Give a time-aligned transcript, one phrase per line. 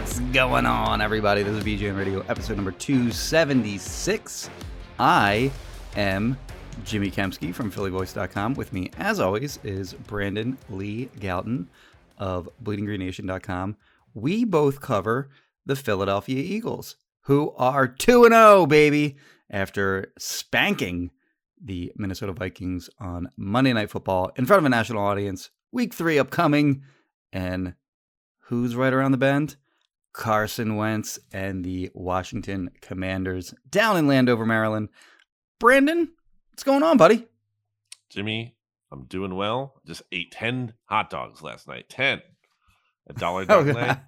[0.00, 1.42] What's going on, everybody?
[1.42, 4.48] This is BGN Radio, episode number 276.
[4.98, 5.52] I
[5.94, 6.38] am
[6.84, 8.54] Jimmy Kempski from PhillyVoice.com.
[8.54, 11.66] With me, as always, is Brandon Lee Gowton
[12.16, 13.76] of BleedingGreenNation.com.
[14.14, 15.28] We both cover
[15.66, 19.18] the Philadelphia Eagles, who are 2 0, baby,
[19.50, 21.10] after spanking
[21.62, 25.50] the Minnesota Vikings on Monday Night Football in front of a national audience.
[25.72, 26.84] Week three upcoming.
[27.34, 27.74] And
[28.44, 29.56] who's right around the bend?
[30.12, 34.88] Carson Wentz and the Washington Commanders down in Landover, Maryland.
[35.58, 36.10] Brandon,
[36.50, 37.26] what's going on, buddy?
[38.08, 38.56] Jimmy,
[38.90, 39.80] I'm doing well.
[39.86, 41.88] Just ate 10 hot dogs last night.
[41.88, 42.22] 10.
[43.08, 43.98] A dollar Oh, dog leg.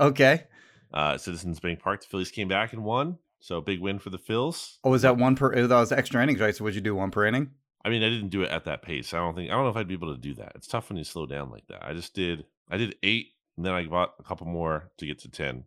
[0.00, 0.44] okay.
[0.92, 2.00] Uh, Citizens Bank Park.
[2.02, 3.18] The Phillies came back and won.
[3.40, 4.78] So big win for the Phils.
[4.84, 5.66] Oh, was that one per?
[5.66, 6.56] That was extra innings, right?
[6.56, 7.50] So, would you do one per inning?
[7.84, 9.12] I mean, I didn't do it at that pace.
[9.12, 10.52] I don't think I don't know if I'd be able to do that.
[10.54, 11.84] It's tough when you slow down like that.
[11.84, 15.18] I just did I did eight and then I bought a couple more to get
[15.20, 15.64] to ten.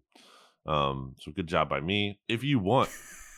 [0.66, 2.20] Um, so good job by me.
[2.28, 2.90] If you want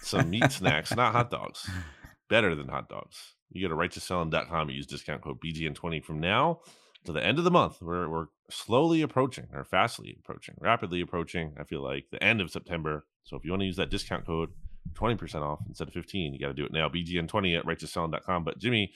[0.01, 1.69] some meat snacks, not hot dogs,
[2.29, 6.61] better than hot dogs, you go to righteousfelon.com and use discount code BGN20 from now
[7.05, 7.81] to the end of the month.
[7.81, 12.51] We're we're slowly approaching or fastly approaching, rapidly approaching, I feel like the end of
[12.51, 13.05] September.
[13.23, 14.49] So if you want to use that discount code
[14.93, 16.89] 20% off instead of 15, you got to do it now.
[16.89, 18.43] BGN20 at righteousfelon.com.
[18.43, 18.91] But Jimmy,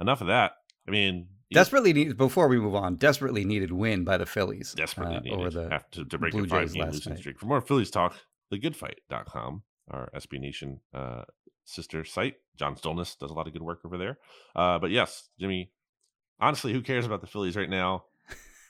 [0.00, 0.52] enough of that.
[0.86, 2.96] I mean, Desperately need before we move on.
[2.96, 4.74] Desperately needed win by the Phillies.
[4.74, 7.12] desperately uh, needed over the after to break Blue a five Jays game last losing
[7.12, 7.18] night.
[7.20, 7.38] streak.
[7.38, 8.14] For more Phillies talk,
[8.52, 11.22] thegoodphight.com, our SB Nation uh,
[11.64, 12.36] sister site.
[12.56, 14.18] John Stolnis does a lot of good work over there.
[14.54, 15.70] Uh, but yes, Jimmy,
[16.40, 18.04] honestly, who cares about the Phillies right now?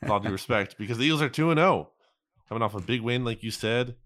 [0.03, 1.91] With all due respect, because the Eagles are 2 and 0,
[2.49, 3.97] coming off a big win, like you said.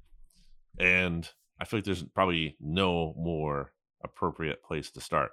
[0.78, 1.28] And
[1.60, 3.72] I feel like there's probably no more
[4.02, 5.32] appropriate place to start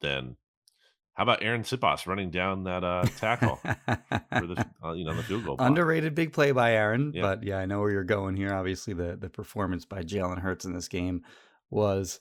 [0.00, 0.36] than
[1.14, 5.22] how about Aaron Sipos running down that uh, tackle for the uh, you know the
[5.22, 5.56] field goal?
[5.56, 5.66] block?
[5.68, 7.22] Underrated big play by Aaron, Yeah.
[7.22, 8.52] but yeah, I know where you're going here.
[8.52, 11.22] Obviously, the the performance by Jalen Hurts in this game
[11.70, 12.20] was,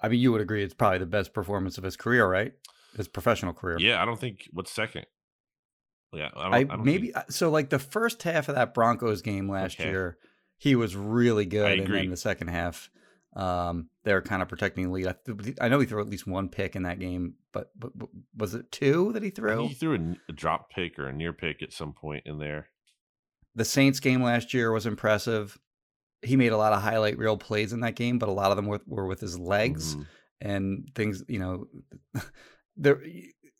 [0.00, 2.52] I mean, you would agree it's probably the best performance of his career, right?
[2.96, 3.76] His professional career.
[3.78, 5.06] Yeah, I don't think what's second.
[6.12, 7.50] Yeah, I, don't, I, I don't maybe think- so.
[7.50, 9.88] Like the first half of that Broncos game last Okay.
[9.88, 10.18] year,
[10.58, 11.98] he was really good, and agree.
[12.00, 12.90] then the second half,
[13.36, 15.06] um, they're kind of protecting the lead.
[15.06, 17.96] I, th- I know he threw at least one pick in that game, but, but,
[17.98, 19.68] but was it two that he threw?
[19.68, 22.68] he threw a drop pick or a near pick at some point in there.
[23.54, 25.58] The Saints game last year was impressive.
[26.22, 28.56] He made a lot of highlight reel plays in that game, but a lot of
[28.56, 30.06] them were, were with his legs Mhm.
[30.40, 31.24] and things.
[31.28, 31.66] You know,
[32.76, 33.02] there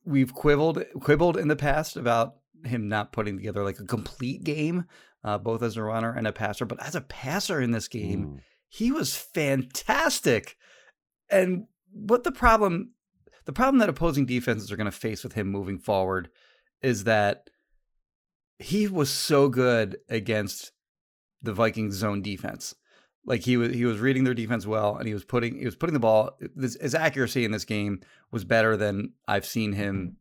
[0.04, 4.84] we've quibbled quibbled in the past about him not putting together like a complete game,
[5.24, 6.64] uh, both as a runner and a passer.
[6.66, 8.40] But as a passer in this game, Mm.
[8.68, 10.56] he was fantastic.
[11.30, 12.92] And what the problem
[13.44, 16.30] the problem that opposing defenses are going to face with him moving forward
[16.82, 17.50] is that
[18.58, 20.72] he was so good against
[21.42, 22.74] the Vikings zone defense.
[23.24, 25.76] Like he was he was reading their defense well and he was putting he was
[25.76, 28.00] putting the ball this, his accuracy in this game
[28.30, 30.16] was better than I've seen him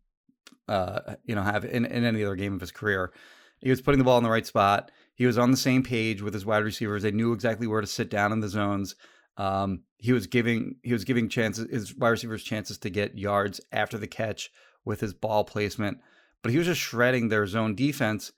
[0.67, 3.13] uh you know have in, in any other game of his career.
[3.59, 4.91] He was putting the ball in the right spot.
[5.15, 7.03] He was on the same page with his wide receivers.
[7.03, 8.95] They knew exactly where to sit down in the zones.
[9.37, 13.61] Um, he was giving he was giving chances his wide receivers chances to get yards
[13.71, 14.49] after the catch
[14.85, 15.99] with his ball placement.
[16.41, 18.31] But he was just shredding their zone defense.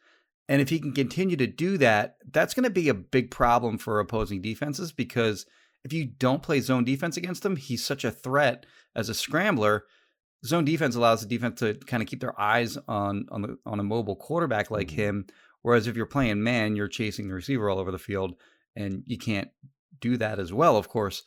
[0.49, 3.77] And if he can continue to do that, that's going to be a big problem
[3.77, 5.45] for opposing defenses because
[5.83, 8.65] if you don't play zone defense against him, he's such a threat
[8.95, 9.85] as a scrambler.
[10.45, 13.79] Zone defense allows the defense to kind of keep their eyes on on the on
[13.79, 15.01] a mobile quarterback like Mm-hmm.
[15.01, 15.25] him.
[15.61, 18.33] Whereas if you're playing man, you're chasing the receiver all over the field,
[18.75, 19.49] and you can't
[20.01, 21.23] do that as well, of course.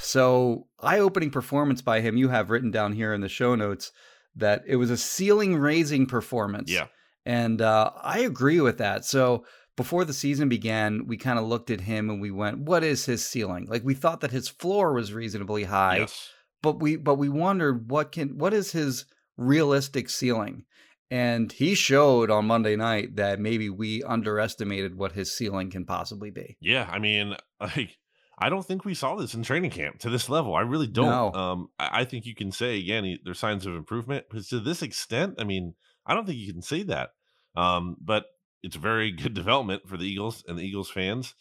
[0.00, 2.16] So, eye opening performance by him.
[2.16, 3.92] You have written down here in the show notes
[4.34, 6.70] that it was a ceiling raising performance.
[6.70, 6.88] Yeah.
[7.24, 9.04] And uh, I agree with that.
[9.04, 9.44] So,
[9.76, 13.04] before the season began, we kind of looked at him and we went, "What is
[13.06, 16.30] his ceiling?" Like we thought that his floor was reasonably high, Yes.
[16.62, 19.04] but we but we wondered what can what is his
[19.36, 20.64] realistic ceiling?
[21.10, 26.30] And he showed on Monday night that maybe we underestimated what his ceiling can possibly
[26.30, 26.58] be.
[26.60, 27.96] Yeah, I mean, like
[28.38, 30.54] I don't think we saw this in training camp to this level.
[30.54, 31.06] I really don't.
[31.06, 31.32] No.
[31.32, 34.60] Um, I, I think you can say again, he, there's signs of improvement, but to
[34.60, 35.74] this extent, I mean,
[36.06, 37.10] I don't think you can say that.
[37.56, 38.26] Um, but
[38.62, 41.34] it's a very good development for the Eagles and the Eagles fans.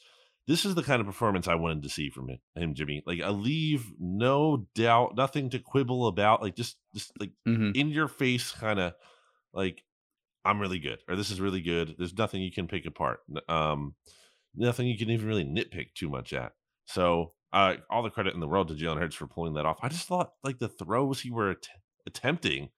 [0.48, 3.04] This is the kind of performance I wanted to see from him, him Jimmy.
[3.06, 6.42] Like I leave no doubt, nothing to quibble about.
[6.42, 8.94] Like just, just like hmm in your face kind of
[9.58, 9.84] like
[10.46, 11.96] I'm really good or this is really good.
[11.98, 13.20] There's nothing you can pick apart.
[13.50, 13.96] Um,
[14.56, 16.54] nothing you can even really nitpick too much at.
[16.86, 19.80] So, uh, all the credit in the world to Jalen Hurts for pulling that off.
[19.82, 21.68] I just thought like the throws he were att-
[22.06, 22.70] attempting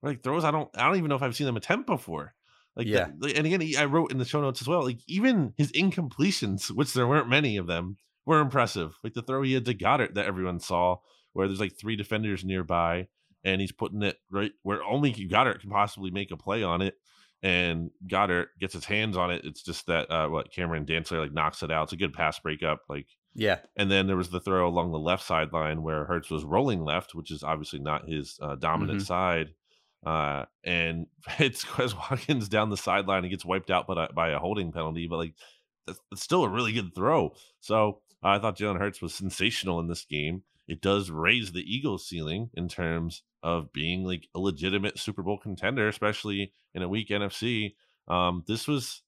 [0.00, 2.34] were like throws I don't I don't even know if I've seen them attempt before.
[2.76, 3.08] Like the- Yeah.
[3.18, 4.82] like- and again, he- I wrote in the show notes as well.
[4.84, 8.94] Like even his incompletions, which there weren't many of them, were impressive.
[9.02, 10.98] Like the throw he had to Goedert that everyone saw,
[11.32, 13.08] where there's like three defenders nearby,
[13.44, 16.94] and he's putting it right where only Goedert can possibly make a play on it.
[17.42, 19.44] And Goedert gets his hands on it.
[19.44, 21.84] It's just that uh, what Cameron Dantzler like knocks it out.
[21.84, 22.80] It's a good pass breakup.
[22.88, 23.58] Like Yeah.
[23.76, 27.14] and then there was the throw along the left sideline where Hurts was rolling left,
[27.14, 29.06] which is obviously not his uh, dominant Mhm.
[29.06, 29.54] side.
[30.04, 31.06] Uh, and
[31.38, 34.72] it's Quez Watkins down the sideline and gets wiped out by a, by a holding
[34.72, 35.34] penalty, but like
[35.86, 37.32] that's, that's still a really good throw.
[37.60, 40.42] So I thought Jalen Hurts was sensational in this game.
[40.66, 45.38] It does raise the Eagles' ceiling in terms of being like a legitimate Super Bowl
[45.38, 47.74] contender, especially in a weak NFC.
[48.08, 49.02] Um, this was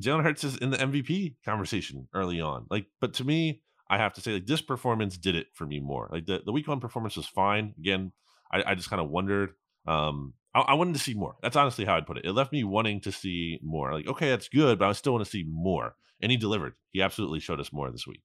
[0.00, 2.66] Jalen Hurts is in the MVP conversation early on.
[2.70, 5.80] Like, but to me, I have to say, like, this performance did it for me
[5.80, 6.08] more.
[6.10, 7.74] Like the, the week one performance was fine.
[7.78, 8.12] Again,
[8.52, 9.50] I, I just kind of wondered.
[9.86, 11.36] Um, I, I wanted to see more.
[11.42, 12.24] That's honestly how I'd put it.
[12.24, 13.92] It left me wanting to see more.
[13.92, 15.94] Like, okay, that's good, but I still want to see more.
[16.20, 16.74] And he delivered.
[16.90, 18.22] He absolutely showed us more this week.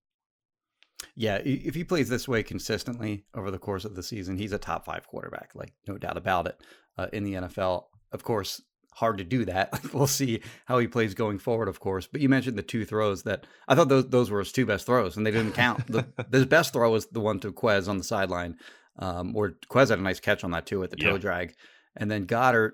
[1.14, 4.58] Yeah, if he plays this way consistently over the course of the season, he's a
[4.58, 6.60] top five quarterback, like no doubt about it,
[6.98, 7.84] uh, in the NFL.
[8.12, 8.62] Of course,
[8.94, 9.78] hard to do that.
[9.92, 12.06] we'll see how he plays going forward, of course.
[12.06, 14.86] But you mentioned the two throws that I thought those those were his two best
[14.86, 15.86] throws, and they didn't count.
[15.86, 18.56] the, his best throw was the one to Quez on the sideline,
[18.98, 21.54] um, where Quez had a nice catch on that too with the toe drag,
[21.96, 22.72] and then Goedert.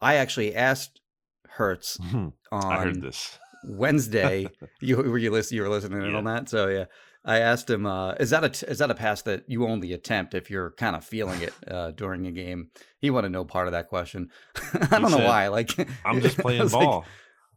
[0.00, 1.00] I actually asked
[1.48, 3.36] Hurts on I heard this.
[3.64, 4.48] Wednesday.
[4.80, 6.18] you were you listen, you were listening in Yeah.
[6.18, 6.48] on that.
[6.48, 6.84] So yeah,
[7.28, 9.92] I asked him, uh, "Is that a t- is that a pass that you only
[9.92, 13.68] attempt if you're kind of feeling it uh, during a game?" He wanted no part
[13.68, 14.30] of that question.
[14.90, 15.48] I don't know why.
[15.48, 15.70] Like
[16.04, 17.04] I'm just playing was like, ball.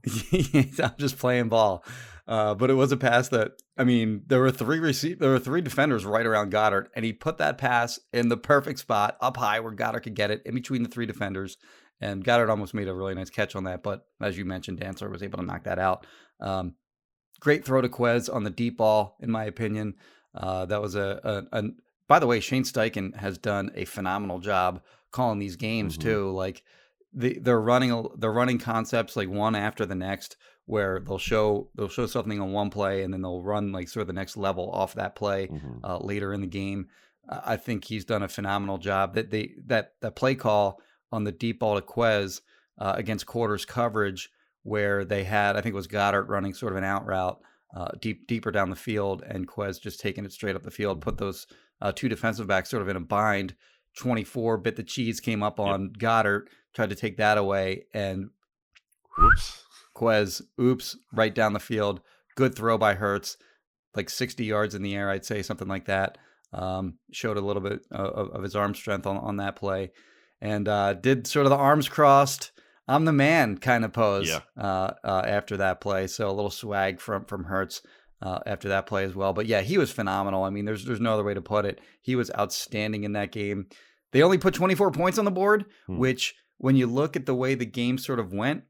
[0.06, 1.86] I'm just playing ball.
[2.28, 5.40] Uh, but it was a pass that I mean, there were three receive there were
[5.40, 9.38] three defenders right around Goedert, and he put that pass in the perfect spot up
[9.38, 11.58] high where Goedert could get it in between the three defenders.
[12.02, 15.12] And Goedert almost made a really nice catch on that, but as you mentioned, Dantzler
[15.12, 16.06] was able to knock that out.
[16.40, 16.74] Um,
[17.42, 19.96] great throw to Quez on the deep ball, in my opinion.
[20.34, 21.20] Uh, that was a,
[21.52, 21.64] a, a.
[22.08, 26.02] By the way, Shane Steichen has done a phenomenal job calling these games Mhm.
[26.02, 26.32] too.
[26.32, 26.64] Like
[27.14, 31.90] they, they're running they're running concepts like one after the next, where they'll show they'll
[31.90, 34.70] show something on one play and then they'll run like sort of the next level
[34.72, 35.80] off that play Mhm.
[35.84, 36.88] uh, later in the game.
[37.30, 39.16] I I think he's done a phenomenal job.
[39.16, 40.80] That they that that play call
[41.12, 42.40] on the deep ball to Quez
[42.78, 44.32] uh, against quarters coverage,
[44.64, 47.42] where they had I think it was Goedert running sort of an out route
[47.76, 51.02] uh, deep deeper down the field, and Quez just taking it straight up the field,
[51.02, 51.48] put those
[51.82, 53.56] uh, two defensive backs sort of in a bind.
[53.98, 58.30] Twenty four bit the cheese came up on Goedert, tried to take that away, and
[59.18, 59.64] Whoops.
[59.96, 62.02] Quez, oops, right down the field.
[62.36, 63.38] Good throw by Hurts,
[63.96, 66.18] like 60 yards in the air, I'd say, something like that.
[66.54, 69.92] Um, showed a little bit uh, of, of his arm strength on, on that play.
[70.42, 72.52] And uh, did sort of the arms crossed,
[72.88, 74.40] I'm the man kind of pose Yeah.
[74.58, 76.08] uh, uh, after that play.
[76.08, 77.82] So a little swag from, from Hurts.
[78.24, 80.44] Uh, after that play as well, but yeah, he was phenomenal.
[80.44, 81.82] I mean, there's there's no other way to put it.
[82.04, 83.66] He was outstanding in that game.
[84.12, 85.98] They only put 24 points on the board, Hmm.
[85.98, 88.66] which when you look at the way the game sort of went,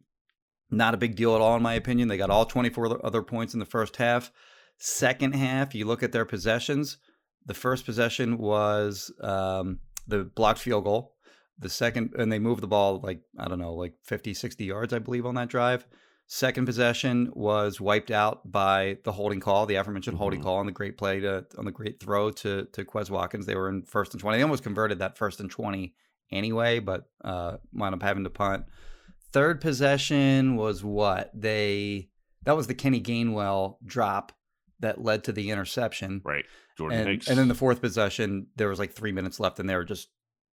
[0.70, 2.08] not a big deal at all, in my opinion.
[2.08, 4.32] They got all 24 other- other points in the first half.
[4.78, 6.98] Second half, you look at their possessions.
[7.46, 11.18] The first possession was um, the blocked field goal.
[11.62, 14.94] The second, and they moved the ball like, I don't know, like 50, 60 yards,
[14.94, 15.86] I believe, on that drive.
[16.28, 20.44] Second possession was wiped out by the holding call, the aforementioned holding Mhm.
[20.44, 23.46] call on the great play to on the great throw to to Quez Watkins.
[23.46, 24.38] They were in first and twenty.
[24.38, 25.94] They almost converted that first and twenty
[26.32, 28.66] anyway, but uh wound up having to punt.
[29.34, 31.32] Third possession was what?
[31.34, 32.10] They
[32.44, 34.32] that was the Kenny Gainwell drop
[34.80, 36.22] that led to the interception.
[36.24, 36.46] Right.
[36.78, 37.28] Jordan And, Hicks.
[37.28, 40.10] and then the fourth possession, there was like three minutes left, and they were just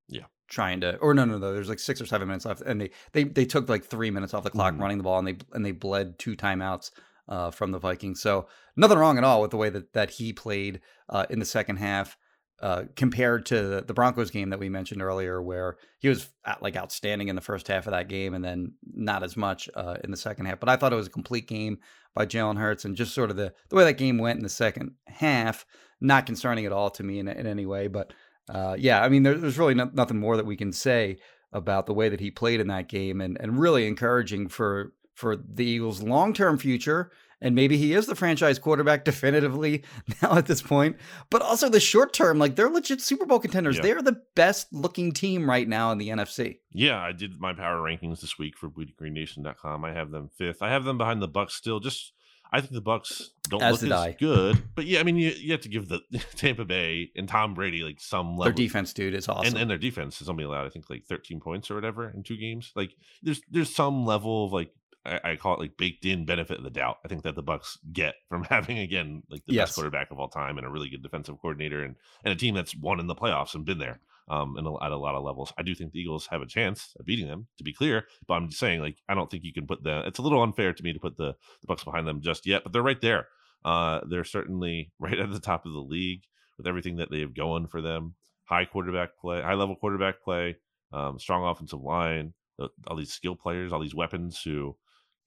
[0.08, 0.24] Yeah.
[0.48, 0.96] Trying to.
[0.96, 1.52] Or no, no, no.
[1.52, 4.34] There's like six or seven minutes left, and they they they took like three minutes
[4.34, 4.80] off the clock Mhm.
[4.80, 6.90] running the ball, and they and they bled two timeouts
[7.28, 8.20] uh, from the Vikings.
[8.20, 11.44] So nothing wrong at all with the way that that he played uh, in the
[11.44, 12.16] second half.
[12.60, 16.74] Uh, compared to the Broncos game that we mentioned earlier, where he was at, like
[16.74, 20.10] outstanding in the first half of that game, and then not as much uh, in
[20.10, 20.58] the second half.
[20.58, 21.78] But I thought it was a complete game
[22.16, 24.48] by Jalen Hurts, and just sort of the the way that game went in the
[24.48, 25.64] second half,
[26.00, 27.86] not concerning at all to me in, in any way.
[27.86, 28.12] But
[28.48, 31.18] uh, yeah, I mean, there, there's really no, nothing more that we can say
[31.52, 35.36] about the way that he played in that game, and and really encouraging for for
[35.36, 37.10] the Eagles' long term future.
[37.40, 39.84] And maybe he is the franchise quarterback definitively
[40.22, 40.96] now at this point,
[41.30, 43.76] but also the short term, like they're legit Super Bowl contenders.
[43.76, 43.82] Yeah.
[43.82, 46.58] They're the best looking team right now in the NFC.
[46.72, 49.84] Yeah, I did my power rankings this week for BleedingGreenNation.com.
[49.84, 50.62] I have them fifth.
[50.62, 51.78] I have them behind the Bucs still.
[51.78, 52.12] Just
[52.52, 54.12] I think the Bucs don't As look as I.
[54.12, 54.62] good.
[54.74, 56.00] But yeah, I mean you, you have to give the
[56.36, 59.48] Tampa Bay and Tom Brady like some level Their defense, dude, is awesome.
[59.48, 62.22] and, and their defense has only allowed I think like 13 points or whatever in
[62.22, 62.72] two games.
[62.74, 64.70] Like there's there's some level of like
[65.06, 66.98] I, I call it like baked in benefit of the doubt.
[67.04, 69.68] I think that the Bucs get from having again like the Yes.
[69.68, 72.54] best quarterback of all time and a really good defensive coordinator and and a team
[72.54, 75.52] that's won in the playoffs and been there um and at a lot of levels.
[75.58, 78.34] I do think the Eagles have a chance of beating them to be clear, but
[78.34, 80.72] I'm just saying like I don't think you can put the it's a little unfair
[80.72, 83.28] to me to put the the Bucs behind them just yet, but they're right there.
[83.64, 86.22] Uh they're certainly right at the top of the league
[86.56, 88.14] with everything that they have going for them.
[88.44, 90.56] High quarterback play, high level quarterback play,
[90.92, 94.76] um, strong offensive line, the- all these skill players, all these weapons who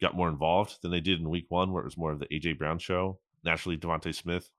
[0.02, 2.26] got more involved than they did in week one, where it was more of the
[2.34, 3.20] AJ Brown show.
[3.44, 4.50] Naturally, DeVonta Smith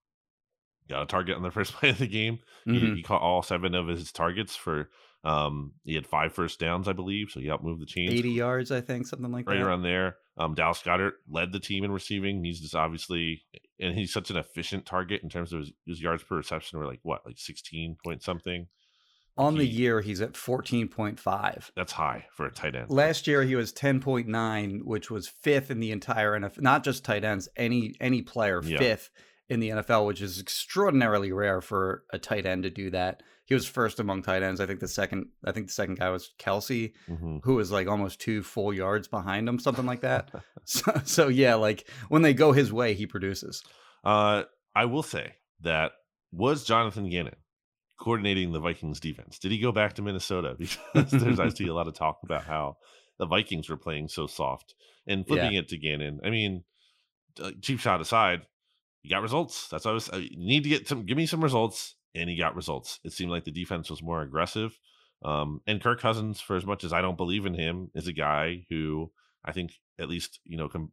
[0.89, 2.39] got a target on the first play of the game.
[2.65, 2.97] He, Mhm.
[2.97, 4.91] he caught all seven of his targets for.
[5.25, 8.11] Um, he had five first downs, I believe, so he outmoved the team.
[8.11, 9.53] 80 yards, I think, something like that.
[9.53, 9.65] right that.
[9.67, 10.17] around there.
[10.37, 12.43] Um, Dallas Goedert led the team in receiving.
[12.43, 13.45] He's just obviously,
[13.79, 16.81] and he's such an efficient target in terms of his, his yards per reception.
[16.81, 18.67] We're like what, like sixteen point something.
[19.39, 21.71] On the year, he's at 14.5.
[21.77, 22.91] That's high for a tight end.
[22.91, 26.61] Last year, he was 10.9, which was fifth in the entire NFL.
[26.61, 28.79] Not just tight ends, any any player Yeah.
[28.79, 29.11] fifth
[29.49, 33.23] in the NFL, which is extraordinarily rare for a tight end to do that.
[33.45, 34.61] He was first among tight ends.
[34.61, 37.41] I think the second, I think the second guy was Kelce, Mhm.
[37.45, 40.31] who was like almost two full yards behind him, something like that.
[40.65, 43.63] so, so yeah, like when they go his way, he produces.
[44.05, 44.45] Uh,
[44.75, 45.93] I will say that
[46.31, 47.37] was Jonathan Gannon
[48.01, 49.39] coordinating the Vikings defense.
[49.39, 50.57] Did he go back to Minnesota?
[50.95, 52.79] Because there's I see a lot of talk about how
[53.19, 54.75] the Vikings were playing so soft
[55.07, 56.21] and flipping it to Gannon.
[56.25, 56.65] I mean,
[57.41, 58.43] uh, cheap shot aside,
[59.03, 59.69] you got results.
[59.69, 60.09] That's what I was.
[60.11, 61.05] uh, You need to get some.
[61.05, 63.01] Give me some results, and he got results.
[63.05, 64.79] It seemed like the defense was more aggressive.
[65.25, 68.13] Um, and Kirk Cousins, for as much as I don't believe in him, is a
[68.13, 69.11] guy who
[69.45, 70.93] I think at least you know com-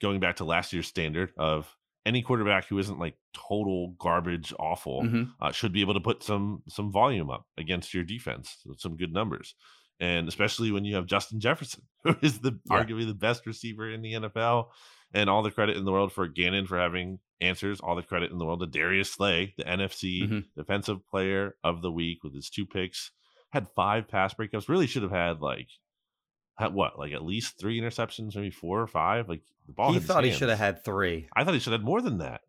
[0.00, 1.74] going back to last year's standard of
[2.06, 5.32] any quarterback who isn't like total garbage awful Mhm.
[5.40, 9.12] uh, should be able to put some some volume up against your defense, some good
[9.12, 9.54] numbers,
[10.00, 12.82] and especially when you have Justin Jefferson, who is the Yeah.
[12.84, 14.68] arguably the best receiver in the NFL,
[15.14, 18.30] and all the credit in the world for Gannon for having answers, all the credit
[18.32, 20.44] in the world to Darius Slay, the NFC Mhm.
[20.56, 23.10] Defensive Player of the Week with his two picks,
[23.50, 24.68] had five pass breakups.
[24.68, 25.68] Really should have had like.
[26.58, 29.28] Had what, like at least three interceptions, maybe four or five?
[29.28, 29.92] Like the ball.
[29.92, 31.28] he thought he should have had three.
[31.36, 32.40] I thought he should have had more than that.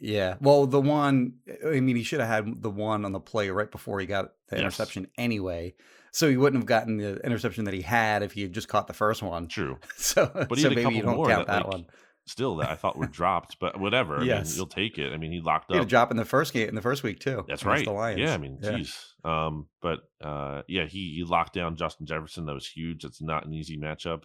[0.00, 0.36] Yeah.
[0.40, 1.34] Well, the one,
[1.66, 4.30] I mean, he should have had the one on the play right before he got
[4.50, 4.60] the Yes.
[4.62, 5.74] interception anyway.
[6.12, 8.86] So he wouldn't have gotten the interception that he had if he had just caught
[8.86, 9.46] the first one.
[9.48, 9.78] True.
[9.96, 11.86] So, But he so had a couple don't more count that, that, like, one.
[12.26, 14.18] Still, that I thought were dropped, but whatever.
[14.20, 14.50] I Yes.
[14.50, 15.12] mean, you'll take it.
[15.12, 15.88] I mean, he locked He had a up.
[15.88, 17.44] drop in the first game, in the first week too.
[17.48, 17.84] That's right.
[17.84, 18.20] The Lions.
[18.20, 18.78] Yeah, I mean, Yeah.
[19.24, 22.46] Um, but uh, yeah, he he locked down Justin Jefferson.
[22.46, 23.02] That was huge.
[23.02, 24.22] That's not an easy matchup.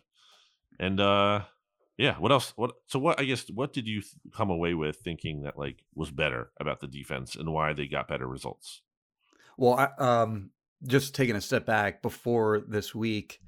[0.80, 1.42] And uh,
[1.98, 2.54] yeah, what else?
[2.56, 2.74] What?
[2.88, 3.20] So what?
[3.20, 6.80] I guess what did you th- come away with thinking that like was better about
[6.82, 8.82] the defense and why they got better results?
[9.58, 10.52] Well, I, um,
[10.88, 13.40] just taking a step back before this week,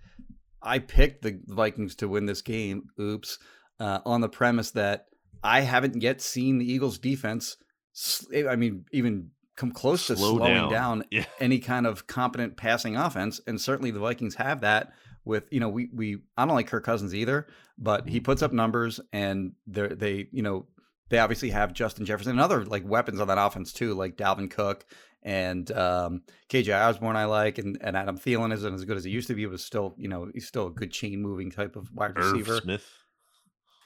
[0.62, 2.89] I picked the Vikings to win this game.
[3.00, 3.38] Oops,
[3.79, 5.06] uh, on the premise that
[5.44, 7.58] I haven't yet seen the Eagles' defense.
[7.94, 10.72] sl- I mean, even come close to slowing down.
[10.72, 11.25] down, Yeah.
[11.39, 14.94] any kind of competent passing offense, and certainly the Vikings have that.
[15.25, 18.53] With you know, we we I don't like Kirk Cousins either, but he puts up
[18.53, 20.67] numbers, and they they you know
[21.10, 24.50] they obviously have Justin Jefferson and other like weapons on that offense too, like Dalvin
[24.50, 24.86] Cook
[25.27, 27.17] and um, KJ Osborn.
[27.17, 29.60] I like, and, and Adam Thielen isn't as good as he used to be, but
[29.60, 32.36] still you know he's still a good chain moving type of wide receiver.
[32.38, 32.62] Irv receiver.
[32.62, 32.89] Smith.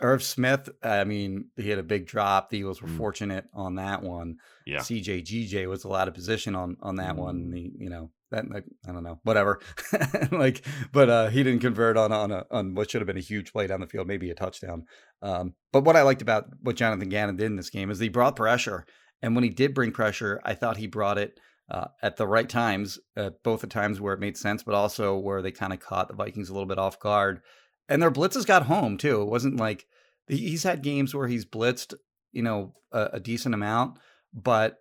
[0.03, 2.49] Irv Smith, I mean, he had a big drop.
[2.49, 2.97] The Eagles were Mm.
[2.97, 4.37] fortunate on that one.
[4.65, 4.79] Yeah.
[4.79, 7.47] CJ GJ was a lot of position on on that one.
[7.47, 7.51] Mm.
[7.53, 9.59] The, you know that like, I don't know whatever
[10.31, 13.19] like, but uh, he didn't convert on on a, on what should have been a
[13.21, 14.85] huge play down the field, maybe a touchdown.
[15.21, 18.09] Um, but what I liked about what Jonathan Gannon did in this game is he
[18.09, 18.85] brought pressure,
[19.21, 21.39] and when he did bring pressure, I thought he brought it.
[21.69, 25.17] Uh, at the right times, uh, both the times where it made sense, but also
[25.17, 27.39] where they kind of caught the Vikings a little bit off guard.
[27.87, 29.21] And their blitzes got home too.
[29.21, 29.85] It wasn't like
[30.27, 31.93] he's had games where he's blitzed,
[32.33, 33.99] you know, a, a decent amount,
[34.33, 34.79] but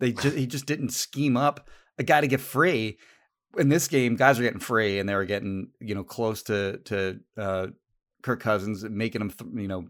[0.00, 2.98] they just he just didn't scheme up a guy to get free.
[3.56, 6.78] In this game, guys are getting free, and they were getting you know close to
[6.84, 7.66] to uh,
[8.22, 9.86] Kirk Cousins, making him th- you know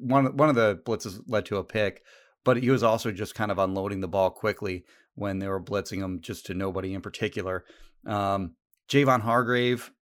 [0.00, 2.02] one one of the blitzes led to a pick,
[2.44, 4.84] but he was also just kind of unloading the ball quickly
[5.14, 7.64] when they were blitzing him just to nobody in particular.
[8.06, 8.54] Um,
[8.88, 9.92] Javon Hargrave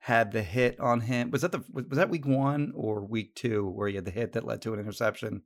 [0.00, 1.30] had the hit on him.
[1.30, 4.32] Was that the was that week one or week two where he had the hit
[4.32, 5.42] that led to an interception?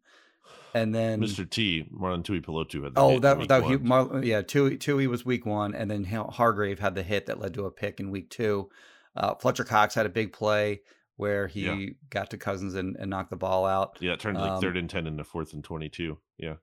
[0.75, 1.49] And then Mr.
[1.49, 3.77] T, Marlon Tuipulotu had the Oh, that that he.
[3.77, 7.39] Mar, yeah, Tui Tui was week one, and then Har- Hargrave had the hit that
[7.41, 8.69] led to a pick in week two.
[9.15, 10.81] Uh, Fletcher Cox had a big play
[11.17, 11.87] where he Yeah.
[12.11, 13.99] got to Cousins and, and knocked the ball out.
[14.01, 16.19] yeah, it turned like um, third and ten into fourth and twenty-two.
[16.43, 16.57] Yeah,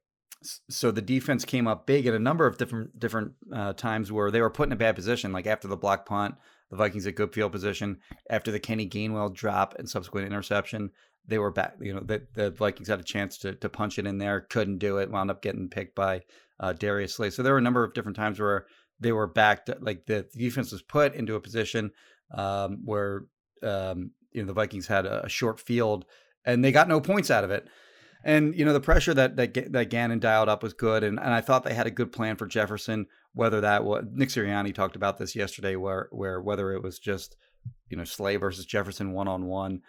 [0.69, 4.29] So the defense came up big at a number of different different uh, times where
[4.29, 5.31] they were put in a bad position.
[5.31, 6.35] Like after the block punt,
[6.69, 7.99] the Vikings at good field position.
[8.29, 10.91] After the Kenny Gainwell drop and subsequent interception,
[11.25, 11.75] they were back.
[11.79, 14.79] You know, the, the Vikings had a chance to to punch it in there, couldn't
[14.79, 15.09] do it.
[15.09, 16.23] Wound up getting picked by
[16.59, 17.29] uh, Darius Slay.
[17.29, 18.65] So there were a number of different times where
[18.99, 19.69] they were backed.
[19.79, 21.91] Like the defense was put into a position
[22.35, 23.23] um, where
[23.63, 26.03] um, you know the Vikings had a, a short field
[26.45, 27.67] and they got no points out of it.
[28.23, 31.33] And you know the pressure that that that Gannon dialed up was good, and, and
[31.33, 33.07] I thought they had a good plan for Jefferson.
[33.33, 37.37] Whether that was Nick Sirianni talked about this yesterday, where where whether it was just
[37.89, 39.81] you know Slay versus Jefferson one on one,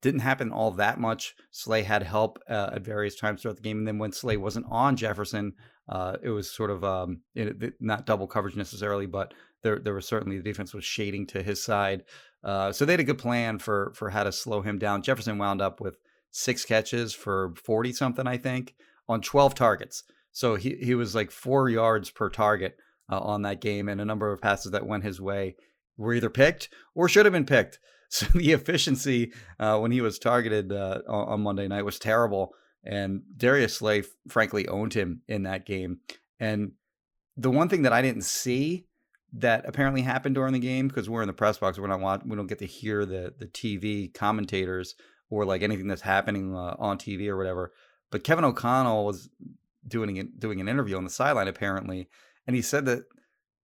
[0.00, 1.34] didn't happen all that much.
[1.50, 4.66] Slay had help uh, at various times throughout the game, and then when Slay wasn't
[4.70, 5.52] on Jefferson,
[5.88, 10.06] uh, it was sort of um, it, not double coverage necessarily, but there there was
[10.06, 12.04] certainly the defense was shading to his side.
[12.42, 15.02] Uh, so they had a good plan for for how to slow him down.
[15.02, 15.98] Jefferson wound up with
[16.30, 18.74] six catches for 40 something, I think,
[19.08, 20.04] on 12 targets.
[20.32, 22.76] So he, he was like four yards per target
[23.10, 25.56] uh, on that game, and a number of passes that went his way
[25.96, 27.78] were either picked or should have been picked.
[28.08, 32.54] So the efficiency uh, when he was targeted uh, on, on Monday night was terrible.
[32.84, 35.98] And Darius Slay, frankly, owned him in that game.
[36.38, 36.72] And
[37.36, 38.86] the one thing that I didn't see
[39.32, 42.36] that apparently happened during the game because we're in the press box, we're not we
[42.36, 44.94] don't get to hear the the TV commentators
[45.30, 47.72] or like anything that's happening uh, on TV or whatever.
[48.10, 49.28] But Kevin O'Connell was
[49.86, 52.08] doing doing an interview on the sideline apparently,
[52.46, 53.04] and he said that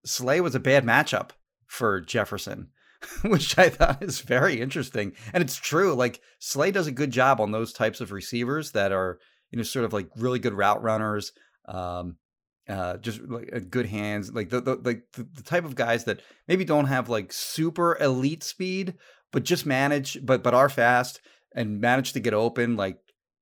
[0.06, 1.32] Slay was a bad matchup
[1.68, 2.70] for Jefferson,
[3.24, 5.14] which I thought is very interesting.
[5.34, 5.94] And it's true.
[5.94, 9.20] Like Slay does a good job on those types of receivers that are
[9.52, 11.32] you know sort of like really good route runners.
[11.68, 12.18] Um,
[12.70, 16.06] uh, just like uh, good hands, like the, the like the, the type of guys
[16.06, 18.94] that maybe don't have like super elite speed,
[19.32, 21.20] but just manage, but but are fast
[21.56, 22.98] and manage to get open, like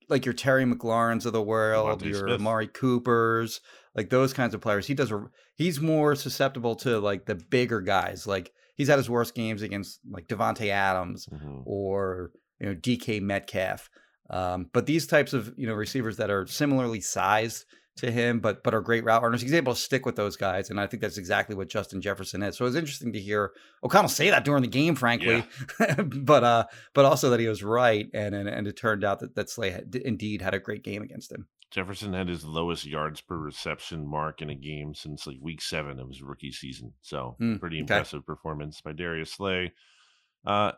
[0.10, 2.40] like your Terry McLaurin's of the world, DeVonta your Smith.
[2.40, 3.62] Amari Coopers,
[3.96, 4.88] like those kinds of players.
[4.88, 8.26] He does a he's more susceptible to like the bigger guys.
[8.26, 11.64] Like he's had his worst games against like Davante Adams Mhm.
[11.66, 13.90] or you know DK Metcalf.
[14.32, 17.66] Um, but these types of you know receivers that are similarly sized
[18.00, 20.70] to him, but but are great route runners, he's able to stick with those guys,
[20.70, 22.58] and I think that's exactly what Justin Jefferson is.
[22.58, 23.52] So it was interesting to hear
[23.84, 25.44] O'Connell say that during the game, frankly,
[26.04, 29.36] but uh, but also that he was right, and and, and it turned out that
[29.36, 31.48] that Slay had, indeed had a great game against him.
[31.72, 36.00] Jefferson had his lowest yards per reception mark in a game since like week seven
[36.00, 36.94] of his rookie season.
[37.02, 37.82] So Mm, pretty okay.
[37.82, 39.72] impressive performance by Darius Slay.
[40.46, 40.72] Uh,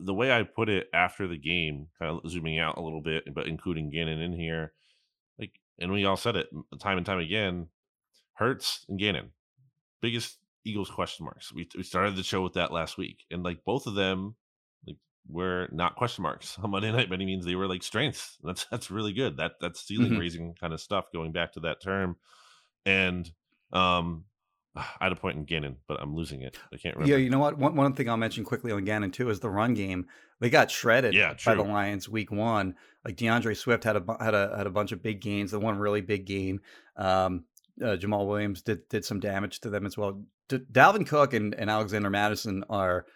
[0.00, 3.24] the way I put it after the game, kind of zooming out a little bit,
[3.32, 4.72] but including Gannon in here,
[5.80, 7.68] and we all said it time and time again.
[8.34, 9.30] Hurts and Gannon,
[10.00, 11.52] biggest Eagles question marks.
[11.52, 14.36] We we started the show with that last week, and like both of them,
[14.86, 14.96] like
[15.28, 17.44] were not question marks on Monday night by any means.
[17.44, 18.36] They were like strengths.
[18.42, 19.36] That's that's really good.
[19.36, 20.18] That that's ceiling Mhm.
[20.18, 22.16] raising kind of stuff going back to that term.
[22.86, 23.30] And
[23.72, 24.24] um
[24.76, 26.58] I had a point in Gannon, but I'm losing it.
[26.72, 27.12] I can't remember.
[27.12, 27.58] Yeah, you know what?
[27.58, 30.06] One one thing I'll mention quickly on Gannon too is the run game.
[30.40, 31.62] They got shredded Yeah, by the.
[31.62, 32.74] Lions week one.
[33.04, 35.50] Like D'Andre Swift had a had a had a bunch of big gains.
[35.50, 36.60] The one really big gain.
[36.96, 37.44] Um,
[37.82, 40.22] uh, Jamaal Williams did did some damage to them as well.
[40.48, 43.06] D- Dalvin Cook and, and Alexander Mattison are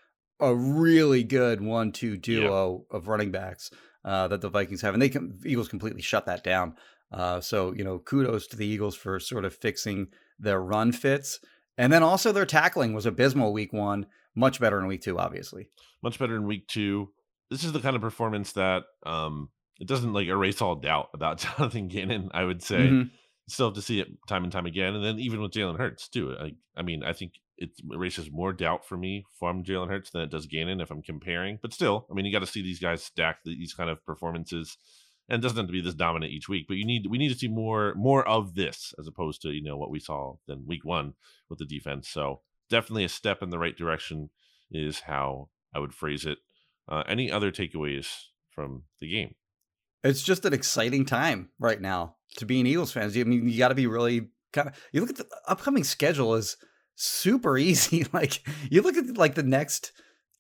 [0.41, 3.71] a really good one-two duo of running backs
[4.05, 6.75] uh, that the Vikings have, and they can Eagles completely shut that down.
[7.15, 11.39] Uh, so you know, kudos to the Eagles for sort of fixing their run fits,
[11.79, 15.69] and then also their tackling was abysmal week one, much better in week two, obviously.
[16.03, 17.11] Much better in week two.
[17.51, 19.49] this is the kind of performance that um
[19.81, 22.31] it doesn't like erase all doubt about Jonathan Gannon.
[22.35, 23.11] I would say Mhm.
[23.49, 26.09] still have to see it time and time again, and then even with Jalen Hurts
[26.09, 26.35] too.
[26.39, 30.23] I, I mean, I think it erases more doubt for me from Jalen Hurts than
[30.23, 31.59] it does Gannon if I'm comparing.
[31.63, 34.77] But still, I mean, you got to see these guys stack these kind of performances,
[35.29, 36.67] and it doesn't have to be this dominant each week.
[36.69, 39.63] But you need we need to see more more of this as opposed to you
[39.63, 41.15] know what we saw than week one
[41.49, 42.09] with the defense.
[42.09, 44.31] So definitely a step in the right direction
[44.71, 46.39] is how I would phrase it.
[46.89, 48.09] Uh, any other takeaways
[48.51, 49.35] from the game?
[50.03, 53.17] It's just an exciting time right now to be an Eagles fans.
[53.17, 54.75] I mean, you got to be really kind of.
[54.93, 56.57] You look at the upcoming schedule is
[56.95, 58.07] super easy.
[58.13, 59.93] Like you look at like the next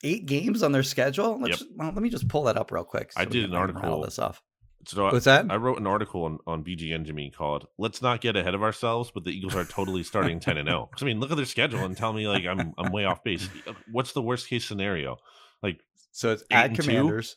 [0.02, 1.40] eight games on their schedule.
[1.40, 3.12] Let's, well, let me just pull that up real quick.
[3.16, 4.42] I did an article- This off.
[4.86, 5.46] So I- What's that?
[5.50, 9.10] I wrote an article on, on BGN Jimmy called "Let's not get ahead of ourselves,"
[9.12, 10.90] but the Eagles are totally starting ten and zero.
[11.00, 13.48] I mean, look at their schedule and tell me like I'm I'm way off base.
[13.92, 15.16] What's the worst case scenario?
[15.62, 15.80] Like
[16.12, 16.82] So it's at and two?
[16.82, 17.36] Commanders,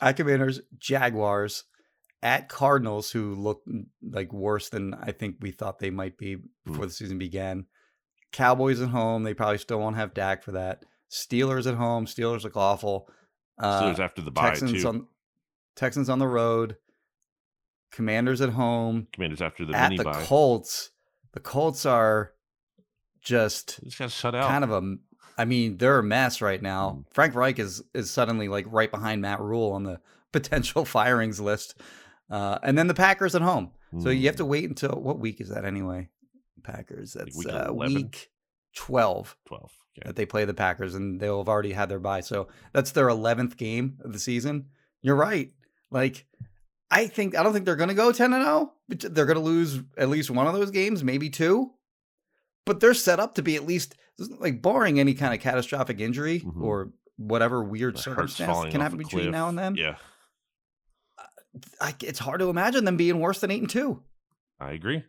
[0.00, 1.64] at Commanders, Jaguars,
[2.22, 6.34] at Cardinals, who look mm, like worse than I think we thought they might be
[6.36, 6.42] Hmm.
[6.72, 7.66] before the season began.
[8.32, 10.84] Cowboys at home, they probably still won't have Dak for that.
[11.10, 13.08] Steelers at home, Steelers look awful.
[13.58, 14.88] Uh, Steelers after the bye Texans too.
[14.88, 15.06] on
[15.76, 16.76] Texans on the road.
[17.92, 19.08] Commanders at home.
[19.12, 20.22] Commanders after the at the bye.
[20.24, 20.90] Colts,
[21.32, 22.32] the Colts are
[23.20, 24.48] just just got shut out.
[24.48, 24.96] kind of a
[25.36, 26.98] I mean, they're a mess right now.
[27.00, 27.14] Mm.
[27.14, 30.00] Frank Reich is is suddenly like right behind Matt Rhule on the
[30.32, 31.80] potential firings list.
[32.30, 33.72] Uh, and then the Packers at home.
[33.98, 34.38] So you have Mm.
[34.38, 36.08] to wait until what week is that anyway?
[36.62, 37.14] Packers.
[37.14, 38.30] That's week uh, week
[38.76, 39.72] 12 twelve.
[39.98, 40.06] Okay.
[40.06, 42.20] that they play the Packers and they'll have already had their bye.
[42.20, 44.66] So that's their 11th game of the season.
[45.02, 45.50] You're right.
[45.90, 46.26] Like
[46.90, 49.38] I think I don't think they're going to go 10 and 0, but they're going
[49.38, 51.70] to lose at least one of those games, maybe two.
[52.66, 53.96] But they're set up to be at least
[54.38, 56.62] like barring any kind of catastrophic injury Mhm.
[56.62, 59.74] or whatever weird The circumstance can happen between now and then.
[59.76, 59.96] Yeah,
[61.80, 64.02] I, it's hard to imagine them being worse than 8 and 2.
[64.60, 65.02] I agree.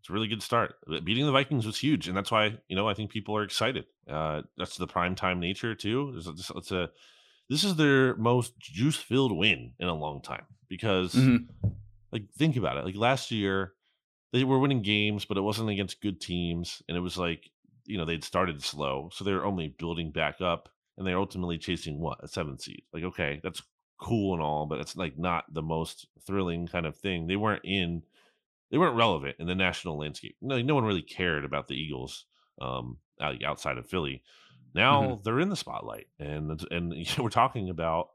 [0.00, 0.74] It's a really good start.
[1.04, 3.86] Beating the Vikings was huge, and that's why you know I think people are excited.
[4.08, 6.14] Uh, that's the prime time nature too.
[6.16, 6.90] It's, it's, it's a
[7.48, 11.48] this is their most juice filled win in a long time because Mhm.
[12.12, 12.84] like think about it.
[12.84, 13.74] Like last year,
[14.32, 17.50] they were winning games, but it wasn't against good teams, and it was like
[17.84, 21.58] you know they'd started slow, so they were only building back up, and they're ultimately
[21.58, 22.82] chasing what a seventh seed.
[22.92, 23.62] Like okay, that's
[23.98, 27.26] cool and all, but it's like not the most thrilling kind of thing.
[27.26, 28.02] They weren't in,
[28.70, 30.36] they weren't relevant in the national landscape.
[30.42, 32.26] No, no one really cared about the Eagles
[32.60, 34.22] um, outside of Philly.
[34.76, 38.08] Now they're in the spotlight, and and you know, we're talking about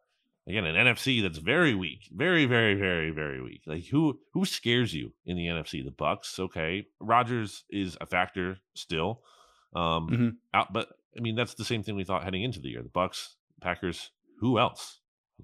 [0.48, 3.62] again an NFC that's very weak, very very very very weak.
[3.66, 5.84] Like who who scares you in the NFC?
[5.84, 6.86] The Bucs, okay.
[7.00, 9.22] Rodgers is a factor still,
[9.76, 10.32] um, Mhm.
[10.54, 12.82] out, but I mean that's the same thing we thought heading into the year.
[12.84, 15.00] The Bucs, Packers, who else?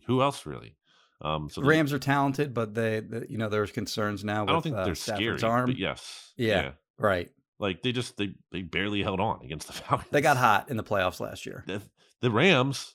[0.05, 0.75] Who else really?
[1.21, 4.41] Um, so the- Rams are talented, but they, the, you know, there's concerns now.
[4.43, 5.73] With, I don't think uh, they're Stafford's scary, arm.
[5.75, 6.73] yes, Yeah.
[6.99, 7.31] Right.
[7.59, 10.09] Like they just they they barely held on against the Falcons.
[10.11, 11.63] They got hot in the playoffs last year.
[11.67, 11.81] The,
[12.21, 12.93] the Rams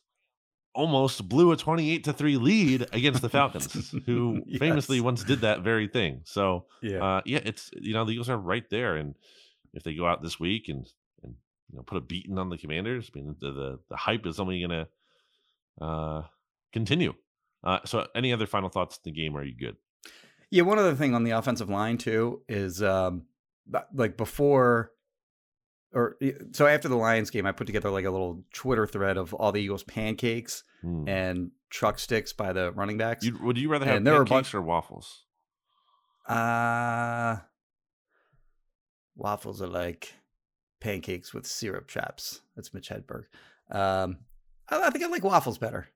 [0.75, 5.61] almost blew a twenty-eight to three lead against the Falcons, who famously once did that
[5.62, 6.20] very thing.
[6.25, 7.05] So Yeah.
[7.05, 9.14] uh, yeah, it's you know the Eagles are right there, and
[9.75, 10.87] if they go out this week and
[11.22, 11.35] and
[11.70, 14.38] you know put a beating on the Commanders, I mean the the, the hype is
[14.40, 14.87] only gonna
[15.81, 16.22] uh,
[16.72, 17.14] continue.
[17.64, 19.37] Uh, so any other final thoughts in the game?
[19.37, 19.77] Are you good?
[20.51, 23.25] Yeah, one other thing on the offensive line too is um
[23.94, 24.92] like before
[25.94, 26.16] or
[26.53, 29.53] so after the Lions game, I put together like a little Twitter thread of all
[29.53, 31.07] the Eagles pancakes Hmm.
[31.09, 33.25] and truck sticks by the running backs.
[33.25, 35.25] You, would you rather have And there were a pancakes or waffles?
[36.29, 37.37] Uh
[39.16, 40.14] waffles are like
[40.81, 42.40] pancakes with syrup traps.
[42.57, 43.25] That's Mitch Hedberg.
[43.70, 44.18] Um,
[44.68, 45.88] I, I think I like waffles better.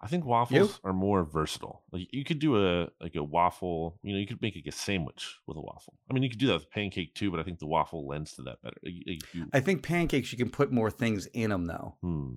[0.00, 1.82] I think waffles are more versatile.
[1.90, 3.98] Like you could do a like a waffle.
[4.02, 5.98] You know, you could make like a sandwich with a waffle.
[6.08, 8.34] I mean, you could do that with pancake too, but I think the waffle lends
[8.34, 8.76] to that better.
[8.84, 8.94] Like,
[9.32, 11.96] you, I think pancakes you can put more things in them though.
[12.02, 12.34] hmm,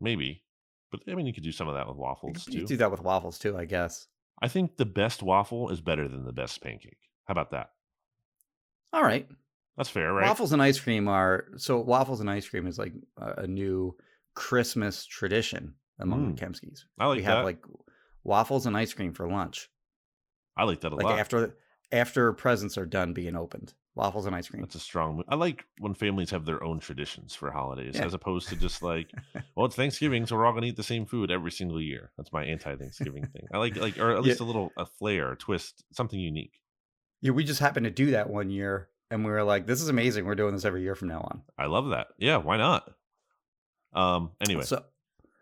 [0.00, 0.44] maybe,
[0.90, 2.66] but I mean, you could do some of that with You waffles you too.
[2.66, 4.06] do that with waffles too, I guess.
[4.40, 7.10] I think the best waffle is better than the best pancake.
[7.26, 7.70] How about that?
[8.92, 9.28] All right.
[9.76, 10.24] That's fair, right?
[10.28, 13.96] Waffles and ice cream are so waffles and ice cream is like a new
[14.34, 16.38] Christmas tradition among Mm.
[16.38, 16.84] the Kempskis.
[16.98, 17.64] I like we have like
[18.24, 19.68] waffles and ice cream for lunch.
[20.56, 21.04] I like that a lot.
[21.04, 21.18] Like lot.
[21.18, 21.56] after
[21.92, 23.74] after presents are done being opened.
[23.94, 24.62] Waffles and ice cream.
[24.62, 25.24] That's a strong move.
[25.28, 28.04] I like when families have their own traditions for holidays Yeah.
[28.04, 29.10] as opposed to just like,
[29.56, 32.12] well, it's Thanksgiving, so we're all gonna eat the same food every single year.
[32.16, 33.48] That's my anti-Thanksgiving thing.
[33.52, 34.20] I like like or at Yeah.
[34.20, 36.60] least a little a flair, a twist, something unique.
[37.22, 39.88] Yeah, we just happened to do that one year and we were like, this is
[39.88, 40.26] amazing.
[40.26, 41.42] We're doing this every year from now on.
[41.58, 42.08] I love that.
[42.18, 42.88] Yeah, why not?
[43.92, 44.84] Um anyway, So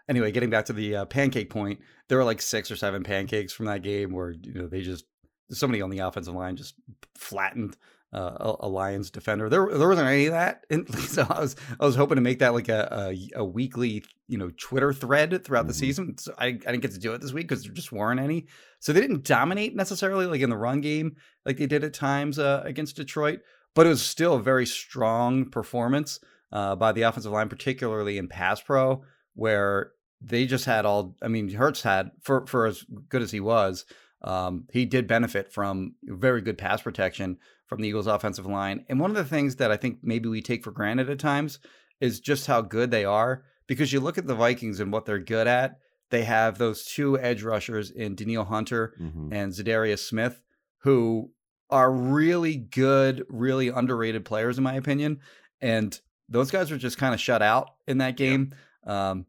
[0.09, 3.53] anyway, getting back to the uh, pancake point, there were like six or seven pancakes
[3.53, 5.05] from that game where you know they just
[5.51, 6.75] somebody on the offensive line just
[7.15, 7.77] flattened
[8.13, 9.49] uh, a, Lions defender.
[9.49, 12.39] There, there wasn't any of that, and so I was, I was hoping to make
[12.39, 15.69] that like a, a, a weekly, you know, Twitter thread throughout mm-hmm.
[15.69, 16.19] the season.
[16.19, 18.47] So I, I didn't get to do it this week because there just weren't any.
[18.81, 22.39] So they didn't dominate necessarily, like in the run game, like they did at times
[22.39, 23.41] uh, against Detroit.
[23.75, 26.19] But it was still a very strong performance
[26.53, 29.03] uh, by the offensive line, particularly in pass pro,
[29.35, 31.17] where they just had all.
[31.23, 33.85] I mean, Hurts had for for as good as he was.
[34.23, 38.85] Um, he did benefit from very good pass protection from the Eagles' offensive line.
[38.89, 41.59] And one of the things that I think maybe we take for granted at times
[42.01, 43.45] is just how good they are.
[43.67, 45.79] Because you look at the Vikings and what they're good at,
[46.11, 49.33] they have those two edge rushers in Danielle Hunter mm-hmm.
[49.33, 50.41] and Za'Darius Smith,
[50.79, 51.31] who
[51.69, 55.19] are really good, really underrated players, in my opinion.
[55.61, 58.55] And those guys were just kind of shut out in that game.
[58.87, 59.11] Yeah.
[59.11, 59.27] Um,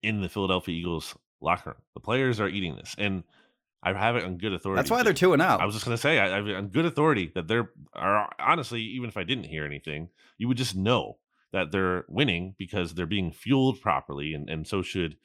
[0.02, 1.82] in the Philadelphia Eagles locker room.
[1.94, 2.96] The players are eating this.
[2.98, 3.24] And
[3.82, 4.80] I have it on good authority.
[4.80, 5.62] That's why they're two and out.
[5.62, 8.82] I was just going to say, I, I on good authority that they're are honestly,
[8.82, 11.18] even if I didn't hear anything, you would just know
[11.54, 15.16] that they're winning because they're being fueled properly, and and so should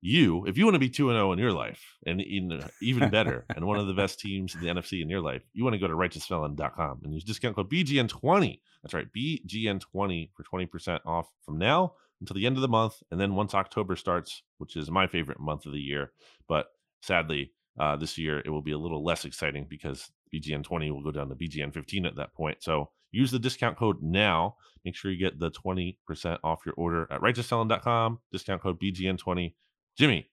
[0.00, 0.46] you.
[0.46, 2.68] If you want to be two and zero oh in your life, and even uh,
[2.80, 5.62] even better, and one of the best teams in the NFC in your life, you
[5.62, 8.60] want to go to righteousfelon.com and use discount code BGN20.
[8.82, 12.94] That's right, BGN20 for twenty percent off from now until the end of the month,
[13.10, 16.12] and then once October starts, which is my favorite month of the year,
[16.48, 16.68] but
[17.00, 21.02] sadly uh, this year, it will be a little less exciting because BGN 20 will
[21.02, 22.62] go down to BGN 15 at that point.
[22.62, 24.56] So use the discount code now.
[24.84, 25.96] Make sure you get the 20%
[26.44, 28.20] off your order at righteousfelon.com.
[28.32, 29.54] Discount code BGN 20.
[29.96, 30.30] Jimmy.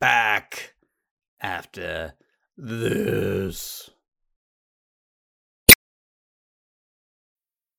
[0.00, 0.74] Back
[1.40, 2.14] after
[2.56, 3.90] this.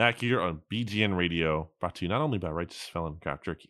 [0.00, 3.68] Back here on BGN Radio, brought to you not only by Righteous Felon Craft Jerky,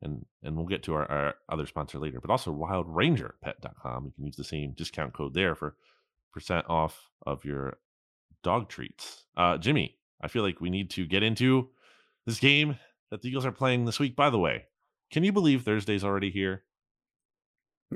[0.00, 4.06] and and we'll get to our, our other sponsor later, but also WildRangerPet.com.
[4.06, 5.76] You can use the same discount code there for
[6.32, 7.76] percent off of your
[8.42, 9.24] dog treats.
[9.36, 11.68] Uh, Jimmy, I feel like we need to get into
[12.24, 12.78] this game
[13.10, 14.16] that the Eagles are playing this week.
[14.16, 14.64] By the way,
[15.10, 16.62] can you believe Thursday's already here?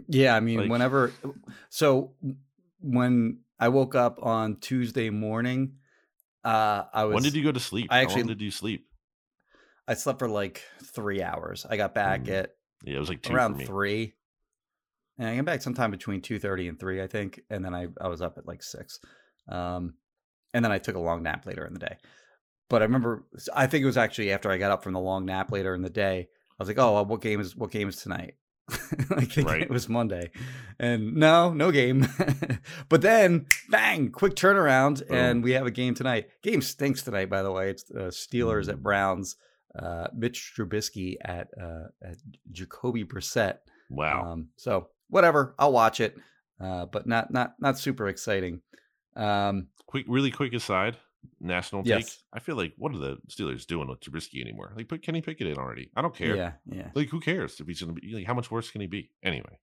[0.08, 1.14] Yeah, I mean, like, whenever.
[1.70, 2.12] So
[2.82, 5.76] when I woke up on Tuesday morning,
[6.44, 7.14] uh, I was.
[7.14, 7.88] When did you go to sleep?
[7.90, 8.86] I actually did you sleep?
[9.86, 11.66] I slept for like three hours.
[11.68, 12.32] I got back mm.
[12.32, 12.50] at
[12.84, 14.14] yeah, it was like around three,
[15.18, 17.40] and I got back sometime between two thirty and three, I think.
[17.50, 19.00] And then I I was up at like six,
[19.48, 19.94] um,
[20.54, 21.96] and then I took a long nap later in the day.
[22.68, 23.24] But I remember,
[23.54, 25.82] I think it was actually after I got up from the long nap later in
[25.82, 26.28] the day.
[26.58, 28.34] I was like, "Oh, what game is what game is tonight?"
[29.10, 29.62] like right.
[29.62, 30.30] it was Monday,
[30.78, 32.06] and no, no game.
[32.88, 35.16] but then, bang, quick turnaround, Boom.
[35.16, 36.28] and we have a game tonight.
[36.42, 37.70] Game stinks tonight, by the way.
[37.70, 38.70] It's uh, Steelers mm.
[38.70, 39.36] at Browns.
[39.78, 42.16] Uh, Mitch Trubisky at uh, at
[42.50, 43.58] Jacoby Brissett.
[43.88, 44.32] Wow.
[44.32, 46.16] Um, so whatever, I'll watch it,
[46.60, 48.60] uh, but not not not super exciting.
[49.16, 50.96] Um, quick, really quick aside
[51.40, 52.00] national take.
[52.00, 52.22] Yes.
[52.32, 54.72] I feel like what are the Steelers doing with Trubisky anymore?
[54.76, 55.90] Like put Kenny Pickett in already.
[55.96, 56.36] I don't care.
[56.36, 56.90] Yeah, yeah.
[56.94, 59.10] Like who cares if he's gonna be like how much worse can he be?
[59.22, 59.58] Anyway.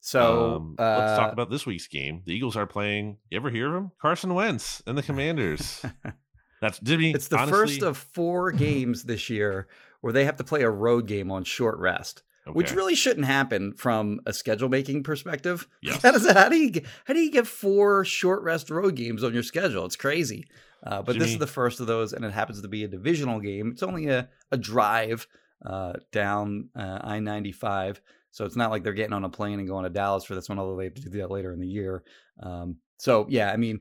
[0.00, 2.22] So um, uh, let's talk uh about this week's game.
[2.24, 3.18] The Eagles are playing.
[3.30, 3.92] You ever hear of him?
[4.00, 5.84] Carson Wentz and the Commanders.
[6.60, 7.12] That's Jimmy.
[7.12, 9.68] It's the honestly, first of four games this year
[10.00, 12.22] where they have to play a road game on short rest.
[12.46, 12.54] Okay.
[12.54, 15.66] Which really shouldn't happen from a schedule making perspective.
[15.82, 16.00] Yes.
[16.02, 16.30] How does?
[16.30, 19.84] How do you how do you get four short rest road games on your schedule?
[19.84, 20.46] It's crazy.
[20.86, 23.40] Uh, but this is the first of those, and it happens to be a divisional
[23.40, 23.70] game.
[23.72, 25.26] It's only a, a drive
[25.64, 28.00] uh, down uh, I 95.
[28.30, 30.48] So it's not like they're getting on a plane and going to Dallas for this
[30.48, 32.04] one, although they have to do that later in the year.
[32.40, 33.80] Um, so, yeah, I mean,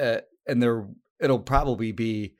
[0.00, 0.86] uh, and there
[1.20, 2.36] it'll probably be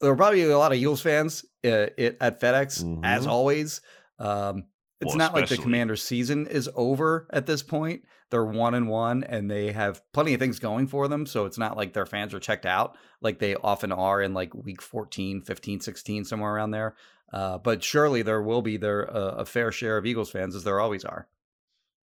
[0.00, 3.30] there'll probably be a lot of Eagles fans uh, it, at FedEx as Mhm.
[3.30, 3.80] always.
[4.18, 4.64] Um,
[5.00, 8.02] it's Well, not like the especially- Commanders' season is over at this point.
[8.30, 11.26] They're one and one, and they have plenty of things going for them.
[11.26, 14.52] So it's not like their fans are checked out like they often are in like
[14.54, 16.96] week 14, 15, 16, somewhere around there.
[17.32, 20.64] Uh, but surely there will be there uh, a fair share of Eagles fans, as
[20.64, 21.28] there always are.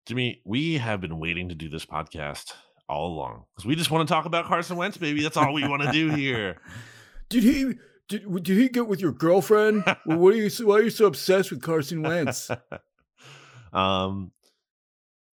[0.06, 2.54] Jimmy, we have been waiting to do this podcast
[2.90, 5.24] all along because we just want to talk about Carson Wentz, baby.
[5.24, 6.58] That's all we want to do here.
[7.30, 7.74] Did he?
[8.14, 9.84] Did, did he get with your girlfriend?
[10.06, 10.50] what are you?
[10.68, 12.52] Why are you so obsessed with Carson Wentz?
[13.74, 14.32] um,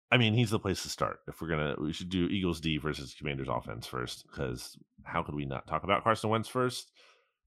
[0.10, 1.20] I mean, he's the place to start.
[1.28, 5.36] If we're gonna, we should do Eagles D versus Commanders offense first, because how could
[5.36, 6.90] we not talk about Carson Wentz first?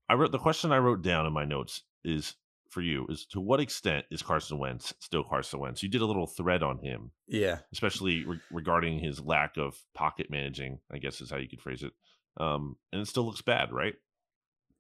[0.07, 2.35] I wrote the question I wrote down in my notes is
[2.69, 5.83] for you is to what extent is Carson Wentz still Carson Wentz?
[5.83, 10.27] You did a little thread on him, yeah, especially re- regarding his lack of pocket
[10.29, 10.81] managing.
[10.93, 11.93] I guess is how you could phrase it.
[12.37, 13.95] Um, and it still looks bad, right?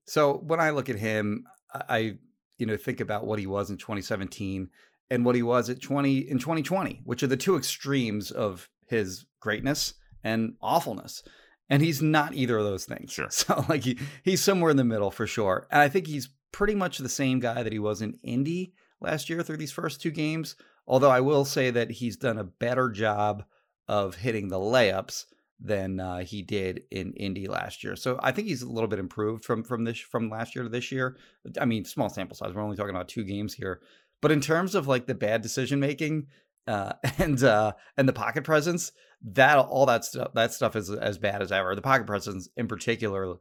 [0.07, 2.19] So when I look at him, I-
[2.59, 4.69] you know think about what he was in 2017
[5.11, 9.25] and what he was at 20 in 2020, which are the two extremes of his
[9.41, 11.23] greatness and awfulness.
[11.69, 13.11] And he's not either of those things.
[13.13, 13.29] Sure.
[13.31, 15.67] So like he, he's somewhere in the middle for sure.
[15.71, 19.29] And I think he's pretty much the same guy that he was in Indy last
[19.31, 20.55] year through these first two games.
[20.87, 23.45] Although I will say that he's done a better job
[23.89, 25.25] of hitting the layups
[25.65, 27.95] than uh, he did in Indy last year.
[27.95, 30.71] So I think he's a little bit improved from from this from last year to
[30.71, 31.17] this year.
[31.61, 32.53] I mean, small sample size.
[32.53, 33.81] We're only talking about two games here,
[34.21, 36.27] but in terms of like the bad decision making
[36.67, 41.19] uh, and uh, and the pocket presence, that all that stuff that stuff is as
[41.19, 41.75] bad as ever.
[41.75, 43.37] The pocket presence, in particular,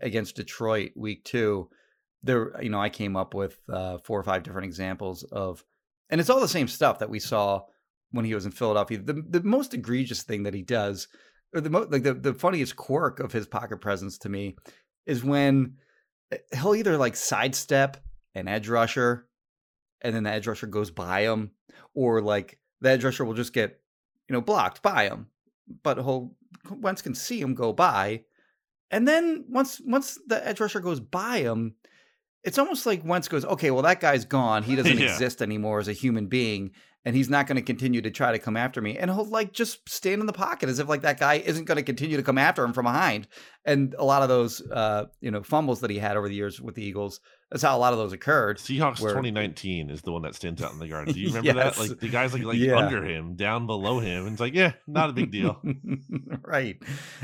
[0.00, 1.68] against Detroit week two,
[2.22, 5.62] there you know I came up with uh, four or five different examples of,
[6.08, 7.62] and it's all the same stuff that we saw
[8.12, 8.98] when he was in Philadelphia.
[8.98, 11.08] The the most egregious thing that he does
[11.54, 14.56] or the mo- like the, the funniest quirk of his pocket presence to me
[15.06, 15.76] is when
[16.32, 17.96] eh, he'll either like sidestep
[18.34, 19.26] an edge rusher
[20.02, 21.50] and then the edge rusher goes by him
[21.94, 23.80] or like the edge rusher will just get
[24.28, 25.28] you know blocked by him
[25.82, 26.34] but he'll
[26.70, 28.22] Wentz can see him go by
[28.90, 31.74] and then once once the edge rusher goes by him
[32.44, 35.10] it's almost like Wentz goes okay well that guy's gone he doesn't Yeah.
[35.12, 36.72] exist anymore as a human being
[37.06, 39.52] and he's not going to continue to try to come after me and he'll like
[39.52, 42.22] just stand in the pocket as if like that guy isn't going to continue to
[42.22, 43.28] come after him from behind
[43.64, 46.60] and a lot of those uh you know fumbles that he had over the years
[46.60, 50.10] with the eagles that's how a lot of those occurred Seahawks where- 2019 is the
[50.10, 51.06] one that stands out in the yard.
[51.06, 51.78] Do you remember Yes.
[51.78, 51.88] that?
[51.90, 52.76] Like the guys like like Yeah.
[52.76, 55.62] under him, down below him, and it's like, yeah, not a big deal.
[56.42, 56.76] right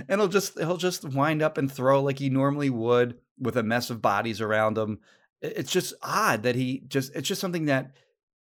[0.09, 3.63] and he'll just he'll just wind up and throw like he normally would with a
[3.63, 5.01] mess of bodies around him
[5.41, 7.93] it's just odd that he just it's just something that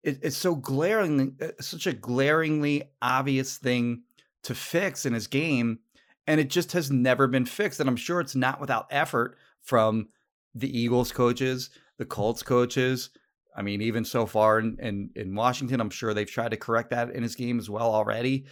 [0.04, 4.02] it, it's so glaringly uh, such a glaringly obvious thing
[4.42, 5.80] to fix in his game
[6.26, 10.08] and it just has never been fixed and i'm sure it's not without effort from
[10.54, 13.10] the eagles coaches the colts coaches
[13.56, 16.90] i mean even so far in, in, in washington i'm sure they've tried to correct
[16.90, 18.44] that in his game as well already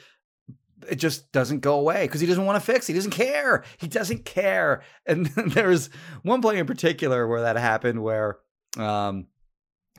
[0.88, 2.88] it just doesn't go away because he doesn't want to fix.
[2.88, 3.62] He doesn't care.
[3.79, 4.83] He doesn't care.
[5.07, 5.91] And there's
[6.23, 8.38] one play in particular where that happened where
[8.79, 9.27] um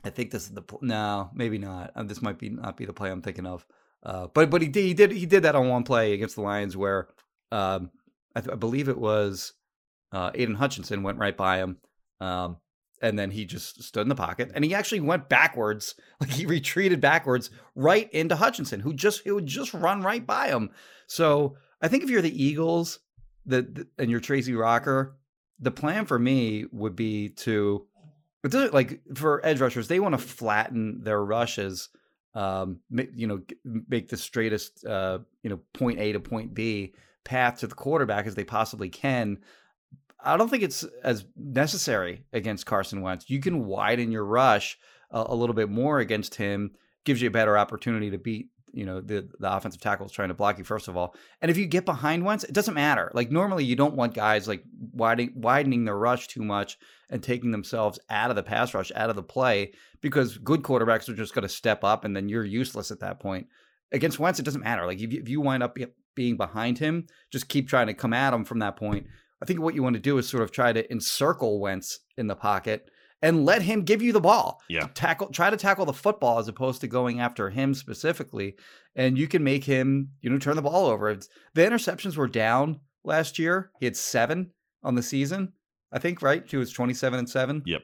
[0.04, 1.92] I think this is the no, maybe not.
[1.96, 3.66] Uh, this might be not be the play I'm thinking of.
[4.02, 6.42] Uh, but but he did he did he did that on one play against the
[6.42, 7.08] Lions where
[7.50, 7.90] um
[8.36, 9.54] I, th- I believe it was
[10.12, 11.78] uh Aidan Hutchinson went right by him.
[12.20, 12.58] Um
[13.02, 16.46] and then he just stood in the pocket and he actually went backwards like he
[16.46, 20.70] retreated backwards right into Hutchinson who just he would just run right by him
[21.06, 23.00] so I think if you're the Eagles
[23.46, 25.16] the- and you're Tracy Rocker
[25.60, 27.86] the plan for me would be to
[28.50, 31.88] doesn't like for edge rushers they want to flatten their rushes
[32.34, 37.60] um you know make the straightest uh you know point A to point B path
[37.60, 39.38] to the quarterback as they possibly can
[40.24, 43.28] I don't think it's as necessary against Carson Wentz.
[43.28, 44.78] You can widen your rush
[45.10, 46.72] a, a little bit more against him,
[47.04, 50.34] gives you a better opportunity to beat, you know, the the offensive tackles trying to
[50.34, 51.14] block you first of all.
[51.40, 53.10] And if you get behind Wentz, it doesn't matter.
[53.14, 57.52] Like normally you don't want guys like widening widening their rush too much and taking
[57.52, 61.34] themselves out of the pass rush, out of the play, because good quarterbacks are just
[61.34, 63.46] going to step up and then you're useless at that point.
[63.92, 64.86] Against Wentz, it doesn't matter.
[64.86, 65.78] Like if you, if you wind up
[66.16, 69.06] being behind him, just keep trying to come at him from that point.
[69.40, 72.26] I think what you want to do is sort of try to encircle Wentz in
[72.26, 72.88] the pocket
[73.24, 74.60] and let him give you the ball.
[74.68, 74.88] Yeah.
[74.92, 78.56] Tackle try to tackle the football as opposed to going after him specifically.
[78.94, 81.08] And you can make him, you know, turn the ball over.
[81.08, 83.70] It's, the interceptions were down last year.
[83.80, 84.52] He had seven
[84.82, 85.54] on the season.
[85.90, 86.44] I think right.
[86.46, 87.62] He was twenty seven and seven.
[87.64, 87.82] Yep.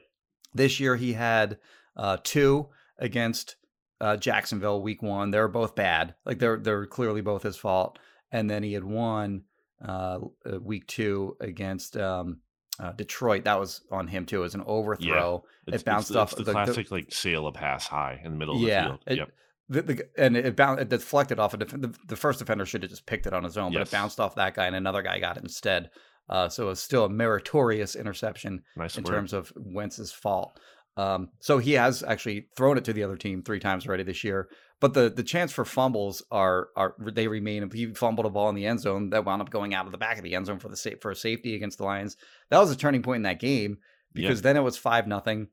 [0.53, 1.57] This year he had
[1.97, 2.69] uh, two
[2.99, 3.55] against
[3.99, 5.31] uh, Jacksonville week one.
[5.31, 6.13] They were both bad.
[6.23, 7.97] Like they're they're clearly both his fault.
[8.31, 9.43] And then he had one
[9.83, 12.41] uh, uh week two against um,
[12.81, 13.43] uh, Detroit.
[13.45, 14.39] That was on him too.
[14.39, 15.43] It was an overthrow.
[15.67, 18.31] It's, it bounced it's, off It's the the- the- like sail a pass high in
[18.31, 18.99] the middle of Yeah, the field.
[19.07, 19.31] it- yep.
[19.69, 22.83] The, the, and it, bounced, it deflected off a def- the, the first defender should
[22.83, 23.87] have just picked it on his own, but Yes.
[23.87, 25.91] it bounced off that guy and another guy got it instead.
[26.29, 29.11] Uh, so it was still a meritorious interception Nice in word.
[29.11, 30.59] terms of Wentz's fault.
[30.97, 34.25] Um, so he has actually thrown it to the other team three times already this
[34.25, 34.49] year.
[34.81, 37.63] But the the chance for fumbles are are they remain.
[37.63, 39.91] If he fumbled a ball in the end zone that wound up going out of
[39.93, 42.17] the back of the end zone for the sa- for a safety against the Lions.
[42.49, 43.77] That was a turning point in that game
[44.13, 44.23] Yeah.
[44.27, 45.47] because then it was five nothing.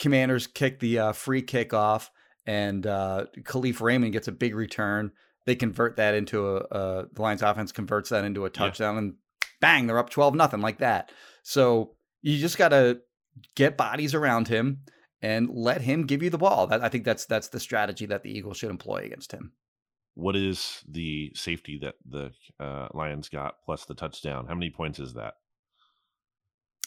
[0.00, 2.08] Commanders kick the uh, free kickoff,
[2.46, 5.12] and uh, Kalif Raymond gets a big return.
[5.46, 9.14] They convert that into a, a the Lions offense converts that into a touchdown, and
[9.60, 11.12] bang, they're up twelve nothing like that.
[11.44, 13.00] So you just got to
[13.54, 14.80] get bodies around him
[15.24, 16.66] and let him give you the ball.
[16.66, 19.52] That I think that's that's the strategy that the Eagles should employ against him.
[20.14, 22.30] What is the safety that the
[22.64, 24.46] uh, Lions got plus the touchdown?
[24.46, 25.34] How many points is that?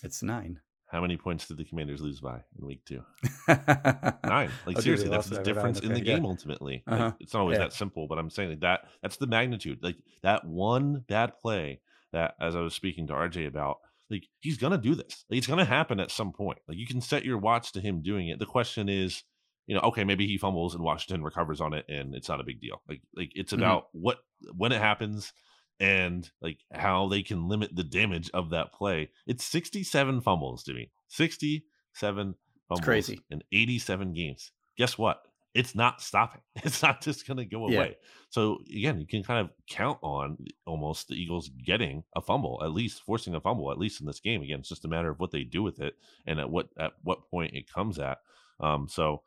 [0.03, 0.59] It's nine.
[0.89, 3.03] How many points did the Commanders lose by in week two?
[3.47, 3.59] Nine.
[4.23, 4.49] Nine.
[4.65, 5.43] Like Oh, dude, seriously, that's the by nine.
[5.43, 6.15] difference in Okay, the yeah.
[6.15, 6.83] game ultimately.
[6.87, 7.11] Uh-huh.
[7.19, 7.65] it's not always Yeah.
[7.65, 9.79] that simple, but I'm saying like that that's the magnitude.
[9.81, 11.81] Like that one bad play
[12.13, 13.79] that as I was speaking to RJ about,
[14.09, 15.25] like he's gonna do this.
[15.29, 16.59] Like, it's gonna happen at some point.
[16.67, 18.39] Like you can set your watch to him doing it.
[18.39, 19.23] The question is,
[19.65, 22.43] you know, okay, maybe he fumbles and Washington recovers on it and it's not a
[22.45, 22.81] big deal.
[22.87, 23.57] Like like it's Mhm.
[23.57, 24.19] about what
[24.55, 25.33] when it happens
[25.79, 29.09] and like how they can limit the damage of that play.
[29.27, 30.89] It's 67 fumbles to me.
[31.07, 32.35] 67
[32.67, 33.19] fumbles crazy.
[33.29, 34.51] in 87 games.
[34.77, 35.21] Guess what?
[35.53, 36.41] It's not stopping.
[36.63, 37.77] It's not just going to go Yeah.
[37.77, 37.97] away.
[38.29, 42.71] So again, you can kind of count on almost the Eagles getting a fumble, at
[42.73, 44.41] least forcing a fumble, at least in this game.
[44.41, 45.95] Again, it's just a matter of what they do with it
[46.25, 48.19] and at what at what point it comes at.
[48.59, 49.21] Um, so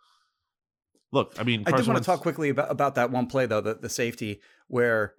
[1.12, 3.46] look, I mean, I did Carson want to talk quickly about, about that one play
[3.46, 5.14] though, the, the safety where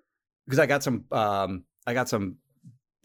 [0.45, 2.37] because I got some um I got some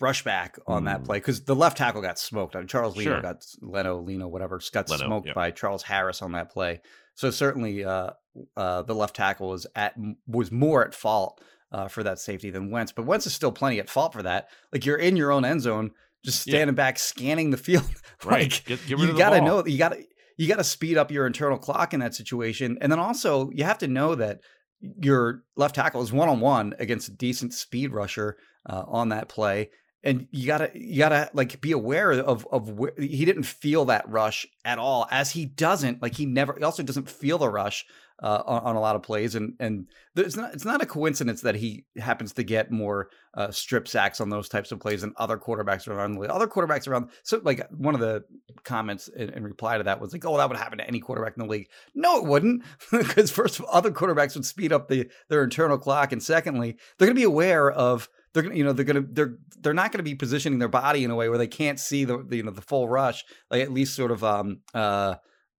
[0.00, 1.04] brushback on that Mm.
[1.06, 2.54] play because the left tackle got smoked.
[2.54, 3.22] I mean, Charles Leno Sure.
[3.22, 6.80] got Leno Leno whatever got Leno, smoked by Charles Harris on that play.
[7.16, 8.10] So certainly uh
[8.56, 9.94] uh the left tackle was at
[10.26, 11.40] was more at fault
[11.72, 14.48] uh for that safety than Wentz, but Wentz is still plenty at fault for that.
[14.72, 15.90] Like you're in your own end zone,
[16.24, 16.52] just Yeah.
[16.52, 17.84] standing back scanning the field.
[18.24, 18.62] Right.
[18.64, 20.02] Get- get you gotta know you gotta
[20.38, 22.78] you gotta speed up your internal clock in that situation.
[22.80, 24.40] And then also you have to know that
[24.80, 28.36] your left tackle is one on one against a decent speed rusher
[28.68, 29.70] uh, on that play.
[30.04, 34.08] And you gotta you gotta like be aware of of where he didn't feel that
[34.08, 37.84] rush at all, as he doesn't like he never he also doesn't feel the rush
[38.22, 41.42] uh, on, on a lot of plays, and and there's not it's not a coincidence
[41.42, 45.12] that he happens to get more uh, strip sacks on those types of plays than
[45.16, 46.30] other quarterbacks around the league.
[46.30, 48.24] Other quarterbacks around so like one of the
[48.64, 51.36] comments in, in reply to that was like, oh, that would happen to any quarterback
[51.36, 51.68] in the league.
[51.94, 55.78] No, it wouldn't, because first of all, other quarterbacks would speed up the their internal
[55.78, 59.38] clock, and secondly, they're to be aware of they're gonna you know they're gonna they're
[59.60, 62.22] they're not to be positioning their body in a way where they can't see the,
[62.22, 65.14] the you know the full rush, like at least sort of um uh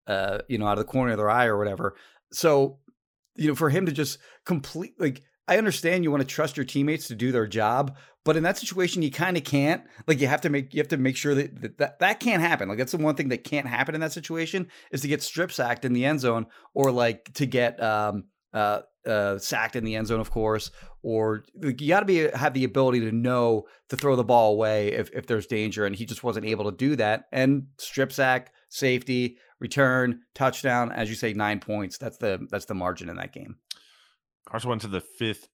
[0.06, 1.96] uh you know out of the corner of their eye or whatever.
[2.32, 2.78] So
[3.34, 6.66] you know for him to just complete like I understand you want to trust your
[6.66, 9.82] teammates to do their job, but in that situation you kind of can't.
[10.06, 12.42] Like you have to make you have to make sure that, that that that can't
[12.42, 12.68] happen.
[12.68, 15.50] Like that's the one thing that can't happen in that situation is to get strip
[15.50, 19.96] sacked in the end zone or like to get um uh uh sacked in the
[19.96, 20.70] end zone of course
[21.02, 24.92] or you got to be have the ability to know to throw the ball away
[24.92, 28.52] if if there's danger and he just wasn't able to do that and strip sack
[28.68, 33.32] safety return touchdown as you say 9 points that's the that's the margin in that
[33.32, 33.56] game
[34.48, 35.48] Carson went to the fifth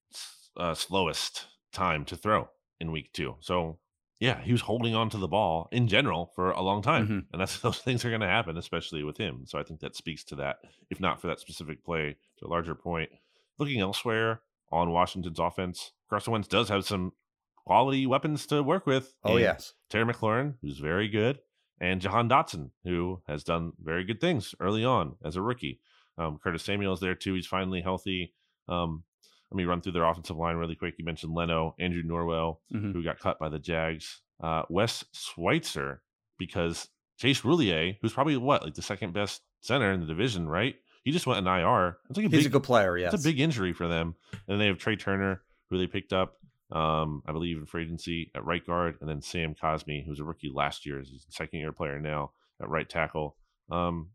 [0.57, 3.35] uh, slowest time to throw in week two.
[3.41, 3.77] So
[4.19, 7.25] yeah, he was holding on to the ball in general for a long time, Mhm.
[7.33, 9.45] and that's those things are going to happen, especially with him.
[9.45, 10.57] So I think that speaks to that,
[10.89, 13.09] if not for that specific play, to a larger point.
[13.57, 14.41] Looking elsewhere
[14.71, 17.13] on Washington's offense, Carson Wentz does have some
[17.55, 19.13] quality weapons to work with.
[19.23, 21.39] oh yes Terry McLaurin, who's very good,
[21.79, 25.79] and Jahan Dotson, who has done very good things early on as a rookie.
[26.17, 27.33] Um, Curtis is there too.
[27.33, 28.33] He's finally healthy.
[28.69, 29.03] Um,
[29.55, 30.95] let me run through their offensive line really quick.
[30.97, 32.91] You mentioned Leno, Andrew Norwell, Mhm.
[32.91, 36.01] who got cut by the Jags, uh, Wes Schweitzer,
[36.37, 40.75] because Chase Roullier, who's probably what like the second best center in the division, right?
[41.05, 41.97] He just went an IR.
[42.09, 44.15] It's like a he's big, a good player yes it's a big injury for them.
[44.47, 46.37] And they have Trai Turner, who they picked up,
[46.71, 50.25] um, I believe, in free agency at right guard, and then Sam Cosmi, who's a
[50.25, 52.31] rookie last year, is a second year player now
[52.61, 53.37] at right tackle.
[53.71, 54.09] Um,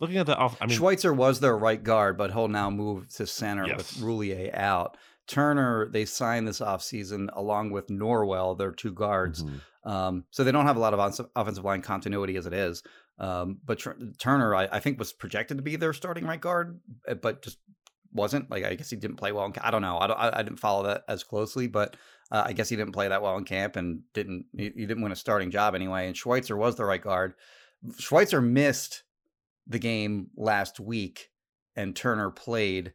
[0.00, 3.08] looking at the off, I mean, Schweitzer was their right guard, but he'll now move
[3.14, 3.76] to center Yes.
[3.76, 4.96] with Roullier out
[5.26, 9.44] Turner they signed this offseason along with Norwell, their two guards.
[9.44, 9.60] Mhm.
[9.84, 12.82] Um, so they don't have a lot of ons- offensive line continuity as it is.
[13.18, 16.80] Um, but Tr- Turner, I, I think, was projected to be their starting right guard,
[17.06, 17.58] uh, but just
[18.12, 18.50] wasn't.
[18.50, 19.44] Like I guess he didn't play well.
[19.44, 19.98] In, I don't know.
[19.98, 21.96] I, don't, I, I didn't follow that as closely, but
[22.32, 24.46] uh, I guess he didn't play that well in camp and didn't.
[24.56, 26.06] He, he didn't win a starting job anyway.
[26.06, 27.34] And Schweitzer was the right guard.
[27.98, 29.02] Schweitzer missed
[29.68, 31.28] the game last week,
[31.76, 32.92] and Turner played.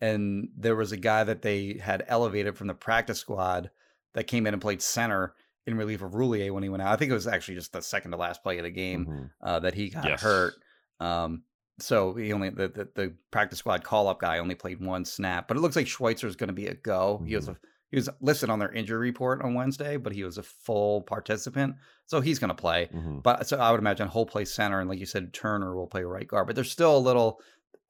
[0.00, 3.70] And there was a guy that they had elevated from the practice squad
[4.14, 5.34] that came in and played center
[5.66, 6.92] in relief of Roullier when he went out.
[6.92, 9.30] I think it was actually just the second to last play of the game Mhm.
[9.40, 10.20] uh, that he got Yes.
[10.22, 10.54] hurt.
[11.00, 11.44] Um,
[11.78, 15.48] so he only the, the the practice squad call up guy only played one snap,
[15.48, 17.22] but it looks like Schweitzer is going to be a go.
[17.26, 17.56] He was a
[17.90, 21.76] he was listed on their injury report on Wednesday, but he was a full participant,
[22.06, 22.88] so he's going to play.
[22.94, 23.22] Mhm.
[23.22, 26.02] But so I would imagine whole play center, and like you said, Turner will play
[26.04, 26.46] right guard.
[26.46, 27.40] But there's still a little,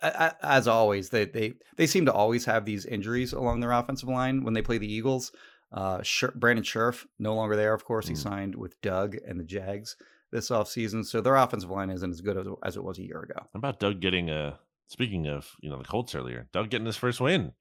[0.03, 4.45] as always, they they they seem to always have these injuries along their offensive line
[4.45, 5.33] when they play the Eagles.
[5.73, 6.01] Uh,
[6.35, 7.75] Brandon Scherff no longer there.
[7.75, 8.19] Of course, he Mm.
[8.19, 9.97] signed with Doug and the Jags
[10.31, 11.05] this offseason.
[11.05, 13.35] so their offensive line isn't as good as, as it was a year ago.
[13.39, 14.59] How about Doug getting a?
[14.89, 17.53] Speaking of, you know, the Colts earlier, Doug getting his first win.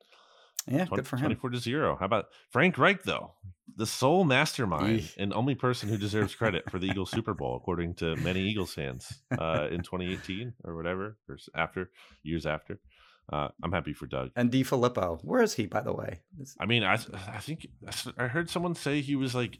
[0.67, 1.23] Yeah, 20, good for him.
[1.23, 1.95] 24 to 0.
[1.99, 3.33] How about Frank Reich, though?
[3.77, 5.13] The sole mastermind Eesh.
[5.17, 8.73] and only person who deserves credit for the Eagles Super Bowl, according to many Eagles
[8.73, 11.89] fans uh, in 2018 or whatever, or after,
[12.23, 12.79] years after.
[13.31, 14.29] Uh, I'm happy for Doug.
[14.35, 16.19] And DeFilippo, where is he, by the way?
[16.39, 17.67] Is- I mean, I I think
[18.17, 19.59] I heard someone say he was like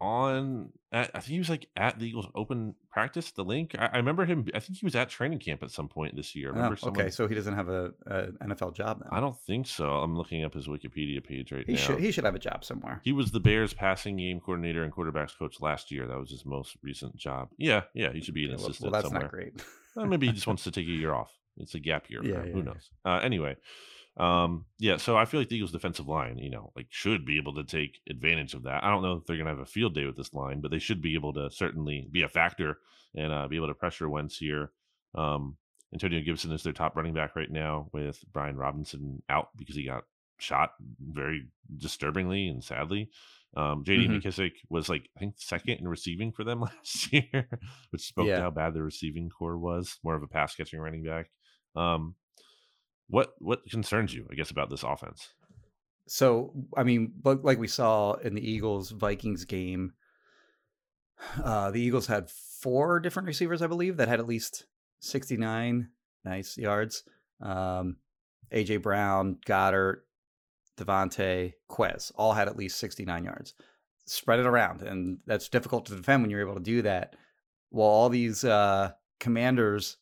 [0.00, 0.70] on.
[0.92, 3.32] At, I think he was like at the Eagles open practice.
[3.32, 3.74] The link.
[3.78, 4.46] I, I remember him.
[4.54, 6.52] I think he was at training camp at some point this year.
[6.54, 7.00] Oh, someone.
[7.00, 9.08] okay, so he doesn't have a, a NFL job now.
[9.10, 9.88] I don't think so.
[9.90, 11.78] I'm looking up his Wikipedia page right he now.
[11.78, 13.00] should he should have a job somewhere.
[13.02, 16.06] He was the Bears passing game coordinator and quarterbacks coach last year.
[16.06, 17.48] That was his most recent job.
[17.58, 19.22] Yeah, yeah, he should be an Yeah, assistant well, that's somewhere.
[19.22, 19.64] not great.
[19.96, 21.32] Well, maybe he just wants to take a year off.
[21.56, 22.20] It's a gap year.
[22.24, 22.90] Yeah, yeah, Who knows?
[23.04, 23.56] Uh, anyway,
[24.16, 24.96] um, yeah.
[24.96, 27.64] So I feel like the Eagles' defensive line, you know, like should be able to
[27.64, 28.84] take advantage of that.
[28.84, 30.70] I don't know if they're going to have a field day with this line, but
[30.70, 32.78] they should be able to certainly be a factor
[33.16, 34.70] and uh, be able to pressure Wentz here.
[35.14, 35.56] Um,
[35.92, 39.84] Antonio Gibson is their top running back right now, with Brian Robinson out because he
[39.84, 40.04] got
[40.38, 41.46] shot very
[41.76, 43.10] disturbingly and sadly.
[43.56, 44.20] Um, JD Mhm.
[44.20, 47.48] McKissic was like I think second in receiving for them last year,
[47.90, 48.36] which spoke Yeah.
[48.36, 49.96] to how bad the receiving core was.
[50.02, 51.30] More of a pass catching running back.
[51.76, 52.16] Um,
[53.08, 55.34] what what concerns you, I guess, about this offense?
[56.06, 59.94] So, I mean, like we saw in the Eagles Vikings game,
[61.42, 64.66] uh, the Eagles had four different receivers, I believe, that had at least
[65.00, 65.88] 69
[66.24, 67.04] nice yards.
[67.40, 67.96] Um,
[68.52, 70.02] AJ Brown, Goedert,
[70.78, 73.54] DeVonta, Quez all had at least 69 yards.
[74.06, 77.16] Spread it around, and that's difficult to defend when you're able to do that.
[77.70, 79.96] While all these uh, commanders,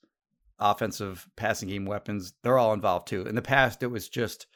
[0.70, 3.22] offensive passing game weapons, they're all involved too.
[3.26, 4.46] In the past, it was just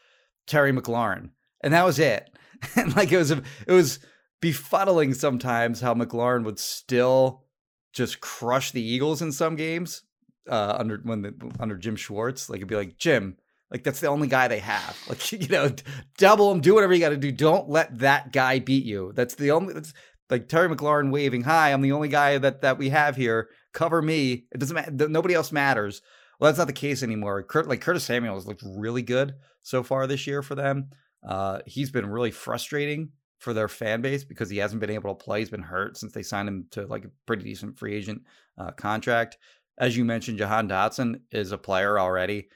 [0.46, 1.30] Terry McLaurin,
[1.62, 2.30] and that was it.
[2.76, 3.98] and like it was, it was
[4.40, 7.44] befuddling sometimes how McLaurin would still
[7.92, 10.02] just crush the Eagles in some games
[10.48, 12.48] uh, under when the, under Jim Schwartz.
[12.48, 13.36] Like it'd be like Jim,
[13.70, 14.96] like that's the only guy they have.
[15.08, 15.70] Like you know,
[16.18, 17.32] double him, do whatever you got to do.
[17.32, 19.12] Don't let that guy beat you.
[19.14, 19.74] That's the only.
[19.74, 19.92] That's
[20.30, 23.48] like Terry McLaurin waving, "Hi, I'm the only guy that that we have here.
[23.72, 24.46] Cover me.
[24.52, 25.08] It doesn't matter.
[25.08, 26.02] Nobody else matters."
[26.38, 27.42] Well, that's not the case anymore.
[27.42, 30.90] Kurt, like Curtis Samuel has looked really good so far this year for them.
[31.26, 35.24] Uh, he's been really frustrating for their fan base because he hasn't been able to
[35.24, 35.40] play.
[35.40, 38.22] He's been hurt since they signed him to like a pretty decent free agent
[38.58, 39.38] uh, contract.
[39.78, 42.48] As you mentioned, Jahan Dotson is a player already.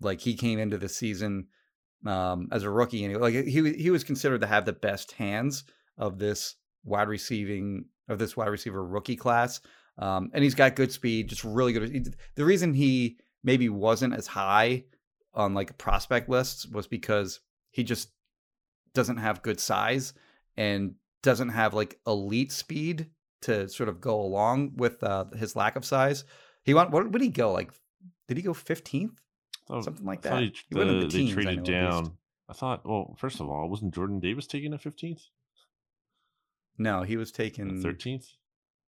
[0.00, 1.48] Like he came into the season
[2.06, 5.64] um, as a rookie, and like he he was considered to have the best hands
[5.96, 9.60] of this wide receiving of this wide receiver rookie class.
[9.98, 11.88] Um, and he's got good speed, just really good.
[11.90, 12.04] he-
[12.34, 14.84] The reason he maybe wasn't as high
[15.34, 18.10] on like prospect lists was because he just
[18.92, 20.12] doesn't have good size
[20.56, 23.10] and doesn't have like elite speed
[23.42, 26.24] to sort of go along with uh, his lack of size.
[26.64, 26.90] He went.
[26.90, 27.70] What would he go like?
[28.28, 29.20] Did he go fifteenth?
[29.68, 30.42] Oh, Something like I that.
[30.42, 32.12] He, He went in the- the they teens, I traded know, down.
[32.48, 32.86] I thought.
[32.86, 35.22] Well, first of all, wasn't Jordan Davis taken at fifteenth,
[36.78, 38.26] No, he was taken thirteenth?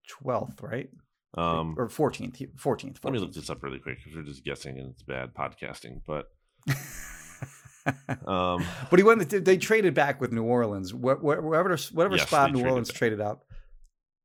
[0.09, 0.91] twelfth, right?
[1.37, 2.41] Um, or fourteenth.
[2.57, 2.99] Fourteenth.
[3.05, 6.01] let me look this up really quick because we're just guessing and it's bad podcasting.
[6.07, 6.27] But
[8.27, 9.29] um, but he went.
[9.29, 10.91] They traded back with New Orleans.
[10.91, 12.97] Wh- wh- Whatever, whatever Yes, spot New Orleans back.
[12.99, 13.45] traded up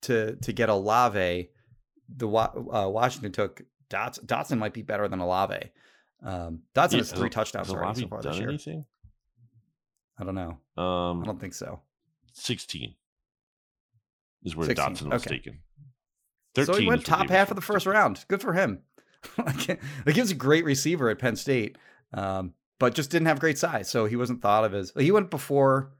[0.03, 1.49] to to get Olave,
[2.09, 4.57] the uh, Washington took Dots, Dotson.
[4.57, 5.71] Might be better than Olave.
[6.23, 8.49] Um, Dotson yeah, has three has- touchdowns has already so far done this year.
[8.49, 8.85] anything?
[10.19, 10.57] I don't know.
[10.77, 11.81] I Um, don't think so.
[12.33, 12.95] sixteen
[14.43, 15.37] is where 16, Dotson was okay.
[15.37, 15.59] taken.
[16.63, 18.25] So he went top half of the first round.
[18.27, 18.83] Good for him.
[19.37, 21.77] like, he was a great receiver at Penn State.
[22.13, 24.91] Um, but just didn't have great size, so he wasn't thought of as.
[24.97, 25.93] He went before,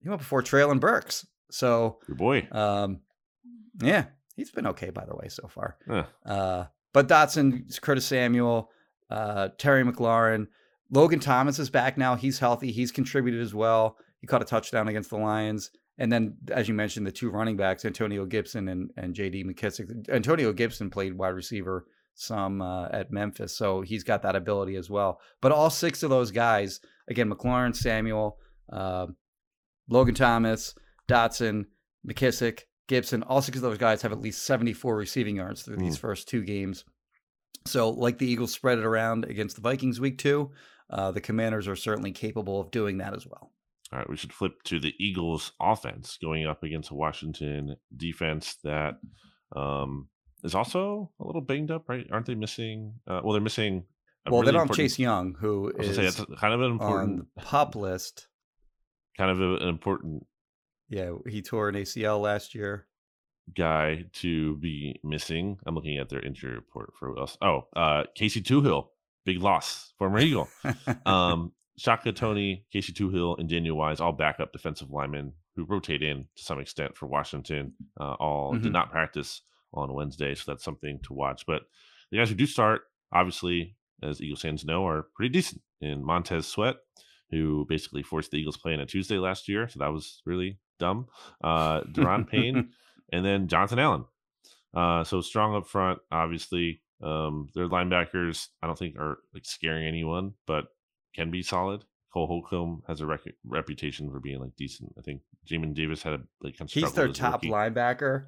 [0.00, 1.24] he went before Treylon Burks.
[1.52, 2.48] So Your boy.
[2.50, 3.00] um,
[3.80, 5.76] yeah, he's been okay by the way so far.
[5.88, 6.04] Huh.
[6.24, 8.70] Uh, but Dotson, Curtis Samuel,
[9.08, 10.48] uh, Terry McLaurin,
[10.90, 12.16] Logan Thomas is back now.
[12.16, 12.72] He's healthy.
[12.72, 13.96] He's contributed as well.
[14.20, 15.70] He caught a touchdown against the Lions.
[15.98, 20.08] And then, as you mentioned, the two running backs, Antonio Gibson and, and JD McKissic.
[20.10, 24.90] Antonio Gibson played wide receiver some uh, at Memphis, so he's got that ability as
[24.90, 25.20] well.
[25.40, 28.38] But all six of those guys, again, McLaurin, Samuel,
[28.72, 29.06] uh,
[29.88, 30.74] Logan Thomas,
[31.08, 31.66] Dotson,
[32.08, 35.96] McKissic, Gibson, all six of those guys have at least 74 receiving yards through these
[35.96, 36.84] first two games.
[37.66, 40.52] So, like the Eagles spread it around against the Vikings week two,
[40.88, 43.50] uh, the Commanders are certainly capable of doing that as well.
[43.92, 48.56] All right, we should flip to the Eagles offense going up against a Washington defense
[48.64, 48.94] that
[49.54, 50.08] um,
[50.42, 52.06] is also a little banged up, right?
[52.10, 52.94] Aren't they missing?
[53.06, 53.84] Uh, well, they're missing.
[54.26, 57.26] a Well, they don't have Chase Young, who is say kind of an on important,
[57.36, 58.26] the pup list.
[59.16, 60.26] kind of a- an important
[60.88, 62.88] Yeah, he tore an ACL last year.
[63.56, 65.58] guy to be missing.
[65.64, 67.38] I'm looking at their injury report for what else.
[67.40, 68.88] Oh, uh, Casey Toohill,
[69.24, 70.48] big loss, former Eagle.
[71.06, 76.26] um, Shaka Toney, Casey Toohill, and Daniel Wise, all backup defensive linemen who rotate in
[76.36, 77.74] to some extent for Washington.
[77.98, 78.62] Uh, all Mhm.
[78.62, 81.44] did not practice on Wednesday, so that's something to watch.
[81.46, 81.62] But
[82.10, 85.62] the guys who do start, obviously, as Eagles fans know, are pretty decent.
[85.80, 86.76] In Montez Sweat,
[87.30, 90.58] who basically forced the Eagles play on a Tuesday last year, so that was really
[90.78, 91.08] dumb.
[91.42, 92.72] Uh, Daron Payne,
[93.12, 94.04] and then Jonathan Allen.
[94.72, 96.80] Uh, so strong up front, obviously.
[97.02, 100.68] Um, their linebackers, I don't think are like scaring anyone, but
[101.16, 101.84] can be solid.
[102.12, 104.92] Cole Holcomb has a rec- reputation for being like decent.
[104.98, 107.48] I think Jamin Davis had a like kind of He's their top rookie.
[107.50, 108.26] linebacker.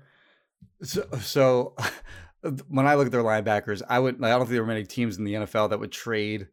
[0.82, 1.76] So, so
[2.68, 5.16] when I look at their linebackers, I would I don't think there were many teams
[5.18, 6.48] in the NFL that would trade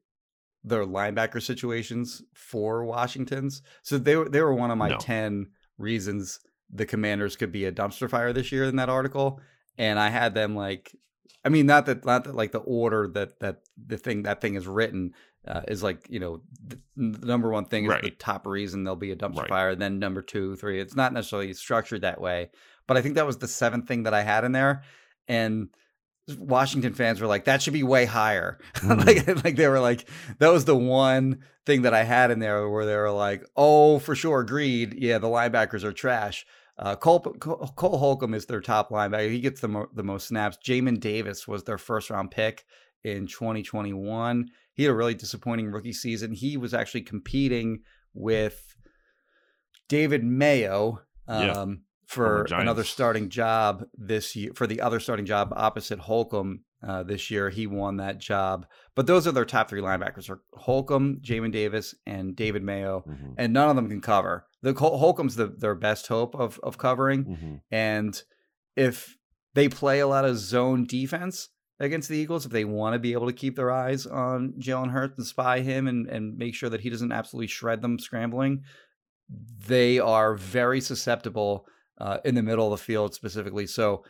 [0.64, 3.62] their linebacker situations for Washington's.
[3.84, 4.98] So they were they were one of my No.
[4.98, 6.40] ten reasons
[6.72, 9.40] the Commanders could be a dumpster fire this year in that article,
[9.78, 10.96] and I had them like.
[11.44, 14.56] I mean, not that, not that, like the order that that the thing that thing
[14.56, 15.12] is written
[15.48, 18.96] uh, is like you know the, the number one thing is the top reason there'll
[18.96, 19.50] be a dumpster Right.
[19.50, 20.80] fire, then number two, three.
[20.80, 22.50] It's not necessarily structured that way,
[22.88, 24.84] but I think that was the seventh thing that I had in there,
[25.28, 25.70] and
[26.40, 28.58] Washington fans were like, that should be way higher.
[28.84, 32.68] like, like they were like, that was the one thing that I had in there
[32.68, 34.96] where they were like, oh, for sure, agreed.
[34.98, 36.44] Yeah, the linebackers are trash.
[36.80, 39.30] Uh, Cole, Cole Cole Holcomb is their top linebacker.
[39.30, 40.58] He gets the, mo- the most snaps.
[40.66, 42.66] Jamin Davis was their first round pick
[43.04, 44.50] in 2021.
[44.76, 46.32] He had a really disappointing rookie season.
[46.34, 47.80] He was actually competing
[48.14, 48.76] with
[49.90, 54.52] David Mayo um, Former for another starting job this year.
[54.54, 58.68] For the other starting job opposite Holcomb uh, this year, he won that job.
[58.96, 63.04] But those are their top three linebackers: are Holcomb, Jamin Davis, and David Mayo.
[63.08, 64.46] Mhm, And none of them can cover.
[64.62, 67.26] The Hol- Holcomb's the, their best hope of of covering.
[67.26, 67.62] mhm.
[67.72, 68.22] And
[68.76, 69.18] if
[69.56, 71.50] they play a lot of zone defense
[71.80, 74.92] against the Eagles, if they want to be able to keep their eyes on Jalen
[74.92, 78.64] Hurts and spy him and, and make sure that he doesn't absolutely shred them scrambling,
[79.68, 81.66] they are very susceptible
[82.00, 83.68] uh, in the middle of the field specifically.
[83.68, 84.04] So,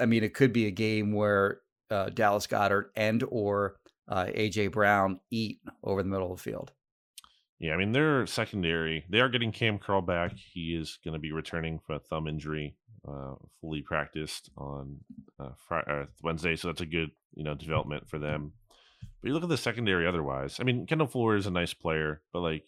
[0.00, 3.76] I mean, it could be a game where uh, Dallas Goedert and or
[4.08, 6.72] uh, AJ Brown eat over the middle of the field.
[7.58, 9.04] Yeah, I mean their secondary.
[9.08, 10.34] They are getting Cam Curl back.
[10.36, 12.76] He is going to be returning for a thumb injury,
[13.06, 14.98] uh, fully practiced on
[15.38, 16.56] uh, Friday, uh, Wednesday.
[16.56, 18.52] So that's a good you know development for them.
[19.20, 20.06] But you look at the secondary.
[20.06, 22.64] Otherwise, I mean Kendall Fuller is a nice player, but like,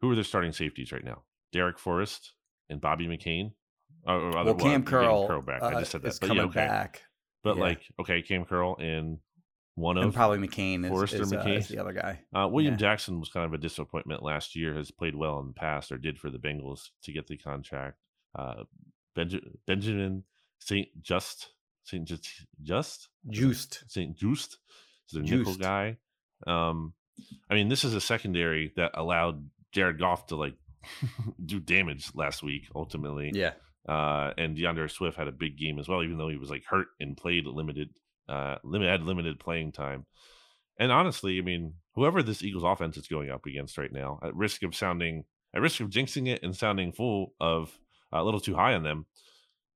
[0.00, 1.22] who are their starting safeties right now?
[1.54, 2.32] Darrick Forrest
[2.70, 3.52] and Bobby McCain.
[4.04, 5.62] Or, or other, well, Cam Curl, Curl back.
[5.62, 6.08] uh, I just said that.
[6.08, 6.66] is But coming yeah, okay.
[6.66, 7.02] back,
[7.44, 7.62] But yeah.
[7.62, 9.18] like, okay, Cam Curl and
[9.76, 11.58] one and of probably McCain is, Forrest or is, uh, McCain?
[11.58, 12.20] is the other guy.
[12.34, 12.78] Uh, William Yeah.
[12.78, 14.74] Jackson was kind of a disappointment last year.
[14.74, 17.96] Has played well in the past, or did for the Bengals to get the contract.
[18.36, 18.64] Uh,
[19.16, 20.24] Benja- Benjamin
[20.58, 21.48] Saint Just
[21.84, 22.28] Saint Just
[22.62, 23.84] Just Juiced.
[23.88, 24.58] Saint Just
[25.08, 25.96] is their nickel guy.
[26.46, 26.94] Um,
[27.50, 30.54] I mean, this is a secondary that allowed Jared Goff to like
[31.44, 32.68] do damage last week.
[32.74, 33.52] Ultimately, Yeah.
[33.88, 36.64] uh, and D'Andre Swift had a big game as well, even though he was like
[36.66, 37.90] hurt and played limited,
[38.28, 40.06] uh, limit had limited playing time.
[40.78, 44.34] And honestly, I mean, whoever this Eagles offense is going up against right now, at
[44.34, 47.70] risk of sounding, at risk of jinxing it and sounding full of
[48.20, 49.06] a little too high on them,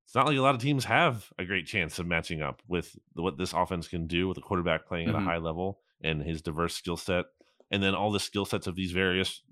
[0.04, 2.96] it's not like a lot of teams have a great chance of matching up with
[3.14, 5.16] the, what this offense can do with a quarterback playing Mhm.
[5.16, 7.24] at a high level and his diverse skill set,
[7.70, 9.42] and then all the skill sets of these various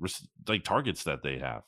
[0.46, 1.62] like targets that they have,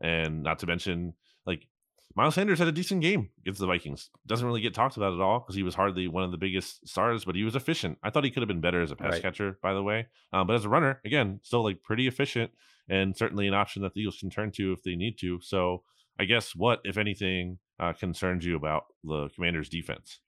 [0.00, 1.14] and not to mention
[1.46, 1.66] like
[2.14, 4.10] Miles Sanders had a decent game against the Vikings.
[4.26, 6.86] Doesn't really get talked about at all because he was hardly one of the biggest
[6.88, 7.98] stars, but he was efficient.
[8.02, 9.22] I thought he could have been better as a pass Right.
[9.22, 10.06] catcher, by the way.
[10.32, 12.50] Um, but as a runner, again, still like pretty efficient
[12.88, 15.40] and certainly an option that the Eagles can turn to if they need to.
[15.42, 15.84] So
[16.18, 20.20] I guess what, if anything, uh, concerns you about the Commanders' defense?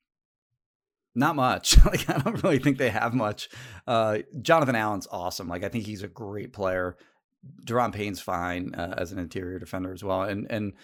[1.14, 1.84] Not much.
[1.84, 3.49] like I don't really think they have much.
[3.86, 5.49] Uh, Jonathan Allen's awesome.
[5.49, 6.97] Like I think he's a great player.
[7.64, 10.74] Daron Payne's fine uh, as an interior defender as well, and and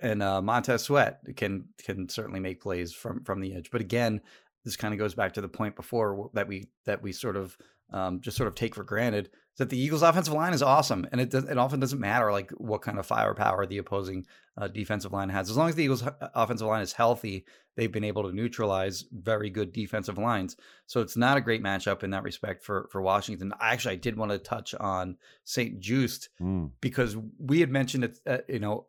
[0.00, 3.70] and uh, Montez Sweat can can certainly make plays from from the edge.
[3.70, 4.20] But again,
[4.64, 7.56] this kind of goes back to the point before that we that we sort of
[7.92, 11.20] um, just sort of take for granted that the Eagles' offensive line is awesome, and
[11.20, 14.24] it does, it often doesn't matter like what kind of firepower the opposing
[14.56, 15.50] uh, defensive line has.
[15.50, 16.04] As long as the Eagles'
[16.34, 17.44] offensive line is healthy,
[17.76, 20.56] they've been able to neutralize very good defensive lines.
[20.86, 23.52] So it's not a great matchup in that respect for for Washington.
[23.60, 25.78] Actually I did want to touch on St.
[25.80, 28.86] Just Mm, because we had mentioned it, uh, you know,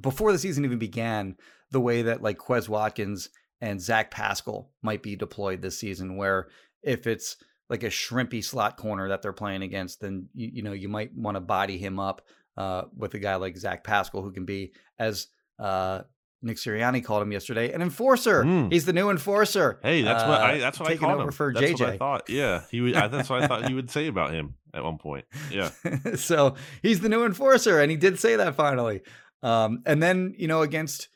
[0.00, 1.36] before the season even began,
[1.70, 3.28] the way that like Quez Watkins
[3.60, 6.48] and Zach Pascal might be deployed this season, where
[6.82, 7.36] if it's
[7.72, 11.16] like a shrimpy slot corner that they're playing against, then you, you know you might
[11.16, 12.20] want to body him up
[12.58, 16.02] uh, with a guy like Zach Pascal who can be as uh,
[16.42, 18.44] Nick Sirianni called him yesterday, an enforcer.
[18.44, 18.70] Mm.
[18.70, 19.80] He's the new enforcer.
[19.82, 21.32] Hey, that's what uh, I that's what I called over him.
[21.32, 21.80] for that's JJ.
[21.80, 22.28] what I thought.
[22.28, 22.94] Yeah, he would.
[22.94, 25.24] I, that's what I thought he would say about him at one point.
[25.50, 25.70] Yeah,
[26.16, 29.00] so he's the new enforcer, and he did say that finally.
[29.42, 31.08] Um, and then you know against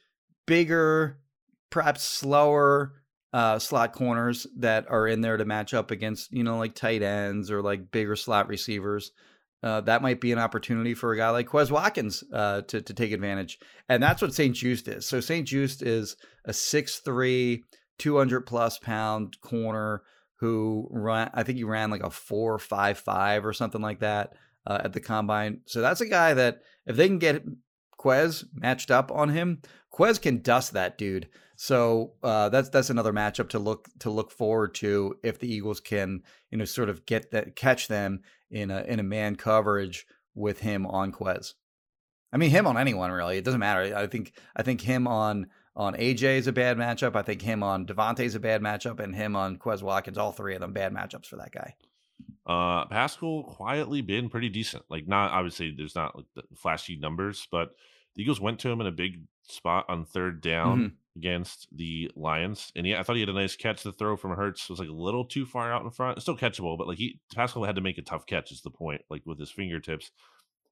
[0.46, 1.18] bigger,
[1.68, 2.94] perhaps slower
[3.37, 7.03] uh, slot corners that are in there to match up against you know like tight
[7.03, 9.12] ends or like bigger slot receivers.
[9.62, 12.95] Uh, that might be an opportunity for a guy like Quez Watkins uh, to to
[12.95, 13.59] take advantage,
[13.91, 14.57] and that's what St.
[14.57, 15.05] Just is.
[15.05, 15.47] So St.
[15.47, 16.16] Just is
[16.47, 17.61] a 6'3",
[17.99, 20.03] 200 plus pound corner
[20.37, 21.30] who ran.
[21.34, 24.32] I think he ran like a four five five or something like that
[24.66, 25.61] uh, at the combine.
[25.66, 27.45] So that's a guy that if they can get
[28.01, 29.61] Quez matched up on him,
[29.93, 31.28] Quez can dust that dude.
[31.57, 35.80] So uh, that's that's another matchup to look to look forward to if the Eagles
[35.80, 40.07] can you know sort of get that catch them in a in a man coverage
[40.34, 41.54] with him on Quez.
[42.32, 43.38] I mean him on anyone really.
[43.38, 43.96] It doesn't matter.
[43.96, 47.16] I think I think him on on AJ is a bad matchup.
[47.16, 50.32] I think him on DeVonta is a bad matchup, and him on Quez Watkins, all
[50.32, 51.74] three of them bad matchups for that guy.
[52.46, 54.84] uh, Pascal quietly been pretty decent.
[54.90, 57.70] Like not obviously there's not like the flashy numbers, but
[58.14, 60.92] the Eagles went to him in a big spot on third down Mhm.
[61.16, 63.82] Against the Lions, and yeah, I thought he had a nice catch.
[63.82, 66.20] The throw from Hurts was like a little too far out in front.
[66.20, 68.52] Still catchable, but like he Pascal had to make a tough catch.
[68.52, 69.00] Is the point?
[69.08, 70.10] Like with his fingertips,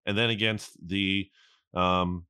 [0.04, 1.30] and then against the
[1.72, 2.26] um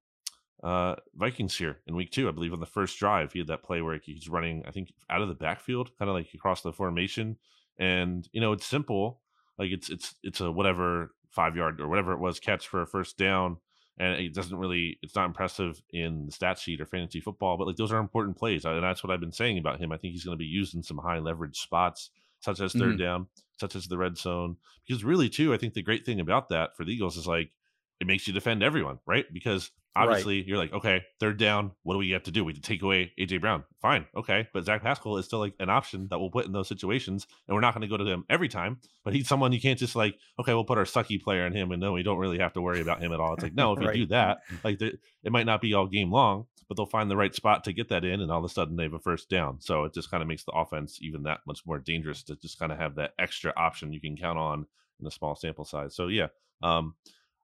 [0.63, 3.65] uh Vikings here in week two, I believe on the first drive, he had that
[3.65, 6.73] play where he's running, I think, out of the backfield, kind of like across the
[6.73, 7.37] formation.
[7.79, 9.23] And you know, it's simple.
[9.59, 12.87] Like it's it's it's a whatever five yard or whatever it was catch for a
[12.87, 13.57] first down.
[13.99, 17.67] And it doesn't really it's not impressive in the stat sheet or fantasy football, but
[17.69, 18.65] like those are important plays.
[18.65, 19.93] And that's what I've been saying about him.
[19.93, 22.97] I think he's going to be used in some high leverage spots, such as 3rd
[22.97, 22.99] Mhm.
[22.99, 23.27] down,
[23.61, 24.57] such as the red zone.
[24.87, 27.53] Because really, too, I think the great thing about that for the Eagles is like
[28.01, 29.25] it makes you defend everyone, right?
[29.33, 30.03] Because Right.
[30.09, 32.45] obviously you're like, okay, third down, what do we have to do?
[32.45, 33.63] We have to take away AJ Brown.
[33.81, 36.67] Fine, okay, but Zach Pascal is still like an option that we'll put in those
[36.67, 38.81] situations, and we're not going to go to him every time.
[39.05, 41.71] But he's someone you can't just like, okay, we'll put our sucky player on him,
[41.71, 43.35] and no, we don't really have to worry about him at all.
[43.35, 43.95] It's like, no, if you Right.
[43.95, 47.17] do that, like the, it might not be all game long, but they'll find the
[47.17, 49.31] right spot to get that in, and all of a sudden they have a first
[49.31, 49.61] down.
[49.61, 52.59] So it just kind of makes the offense even that much more dangerous to just
[52.59, 54.67] kind of have that extra option you can count on
[55.01, 55.95] in a small sample size.
[55.95, 56.29] So yeah,
[56.63, 56.95] um,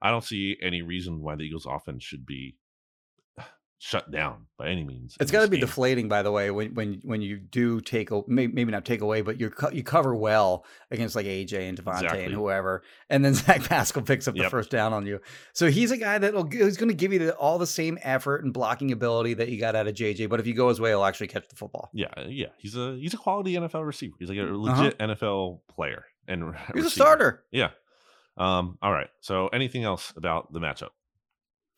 [0.03, 2.57] I don't see any reason why the Eagles' offense should be
[3.83, 5.17] shut down by any means.
[5.21, 5.67] It's got to be game.
[5.67, 9.23] deflating, by the way, when when when you do take maybe, maybe not take away,
[9.23, 12.25] but you you cover well against like AJ and DeVonta Exactly.
[12.25, 14.51] and whoever, and then Zach Pascal picks up the Yep.
[14.51, 15.19] first down on you.
[15.55, 18.45] So he's a guy that'll he's going to give you the, all the same effort
[18.45, 20.91] and blocking ability that you got out of JJ, but if you go his way,
[20.91, 21.89] he'll actually catch the football.
[21.95, 24.15] Yeah, yeah, he's a he's a quality NFL receiver.
[24.19, 26.73] He's like a legit NFL player and Uh-huh.
[26.75, 27.45] He's a starter.
[27.51, 27.71] Yeah.
[28.41, 28.79] Um.
[28.81, 29.09] All right.
[29.21, 30.91] So, anything else about the matchup?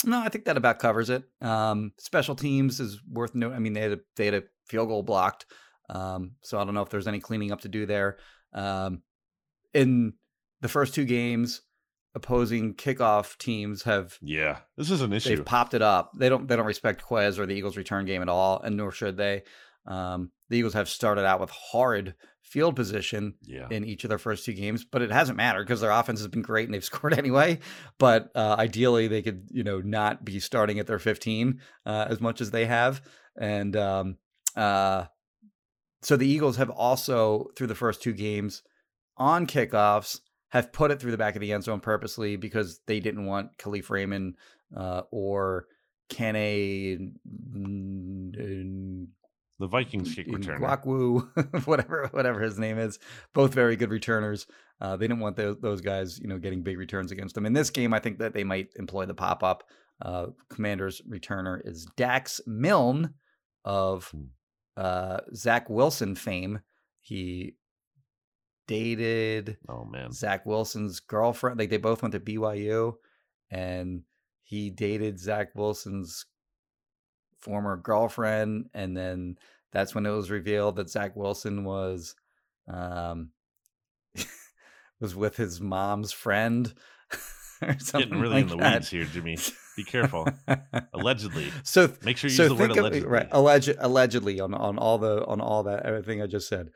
[0.05, 1.25] No, I think that about covers it.
[1.41, 3.57] Um, special teams is worth noting.
[3.57, 5.47] I mean, they had a, they had a field goal blocked,
[5.91, 8.19] um, so I don't know if there's any cleaning up to do there.
[8.53, 9.03] Um,
[9.75, 10.15] in
[10.61, 11.63] the first two games,
[12.15, 15.31] opposing kickoff teams have Yeah, this is an issue.
[15.31, 16.13] they've popped it up.
[16.17, 18.93] They don't they don't respect Quez or the Eagles' return game at all, and nor
[18.93, 19.43] should they.
[19.87, 23.67] Um, the Eagles have started out with horrid field position yeah.
[23.71, 26.29] in each of their first two games, but it hasn't mattered because their offense has
[26.29, 27.59] been great and they've scored anyway.
[27.99, 32.21] But uh, ideally, they could you know not be starting at their 15 uh, as
[32.21, 33.03] much as they have,
[33.37, 34.19] and um,
[34.57, 35.07] uh,
[36.03, 38.63] so the Eagles have also through the first two games
[39.17, 40.21] on kickoffs
[40.51, 43.57] have put it through the back of the end zone purposely because they didn't want
[43.57, 44.35] Kalif Raymond
[44.77, 45.67] uh, or
[46.11, 47.15] Kane
[49.59, 50.59] the Vikings kick returner.
[50.61, 52.99] Nwangwu, whatever whatever his name is,
[53.35, 54.47] both very good returners.
[54.81, 57.47] Uh, they didn't want those, those guys, you know, getting big returns against them.
[57.47, 59.63] In this game, I think that they might employ the pop up.
[60.01, 63.15] Uh, Commanders returner is Dax Milne
[63.65, 64.23] of Hmm.
[64.77, 66.61] uh, Zach Wilson fame.
[67.01, 67.57] He
[68.69, 71.59] dated Oh man, Zach Wilson's girlfriend.
[71.59, 72.95] Like they both went to BYU,
[73.51, 74.03] and
[74.43, 76.25] he dated Zach Wilson's
[77.43, 79.37] former girlfriend, and then
[79.73, 82.15] that's when it was revealed that Zach Wilson was
[82.69, 83.31] um
[85.01, 86.73] was with his mom's friend.
[87.93, 88.75] getting really like in the that.
[88.81, 89.37] weeds here, Jimmy.
[89.77, 90.27] Be careful.
[90.93, 93.09] Allegedly, So make sure you so use the word of- allegedly.
[93.09, 96.71] right alleged, allegedly on on all the on all that everything I just said.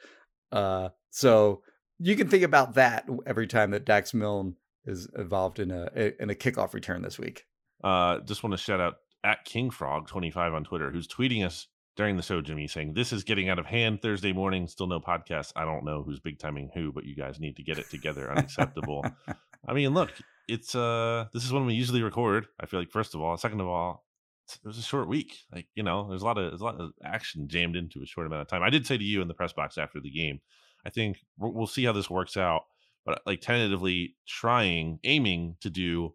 [0.53, 1.63] Uh, so
[1.99, 4.55] you can think about that every time that Dax Milne
[4.85, 7.45] is involved in a in a kickoff return this week.
[7.85, 8.95] Uh, just want to shout out
[9.27, 11.67] at KingFrog25 on Twitter, who's tweeting us
[11.97, 14.69] during the show, Jimmy, saying, This is getting out of hand Thursday morning.
[14.69, 15.53] Still no podcast.
[15.57, 18.31] I don't know who's big timing who, but you guys need to get it together.
[18.31, 19.05] Unacceptable.
[19.69, 20.13] I mean, look,
[20.47, 22.47] it's uh this is when we usually record.
[22.61, 24.05] I feel like first of all, second of all,
[24.49, 25.37] it was a short week.
[25.53, 28.07] Like you know, there's a lot of there's a lot of action jammed into a
[28.07, 28.63] short amount of time.
[28.63, 30.41] I did say to you in the press box after the game,
[30.85, 32.63] I think we'll, we'll see how this works out.
[33.05, 36.15] But like tentatively trying, aiming to do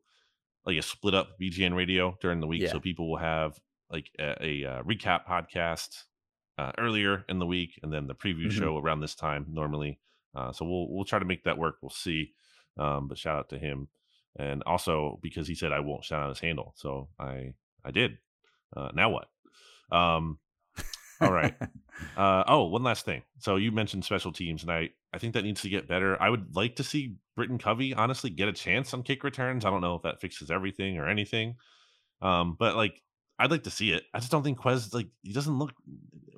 [0.66, 2.72] like a split up BGN radio during the week, Yeah.
[2.72, 3.60] so people will have
[3.90, 6.04] like a, a, uh recap podcast
[6.58, 8.52] uh, earlier in the week, and then the preview Mhm.
[8.52, 10.00] show around this time normally.
[10.36, 11.78] Uh, so we'll we'll try to make that work.
[11.82, 12.34] We'll see.
[12.78, 13.88] Um, but shout out to him,
[14.38, 17.54] and also because he said I won't shout out his handle, so I
[17.84, 18.18] I did.
[18.76, 19.30] Uh, now what?
[19.92, 20.40] Um,
[21.22, 21.56] all right.
[22.18, 23.22] Uh, oh, one last thing.
[23.38, 26.20] So you mentioned special teams, and I I think that needs to get better.
[26.20, 29.66] I would like to see Britton Covey honestly get a chance on kick returns.
[29.66, 31.58] I don't know if that fixes everything or anything,
[32.22, 33.04] um, but like
[33.38, 34.04] I'd like to see it.
[34.16, 35.74] I just don't think Quez like he doesn't look.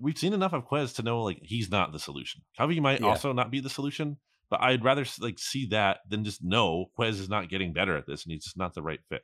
[0.02, 2.42] We've seen enough of Quez to know like he's not the solution.
[2.58, 3.08] Covey might Yeah.
[3.08, 4.18] also not be the solution,
[4.50, 8.06] but I'd rather like see that than just know Quez is not getting better at
[8.06, 9.22] this and he's just not the right fit.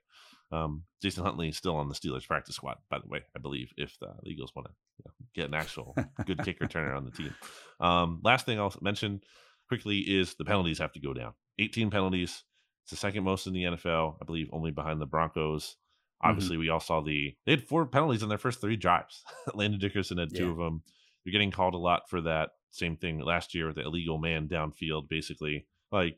[0.51, 3.71] Um, Jason Huntley is still on the Steelers practice squad, by the way, I believe,
[3.77, 5.95] if the Eagles want to you know, get an actual
[6.25, 7.33] good kick returner on the team.
[7.79, 9.21] Um, last thing I'll mention
[9.67, 11.33] quickly is the penalties have to go down.
[11.59, 12.43] 18 penalties.
[12.83, 15.75] It's the second most in the NFL, I believe, only behind the Broncos.
[16.21, 19.23] Obviously, we all saw the they had four penalties in their first three drives.
[19.53, 20.51] Landon Dickerson had two Yeah.
[20.51, 20.83] of them.
[21.23, 22.49] You're getting called a lot for that.
[22.71, 25.65] Same thing last year with the illegal man downfield, basically.
[25.91, 26.17] Like,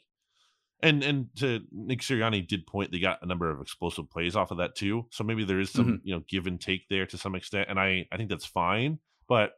[0.84, 4.52] and and to Nick Sirianni did point they got a number of explosive plays off
[4.52, 5.06] of that too.
[5.12, 7.80] So maybe there is some you know give and take there to some extent, and
[7.80, 9.00] I I think that's fine.
[9.28, 9.52] But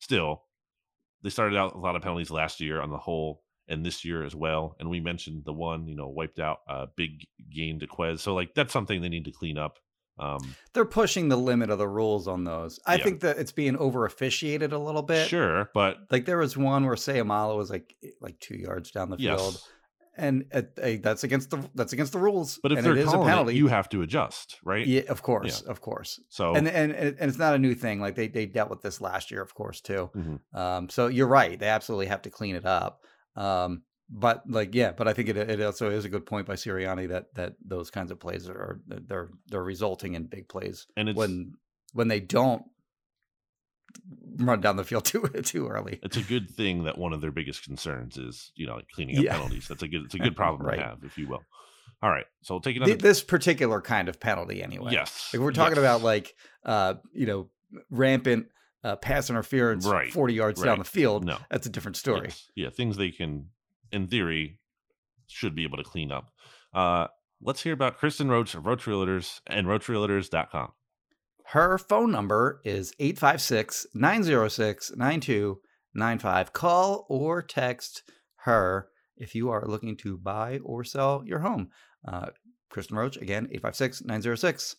[0.00, 0.42] still,
[1.22, 4.24] they started out a lot of penalties last year on the whole, and this year
[4.24, 4.76] as well.
[4.78, 8.20] And we mentioned the one you know wiped out a big gain to Quez.
[8.20, 9.78] So like that's something they need to clean up.
[10.16, 12.78] Um, They're pushing the limit of the rules on those.
[12.86, 13.02] I Yeah.
[13.02, 15.26] think that it's being over officiated a little bit.
[15.28, 19.16] sure, but Like there was one where Sayamala was like like two yards down the
[19.16, 19.68] field, yes.
[20.16, 20.62] And uh,
[21.02, 22.58] that's against the that's against the rules.
[22.62, 24.86] But if and they're it is a calling penalty, it, you have to adjust, right?
[24.86, 26.20] yeah, of course, of course.
[26.28, 28.00] So And, and and it's not a new thing.
[28.00, 30.10] Like they they dealt with this last year, of course, too.
[30.14, 30.40] Mhm.
[30.58, 31.58] Um, so you're right.
[31.58, 33.00] They absolutely have to clean it up.
[33.36, 36.54] Um, but like yeah, but I think it it also is a good point by
[36.54, 41.08] Sirianni that that those kinds of plays are they're they're resulting in big plays and
[41.08, 41.54] it's when
[41.94, 42.62] when they don't
[44.38, 45.98] run down the field too too early.
[46.02, 49.18] it's a good thing that one of their biggest concerns is you know like cleaning
[49.18, 49.32] up Yeah.
[49.34, 49.68] penalties.
[49.68, 50.76] That's a good it's a good problem Right.
[50.76, 51.42] to have, if you will.
[52.02, 52.96] All right, so we'll take Th- another.
[53.00, 54.92] this particular kind of penalty anyway.
[54.92, 55.84] yes, Like we're talking yes.
[55.84, 56.34] about like
[56.64, 57.48] uh you know
[57.90, 58.46] rampant
[58.82, 60.66] uh, pass interference Right, 40 yards right.
[60.66, 61.24] down the field.
[61.24, 62.26] no That's a different story.
[62.28, 62.48] Yes.
[62.54, 63.46] Yeah, things they can,
[63.90, 64.58] in theory,
[65.26, 66.30] should be able to clean up.
[66.74, 67.06] Uh,
[67.40, 70.72] let's hear about Kristen Roach of Roach Realtors and RoachRealtors.com.
[71.48, 76.52] Her phone number is 856 906 9295.
[76.52, 78.02] Call or text
[78.44, 81.68] her if you are looking to buy or sell your home.
[82.06, 82.26] Uh,
[82.70, 84.76] Kristen Roach, again, 856 906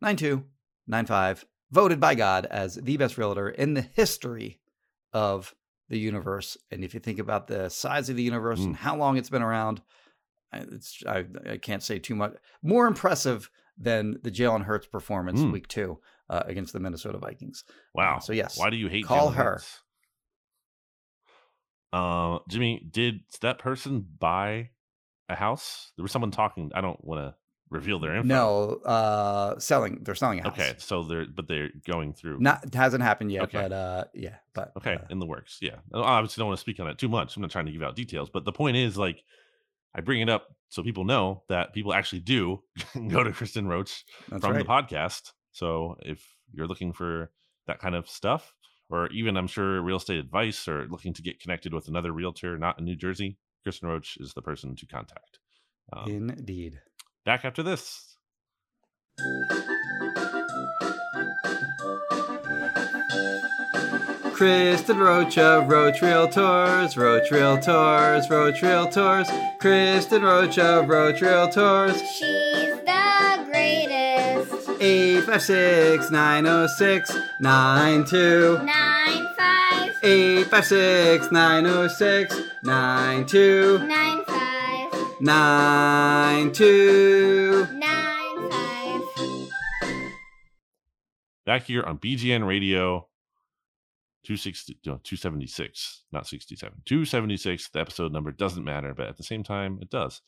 [0.00, 1.44] 9295.
[1.70, 4.60] Voted by God as the best realtor in the history
[5.12, 5.54] of
[5.88, 6.58] the universe.
[6.70, 9.42] And if you think about the size of the universe and how long it's been
[9.42, 9.80] around,
[10.52, 12.34] it's I, I can't say too much.
[12.62, 15.52] More impressive than the Jalen Hurts performance Mm.
[15.52, 15.98] week two
[16.30, 17.64] uh, against the Minnesota Vikings.
[17.94, 18.16] Wow.
[18.16, 19.44] Uh, so yes, Why do you hate call Jalen her.
[19.44, 19.80] Hurts?
[21.92, 24.70] Uh, Jimmy, did that person buy
[25.28, 25.92] a house?
[25.96, 26.70] There was someone talking.
[26.74, 27.34] I don't want to
[27.68, 28.28] reveal their info.
[28.28, 30.00] No, uh, selling.
[30.02, 30.52] They're selling a house.
[30.52, 32.38] Okay, so they're but they're going through.
[32.40, 33.58] Not hasn't happened yet, Okay.
[33.60, 35.58] but uh, yeah, but Okay, uh, in the works.
[35.60, 35.76] Yeah.
[35.92, 37.36] I obviously don't want to speak on it too much.
[37.36, 39.22] I'm not trying to give out details, but the point is like
[39.94, 42.62] I bring it up so people know that people actually do
[43.08, 44.66] go to Kristen Roach that's from right.
[44.66, 47.30] the podcast So if you're looking for
[47.66, 48.54] that kind of stuff,
[48.88, 52.56] or even I'm sure real estate advice, or looking to get connected with another realtor
[52.56, 55.40] not in New Jersey, Kristen Roach is the person to contact.
[55.92, 56.80] Um, Indeed.
[57.26, 58.16] back after this.
[64.42, 69.58] Kristen Rocha, of Ro Trail Tours Roach Realtors, Roach Realtors, Roach Realtors.
[69.60, 71.96] Kristen Roach of Roach Realtors.
[72.18, 74.68] She's the greatest.
[74.80, 78.58] 856 906 92.
[80.02, 83.78] 856 906 92.
[85.20, 87.68] 92.
[91.46, 93.06] Back here on BGN Radio
[94.24, 96.82] 260, no, 276, not 67.
[96.84, 97.70] 276.
[97.70, 100.20] The episode number doesn't matter, but at the same time, it does.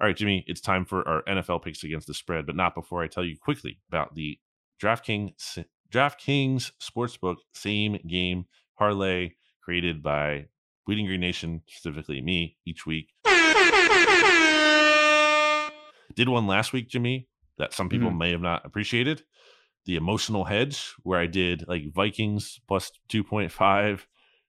[0.00, 3.02] All right, Jimmy, it's time for our NFL picks against the spread, but not before
[3.02, 4.38] I tell you quickly about the
[4.80, 8.46] DraftKings DraftKings Sportsbook same game
[8.78, 9.32] parlay
[9.62, 10.46] created by
[10.86, 13.10] Bleeding Green Nation, specifically me, each week.
[16.14, 17.28] Did one last week, Jimmy,
[17.58, 18.18] that some people Mhm.
[18.18, 19.22] may have not appreciated.
[19.84, 24.00] The emotional hedge, where I did like Vikings plus 2.5,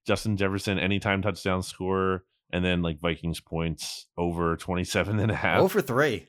[0.06, 5.72] Justin Jefferson anytime touchdown scorer, and then like Vikings points over 27 and a half.
[5.72, 6.28] For three.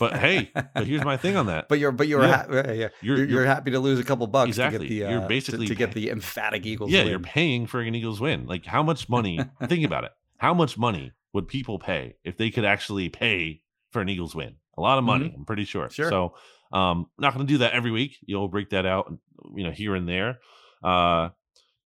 [0.00, 1.68] But hey, but here's my thing on that.
[1.68, 2.36] But you're but you're Yeah.
[2.36, 2.72] ha- yeah, yeah.
[2.72, 4.78] You're- You're, you're, you're- happy to lose a couple bucks Exactly.
[4.78, 7.08] to get the You're uh, to- basically to, get the emphatic Eagles yeah, win.
[7.10, 8.46] you're paying for an Eagles win.
[8.46, 9.40] Like how much money?
[9.66, 10.12] think about it.
[10.38, 14.54] How much money would people pay if they could actually pay for an Eagles win?
[14.76, 15.86] A lot of money, I'm pretty sure.
[15.86, 15.92] Mm-hmm.
[15.94, 16.10] Sure.
[16.10, 16.34] So,
[16.72, 18.16] um, not going to do that every week.
[18.22, 19.12] You'll break that out,
[19.54, 20.38] you know, here and there.
[20.82, 21.30] Uh,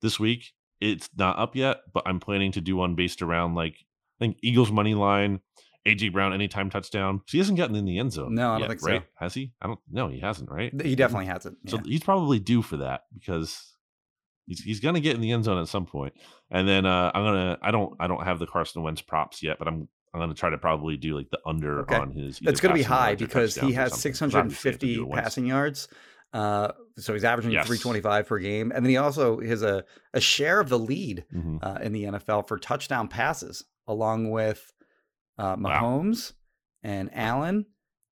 [0.00, 0.52] this week
[0.82, 4.38] it's not up yet, but I'm planning to do one based around like I think
[4.42, 5.40] Eagles money line,
[5.86, 7.22] AJ Brown anytime touchdown.
[7.28, 8.34] he hasn't gotten in the end zone.
[8.34, 8.90] No, I don't yet, think so.
[8.90, 9.04] right?
[9.14, 9.52] Has he?
[9.62, 9.78] I don't.
[9.90, 10.50] No, he hasn't.
[10.50, 10.72] Right?
[10.82, 11.58] He definitely hasn't.
[11.68, 13.74] So he's probably due for that because
[14.46, 16.14] he's he's gonna get in the end zone at some point.
[16.50, 19.60] And then uh, I'm gonna I don't I don't have the Carson Wentz props yet,
[19.60, 21.96] but I'm I'm gonna try to probably do like the under Okay.
[21.96, 22.38] on his.
[22.42, 24.94] It's going to be high because he has something, 'cause obviously I have to 650
[24.96, 25.22] do it once.
[25.22, 25.88] passing yards.
[26.34, 27.66] Uh, so he's averaging Yes.
[27.66, 29.84] 325 per game, and then he also has a,
[30.14, 31.58] a share of the lead Mhm.
[31.62, 34.72] uh, in the NFL for touchdown passes, along with
[35.38, 35.80] uh, Wow.
[35.80, 36.32] Mahomes
[36.82, 37.66] and Allen,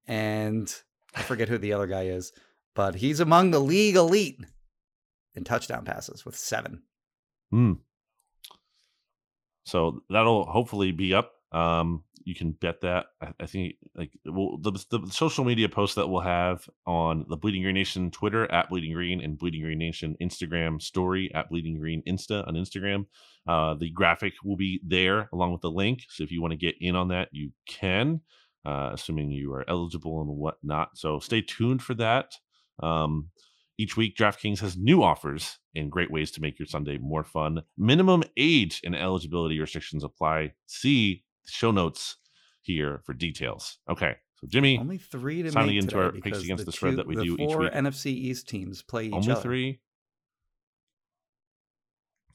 [0.07, 0.75] and
[1.15, 2.33] I forget who the other guy is,
[2.75, 4.39] but he's among the league elite
[5.35, 6.83] in touchdown passes with seven.
[7.51, 7.75] Hmm.
[9.65, 11.33] So that'll hopefully be up.
[11.53, 13.07] Um, you can bet that.
[13.21, 17.37] I, I think like well, the, the social media posts that we'll have on the
[17.37, 21.79] Bleeding Green Nation Twitter at Bleeding Green and Bleeding Green Nation Instagram story at Bleeding
[21.79, 23.07] Green Insta on Instagram.
[23.49, 26.03] Uh, the graphic will be there along with the link.
[26.09, 28.21] So if you want to get in on that, you can,
[28.65, 30.91] uh, assuming you are eligible and whatnot.
[30.97, 32.33] So stay tuned for that.
[32.83, 33.31] Um,
[33.79, 37.63] each week, DraftKings has new offers and great ways to make your Sunday more fun.
[37.79, 40.53] Minimum age and eligibility restrictions apply.
[40.67, 42.17] See show notes
[42.63, 43.79] here for details.
[43.89, 46.65] Okay, so Jimmy, Only three to It's time to make get into our picks against
[46.65, 47.73] the the spread two- that we do each week.
[47.73, 49.41] NFC East teams play each only other.
[49.41, 49.81] three.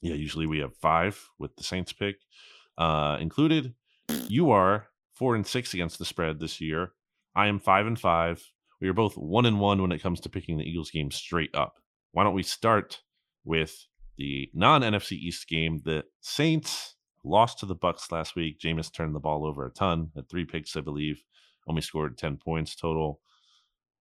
[0.01, 2.17] Yeah, usually we have five with the Saints pick
[2.77, 3.73] uh, included.
[4.27, 6.91] You are four and six against the spread this year.
[7.35, 8.43] I am five and five.
[8.81, 11.55] We are both one and one when it comes to picking the Eagles game straight
[11.55, 11.75] up.
[12.11, 13.01] Why don't we start
[13.43, 13.87] with
[14.17, 15.81] the non NFC East game?
[15.83, 16.94] The Saints
[17.25, 18.59] lost to the Bucs last week.
[18.59, 21.23] Jameis turned the ball over a ton, had three picks, I believe.
[21.67, 23.21] Only scored ten points total.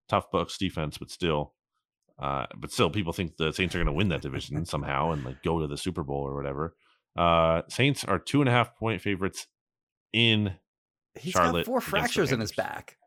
[0.10, 1.54] Tough Bucs defense, but still,
[2.20, 5.24] uh, but still, people think the Saints are going to win that division somehow and
[5.24, 6.76] like go to the Super Bowl or whatever.
[7.16, 9.48] Uh, Saints are two and a half point favorites
[10.12, 10.54] in
[11.16, 12.98] He's Charlotte got four fractures in his back.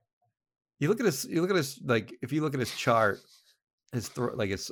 [0.78, 1.24] You look at his.
[1.24, 1.80] You look at his.
[1.84, 3.20] Like if you look at his chart,
[3.92, 4.70] his like his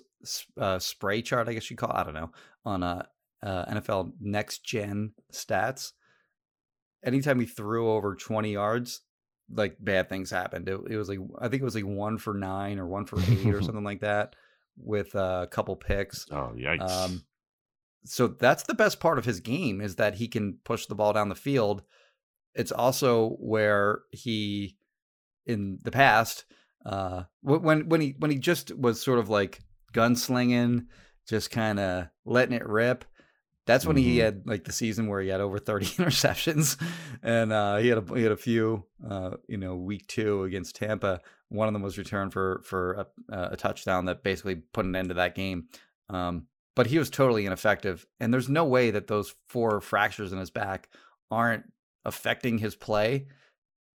[0.59, 1.91] uh, spray chart, I guess you call.
[1.91, 2.31] It, I don't know
[2.65, 3.07] on uh,
[3.45, 5.93] uh, NFL Next Gen stats.
[7.05, 9.03] Anytime he threw over twenty yards,
[9.53, 10.69] like bad things happened.
[10.69, 13.21] It, it was like I think it was like one for nine or one for
[13.21, 14.35] eight or something like that,
[14.77, 16.27] with uh, a couple picks.
[16.31, 16.91] oh yikes.
[16.91, 17.25] Um,
[18.05, 21.13] so that's the best part of his game is that he can push the ball
[21.13, 21.83] down the field.
[22.55, 24.77] It's also where he,
[25.47, 26.45] in the past,
[26.87, 29.61] uh, when when he when he just was sort of like
[29.93, 30.87] gunslinging,
[31.29, 33.05] just kind of letting it rip.
[33.67, 34.23] That's when he Mhm.
[34.23, 36.81] had like the season where he had over thirty interceptions,
[37.23, 40.77] and uh, he had a he had a few, uh, you know, week two against
[40.77, 41.21] Tampa.
[41.49, 45.09] One of them was returned for for a, a touchdown that basically put an end
[45.09, 45.69] to that game.
[46.11, 46.47] Um,
[46.77, 48.05] but he was totally ineffective.
[48.21, 50.89] And there's no way that those four fractures in his back
[51.31, 51.65] aren't
[52.05, 53.29] affecting his play.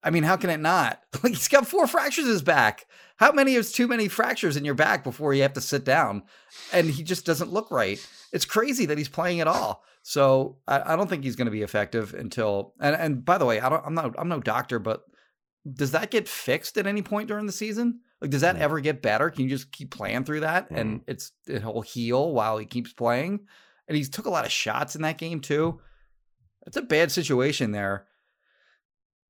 [0.03, 1.01] I mean, how can it not?
[1.23, 2.85] Like he's got four fractures in his back.
[3.17, 6.23] How many is too many fractures in your back before you have to sit down?
[6.71, 7.99] And he just doesn't look right.
[8.31, 9.83] It's crazy that he's playing at all.
[10.01, 12.73] So I, I don't think he's going to be effective until.
[12.79, 13.85] And, and by the way, I don't.
[13.85, 14.15] I'm not.
[14.17, 15.01] I'm no doctor, but
[15.71, 17.99] does that get fixed at any point during the season?
[18.21, 18.59] Like, does that Mm.
[18.61, 19.29] ever get better?
[19.29, 23.41] Can you just keep playing through that and it's it'll heal while he keeps playing?
[23.89, 25.81] And he took a lot of shots in that game too.
[26.65, 28.05] It's a bad situation there.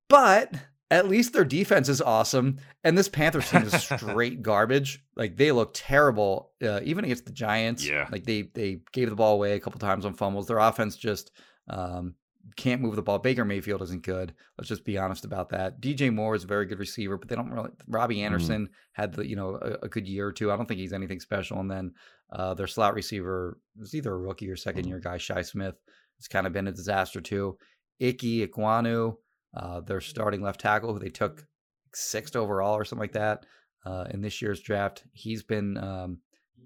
[0.10, 0.54] But
[0.92, 2.58] at least their defense is awesome.
[2.84, 5.04] And this Panthers team is straight garbage.
[5.16, 7.88] Like they look terrible, uh, even against the Giants.
[7.88, 8.08] Yeah.
[8.12, 10.48] Like they they gave the ball away a couple times on fumbles.
[10.48, 11.32] Their offense just
[11.70, 12.16] um,
[12.56, 13.20] can't move the ball.
[13.20, 14.34] Baker Mayfield isn't good.
[14.58, 15.80] Let's just be honest about that.
[15.80, 17.70] DJ Moore is a very good receiver, but they don't really.
[17.88, 20.52] Robbie Anderson had the you know a, a good year or two.
[20.52, 21.60] I don't think he's anything special.
[21.60, 21.94] And then
[22.32, 25.76] uh, their slot receiver is either a rookie or second year guy, Shi Smith.
[26.18, 27.58] It's kind of been a disaster too.
[28.00, 29.16] Icky Ekwonu,
[29.56, 31.46] uh, their starting left tackle, who they took
[31.94, 33.46] sixth overall or something like that
[33.86, 35.04] uh, in this year's draft.
[35.14, 36.20] He's been um,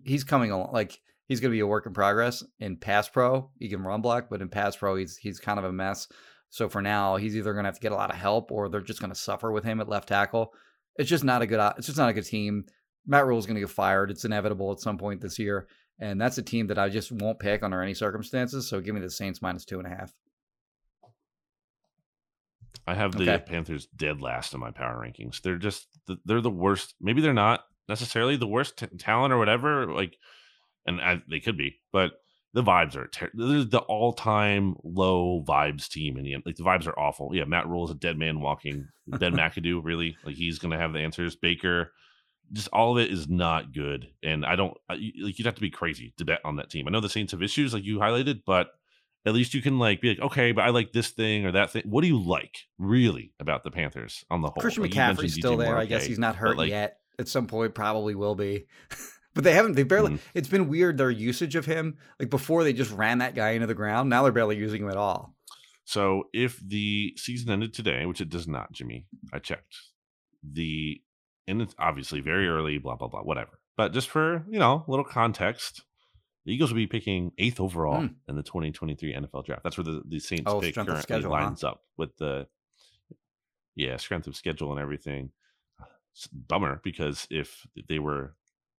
[0.04, 3.50] he's coming along like he's going to be a work in progress in pass pro.
[3.60, 6.08] He can run block, but in pass pro, he's he's kind of a mess.
[6.50, 8.70] So for now, he's either going to have to get a lot of help or
[8.70, 10.54] they're just going to suffer with him at left tackle.
[10.98, 11.60] It's just not a good.
[11.78, 12.66] It's just not a good team.
[13.06, 14.12] Matt Rhule is going to get fired.
[14.12, 15.68] It's inevitable at some point this year,
[16.00, 18.68] and that's a team that I just won't pick under any circumstances.
[18.68, 20.14] So give me the Saints minus two and a half.
[22.86, 23.44] I have the Okay.
[23.46, 25.42] Panthers dead last in my power rankings.
[25.42, 25.88] They're just
[26.26, 26.96] they're the worst.
[27.00, 29.88] Maybe they're not necessarily the worst t- talent or whatever.
[29.94, 30.18] Like,
[30.86, 32.12] and I, they could be, but
[32.54, 36.44] the vibes are ter- they're the all time low vibes team in the end.
[36.46, 37.32] Like the vibes are awful.
[37.34, 38.88] Yeah, Matt Rhule is a dead man walking.
[39.08, 41.36] Ben McAdoo really like he's gonna have the answers.
[41.36, 41.92] Baker.
[42.52, 45.40] Just all of it is not good, and I don't I- like.
[45.40, 46.88] You'd have to be crazy to bet on that team.
[46.88, 48.68] I know the Saints have issues, like you highlighted, but
[49.26, 51.72] at least you can like be like, okay, but I like this thing or that
[51.72, 51.84] thing.
[51.86, 54.62] What do you like really about the Panthers on the whole?
[54.62, 55.78] Christian Like, McCaffrey's still there.
[55.78, 57.00] I guess he's not hurt like, yet.
[57.20, 58.66] At some point, probably will be.
[59.34, 59.74] but they haven't.
[59.74, 60.14] They barely.
[60.14, 60.20] Mhm.
[60.34, 61.98] It's been weird their usage of him.
[62.20, 64.10] Like before, they just ran that guy into the ground.
[64.10, 65.36] Now they're barely using him at all.
[65.86, 69.76] So if the season ended today, which it does not, Jimmy, I checked.
[70.44, 71.02] The
[71.48, 73.60] and it's obviously very early, blah blah blah, whatever.
[73.78, 75.84] But just for you know, a little context,
[76.46, 78.08] the Eagles will be picking eighth overall Hmm.
[78.28, 79.64] in the 2023 NFL draft.
[79.64, 81.42] That's where the, the Saints Oh, pick currently schedule, huh?
[81.44, 82.48] lines up with the
[83.76, 85.32] yeah strength of schedule and everything.
[86.14, 88.36] It's bummer because if they were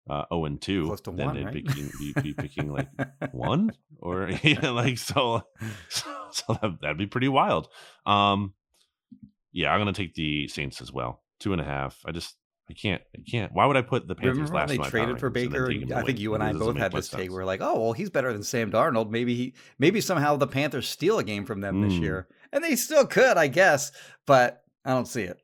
[0.08, 1.54] uh, 0 and 2, then one, they'd right?
[1.54, 2.88] be, picking, be, be picking like
[3.32, 5.42] one or yeah, like so
[5.88, 7.68] so, so that, that'd be pretty wild
[8.06, 8.52] um
[9.52, 12.36] yeah i'm gonna take the saints as well two and a half i just
[12.70, 14.80] i can't i can't why would i put the panthers Remember when last they in
[14.80, 15.68] my traded for Baker?
[15.68, 17.20] take him to I think you and I both had this take.
[17.20, 17.32] sense.
[17.32, 19.10] We are like, oh well, he's better than Sam Darnold.
[19.10, 22.00] Maybe he, maybe somehow the Panthers steal a game from them this Mm.
[22.00, 23.92] year, and they still could, I guess.
[24.26, 25.38] But I don't see it.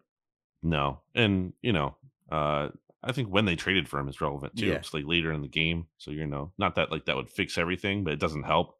[0.63, 1.97] no and you know
[2.31, 2.69] uh
[3.03, 4.75] i think when they traded for him is relevant too Yeah.
[4.75, 7.57] it's like later in the game so you know not that like that would fix
[7.57, 8.77] everything but it doesn't help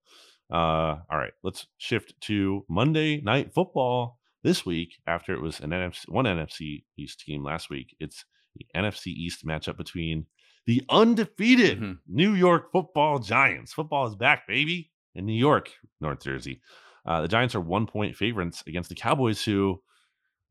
[0.53, 5.71] uh all right let's shift to monday night football this week after it was an
[5.71, 7.95] NFC one NFC East team last week.
[8.01, 8.25] It's
[8.57, 10.27] the NFC East matchup between
[10.67, 11.99] the undefeated Mhm.
[12.07, 13.73] New York Football Giants.
[13.73, 15.71] Football is back, baby, in New York,
[16.01, 16.61] North Jersey.
[17.07, 19.83] Uh, the Giants are one point favorites against the Cowboys, who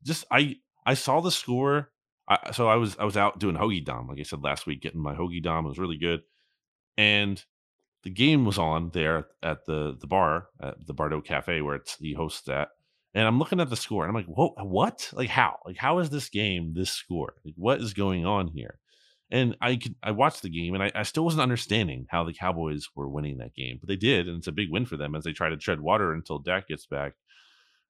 [0.04, 1.92] just I I saw the score.
[2.28, 4.80] I, so I was I was out doing hoagie dom, like I said last week,
[4.82, 5.64] getting my hoagie dom.
[5.66, 6.22] It was really good,
[6.96, 7.42] and
[8.02, 11.96] the game was on there at the the bar at the Bardo Cafe where it's
[11.96, 12.70] he hosts that.
[13.14, 15.10] And I'm looking at the score and I'm like, whoa, what?
[15.12, 15.58] Like how?
[15.66, 17.34] Like how is this game this score?
[17.44, 18.78] Like what is going on here?
[19.32, 22.32] And I could I watched the game and I, I still wasn't understanding how the
[22.32, 25.14] Cowboys were winning that game, but they did, and it's a big win for them
[25.14, 27.14] as they try to tread water until Dak gets back.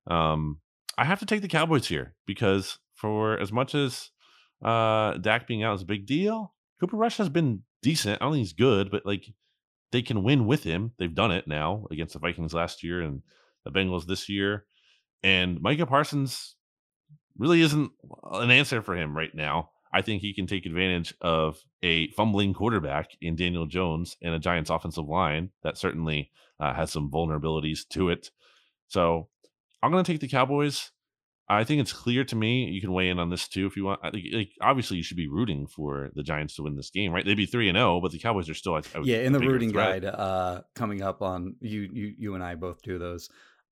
[0.06, 0.60] Um,
[0.97, 4.10] I have to take the Cowboys here because for as much as
[4.62, 8.20] uh Dak being out is a big deal, Cooper Rush has been decent.
[8.20, 9.26] I don't think he's good, but like
[9.92, 10.92] they can win with him.
[10.98, 13.22] They've done it now against the Vikings last year and
[13.64, 14.64] the Bengals this year.
[15.22, 16.56] And Micah Parsons
[17.38, 17.90] really isn't
[18.32, 19.70] an answer for him right now.
[19.92, 24.38] I think he can take advantage of a fumbling quarterback in Daniel Jones and a
[24.38, 26.30] Giants offensive line that certainly
[26.60, 28.30] uh, has some vulnerabilities to it.
[28.88, 29.28] So
[29.82, 30.90] I'm going to take the Cowboys.
[31.48, 32.66] I think it's clear to me.
[32.66, 33.98] You can weigh in on this too if you want.
[34.05, 37.10] I think, like, obviously, you should be rooting for the Giants to win this game,
[37.10, 37.24] right?
[37.24, 38.76] They'd be three and zero, but the Cowboys are still.
[38.76, 42.44] I, I yeah, in the rooting guide uh, coming up on you, you, you and
[42.44, 43.30] I both do those.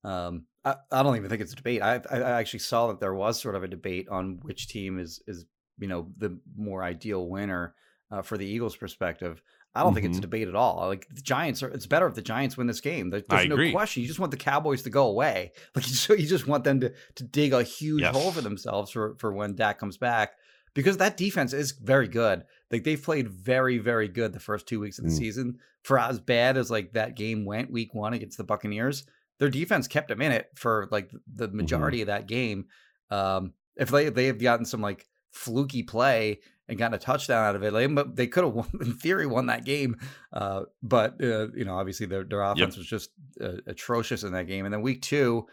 [0.08, 1.82] Um, I, I don't even think it's a debate.
[1.82, 5.22] I, I actually saw that there was sort of a debate on which team is
[5.26, 5.44] is
[5.78, 7.74] you know the more ideal winner
[8.10, 9.42] uh, for the Eagles' perspective.
[9.74, 10.22] I don't think it's a Mhm.
[10.22, 10.88] debate at all.
[10.88, 11.68] Like the Giants are.
[11.68, 13.10] It's better if the Giants win this game.
[13.10, 13.70] There- There's I no agree.
[13.70, 14.02] question.
[14.02, 15.52] You just want the Cowboys to go away.
[15.74, 18.14] Like you just, you just want them to to dig a huge Yes.
[18.16, 20.32] hole for themselves for for when Dak comes back
[20.74, 22.44] because that defense is very good.
[22.72, 25.18] Like they've played very very good the first two weeks of the Mm.
[25.18, 25.58] season.
[25.84, 29.06] For as bad as like that game went week one against the Buccaneers,
[29.38, 31.56] their defense kept them in it for like the Mm-hmm.
[31.56, 32.66] majority of that game.
[33.10, 37.44] Um, if they if they have gotten some like fluky play and gotten a touchdown
[37.44, 39.96] out of it, like, they could have won, in theory won that game.
[40.32, 43.10] Uh, but uh, you know, obviously their their offense was just
[43.40, 44.64] uh, atrocious in that game.
[44.64, 45.46] And then week two,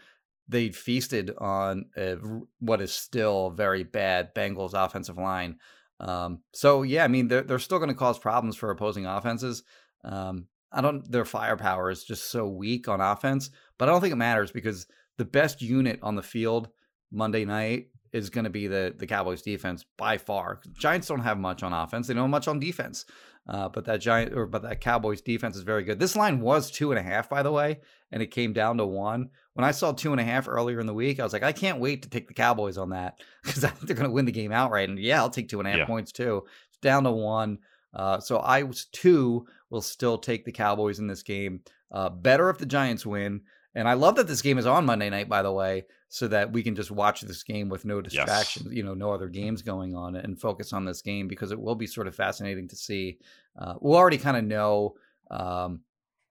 [0.48, 2.16] they feasted on uh,
[2.58, 5.58] what is still a very bad Bengals offensive line.
[5.98, 9.62] Um, so yeah, I mean they're they're still going to cause problems for opposing offenses.
[10.04, 14.12] Um, I don't their firepower is just so weak on offense, but I don't think
[14.12, 14.86] it matters because
[15.16, 16.68] the best unit on the field
[17.10, 20.60] Monday night is going to be the the Cowboys defense by far.
[20.78, 23.04] Giants don't have much on offense; they don't have much on defense.
[23.48, 26.00] Uh, but that giant or but that Cowboys defense is very good.
[26.00, 27.78] This line was two and a half, by the way,
[28.10, 29.30] and it came down to one.
[29.54, 31.52] When I saw two and a half earlier in the week, I was like, I
[31.52, 34.24] can't wait to take the Cowboys on that because I think they're going to win
[34.24, 34.88] the game outright.
[34.88, 35.86] And yeah, I'll take two and a half Yeah.
[35.86, 36.42] points too.
[36.68, 37.58] It's down to one.
[37.94, 41.60] Uh, so I was two will still take the Cowboys in this game.
[41.90, 43.42] Uh, better if the Giants win.
[43.74, 46.50] And I love that this game is on Monday night, by the way, so that
[46.50, 49.94] we can just watch this game with no distractions, you know, no other games going
[49.94, 53.18] on and focus on this game because it will be sort of fascinating to see.
[53.58, 54.94] Uh, we'll already kind of know
[55.30, 55.80] um,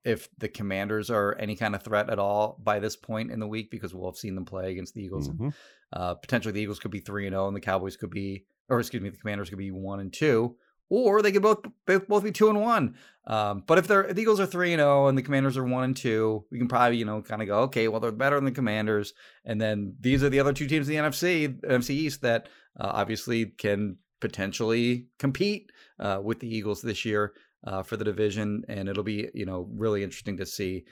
[0.03, 3.47] if the Commanders are any kind of threat at all by this point in the
[3.47, 5.29] week because we'll have seen them play against the Eagles.
[5.29, 5.53] Mhm.
[5.93, 8.79] Uh, potentially, the Eagles could be three and zero, and the Cowboys could be, or
[8.79, 10.55] excuse me, the Commanders could be one and two,
[10.89, 12.95] or they could both both, be two and one.
[13.27, 15.83] Um, but if if the Eagles are three and zero and the Commanders are one
[15.83, 18.45] and two, we can probably you know kind of go okay, well they're better than
[18.45, 19.13] the Commanders,
[19.45, 22.49] and then these are the other two teams in the NFC NFC East that
[22.79, 27.33] uh, obviously can potentially compete uh, with the Eagles this year
[27.65, 30.85] uh, for the division, and it'll be you know really interesting to see.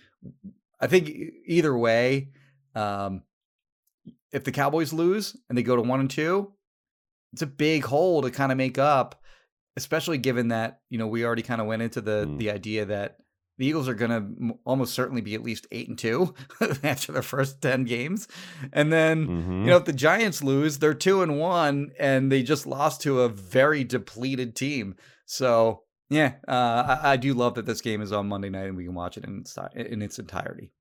[0.79, 1.09] I think
[1.45, 2.29] either way,
[2.75, 3.21] um,
[4.31, 6.51] if the Cowboys lose and they go to one and two,
[7.31, 9.21] it's a big hole to kind of make up,
[9.77, 12.37] especially given that you know we already kind of went into the Mm.
[12.39, 13.17] the idea that
[13.59, 16.33] the Eagles are going to almost certainly be at least eight and two
[16.83, 18.27] after their first ten games,
[18.71, 19.59] and then Mhm.
[19.61, 23.21] you know if the Giants lose, they're two and one, and they just lost to
[23.21, 24.95] a very depleted team.
[25.25, 28.75] So yeah, uh, I, I do love that this game is on Monday night and
[28.77, 29.43] we can watch it in
[29.75, 30.71] in its entirety.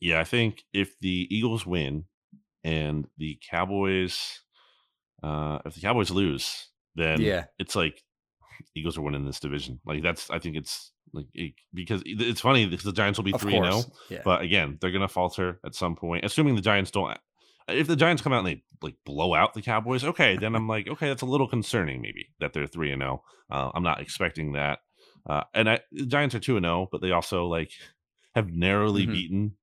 [0.00, 2.04] Yeah, I think if the Eagles win
[2.64, 4.40] and the Cowboys,
[5.22, 8.02] uh, if the Cowboys lose, then yeah, it's like
[8.74, 9.80] Eagles are winning this division.
[9.84, 13.32] Like that's, I think it's like it, because it's funny because the Giants will be
[13.32, 13.84] three and course.
[13.84, 14.22] zero, Yeah.
[14.24, 16.24] but again, they're gonna falter at some point.
[16.24, 17.18] Assuming the Giants don't,
[17.68, 20.66] if the Giants come out and they like blow out the Cowboys, okay, then I'm
[20.68, 23.22] like, okay, that's a little concerning, maybe that they're three and zero.
[23.50, 24.78] Uh, I'm not expecting that.
[25.28, 27.70] Uh, and I, the Giants are two and zero, but they also like
[28.34, 29.12] have narrowly Mhm.
[29.12, 29.56] beaten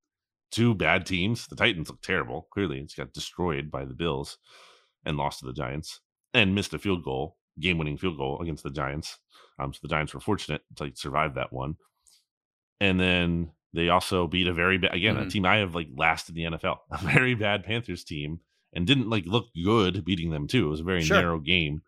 [0.52, 1.48] two bad teams.
[1.48, 2.48] The Titans look terrible.
[2.52, 4.38] Clearly, it's got destroyed by the Bills
[5.06, 6.00] and lost to the Giants
[6.34, 9.18] and missed a field goal, game winning field goal against the Giants.
[9.60, 11.76] Um, so the Giants were fortunate to like, survive that one.
[12.80, 15.32] And then they also beat a very bad, again, a Mhm.
[15.32, 18.40] team I have like last in the NFL, a very bad Panthers team
[18.74, 20.68] and didn't like look good beating them too.
[20.68, 21.18] It was a very Sure.
[21.18, 21.82] narrow game.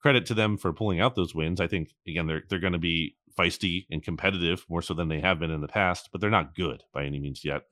[0.00, 1.60] Credit to them for pulling out those wins.
[1.60, 5.20] I think again they're they're going to be feisty and competitive more so than they
[5.20, 7.62] have been in the past, but they're not good by any means yet.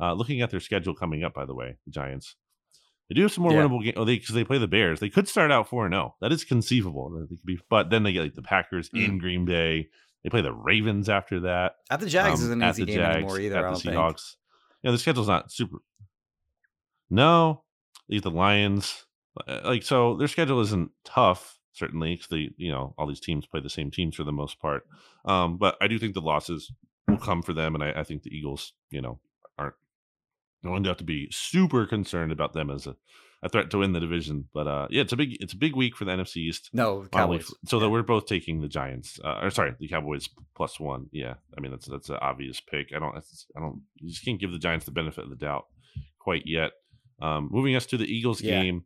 [0.00, 2.34] Uh, looking at their schedule coming up, by the way, the Giants,
[3.08, 3.62] they do have some more Yeah.
[3.62, 3.94] winnable games.
[3.96, 5.00] Oh, they because they play the Bears.
[5.00, 6.14] They could start out four and zero.
[6.20, 7.10] That is conceivable.
[7.10, 9.04] They could be, but then they get like the Packers Mm.
[9.08, 9.88] in Green Bay.
[10.22, 11.76] They play the Ravens after that.
[11.90, 13.56] At the Jags um, isn't an easy game Jags, anymore either.
[13.58, 13.94] At I the don't think.
[13.96, 14.36] Seahawks.
[14.82, 15.78] Yeah, the schedule's not super.
[17.10, 17.62] No,
[18.08, 19.04] they get the Lions.
[19.46, 21.58] Uh, Like so, their schedule isn't tough.
[21.72, 24.60] Certainly, because they, you know, all these teams play the same teams for the most
[24.60, 24.86] part.
[25.24, 26.70] Um, but I do think the losses
[27.08, 29.18] will come for them, and I, I think the Eagles, you know,
[29.58, 29.74] aren't
[30.64, 32.96] going to have to be super concerned about them as a,
[33.42, 34.48] a threat to win the division.
[34.52, 36.70] But uh, yeah, it's a big it's a big week for the NFC East.
[36.72, 37.54] No, Finally, Cowboys.
[37.66, 41.06] So that we're both taking the Giants, uh, or sorry, the Cowboys plus one.
[41.12, 42.88] Yeah, I mean that's that's an obvious pick.
[42.94, 45.66] I don't, I don't, you just can't give the Giants the benefit of the doubt
[46.18, 46.72] quite yet.
[47.20, 48.62] Um, moving us to the Eagles Yeah.
[48.62, 48.84] game,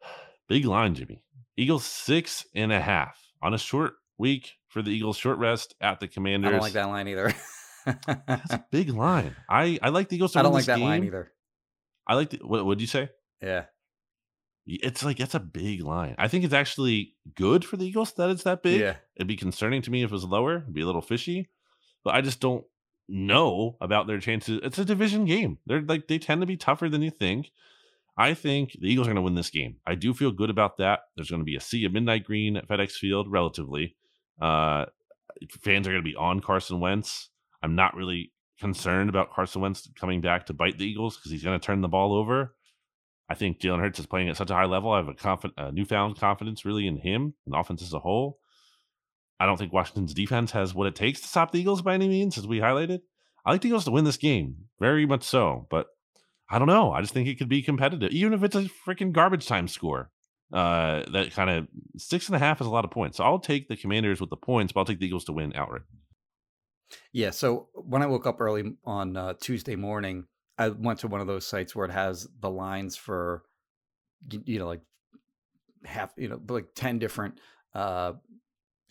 [0.48, 1.22] big line, Jimmy.
[1.56, 5.16] Eagles six and a half on a short week for the Eagles.
[5.16, 6.48] Short rest at the Commanders.
[6.48, 7.32] I don't like that line either.
[7.86, 9.34] That's a big line.
[9.48, 10.36] I I like the Eagles.
[10.36, 11.32] I don't like that line either.
[12.06, 13.10] I like the, what would you say?
[13.42, 13.64] Yeah.
[14.66, 16.14] It's like that's a big line.
[16.16, 18.80] I think it's actually good for the Eagles that it's that big.
[18.80, 18.96] Yeah.
[19.16, 20.58] It'd be concerning to me if it was lower.
[20.58, 21.50] It'd be a little fishy,
[22.02, 22.64] but I just don't
[23.06, 24.60] know about their chances.
[24.62, 25.58] It's a division game.
[25.66, 27.50] They're like they tend to be tougher than you think.
[28.16, 29.76] I think the Eagles are going to win this game.
[29.86, 31.00] I do feel good about that.
[31.16, 33.96] There's going to be a sea of midnight green at FedEx Field, relatively.
[34.40, 34.86] Uh,
[35.50, 37.30] fans are going to be on Carson Wentz.
[37.64, 38.30] I'm not really
[38.60, 41.80] concerned about Carson Wentz coming back to bite the Eagles because he's going to turn
[41.80, 42.54] the ball over.
[43.30, 44.92] I think Jalen Hurts is playing at such a high level.
[44.92, 48.38] I have a, confident, a newfound confidence really in him and offense as a whole.
[49.40, 52.06] I don't think Washington's defense has what it takes to stop the Eagles by any
[52.06, 53.00] means, as we highlighted.
[53.46, 55.66] I like the Eagles to win this game, very much so.
[55.70, 55.86] But
[56.50, 56.92] I don't know.
[56.92, 60.10] I just think it could be competitive, even if it's a freaking garbage time score.
[60.52, 61.66] Uh, that kind of
[61.96, 63.16] six and a half is a lot of points.
[63.16, 65.54] So I'll take the Commanders with the points, but I'll take the Eagles to win
[65.56, 65.82] outright.
[67.12, 67.30] Yeah.
[67.30, 70.26] So when I woke up early on uh, Tuesday morning,
[70.58, 73.42] I went to one of those sites where it has the lines for,
[74.30, 74.82] you know, like
[75.84, 77.40] half, you know, like 10 different
[77.74, 78.12] uh,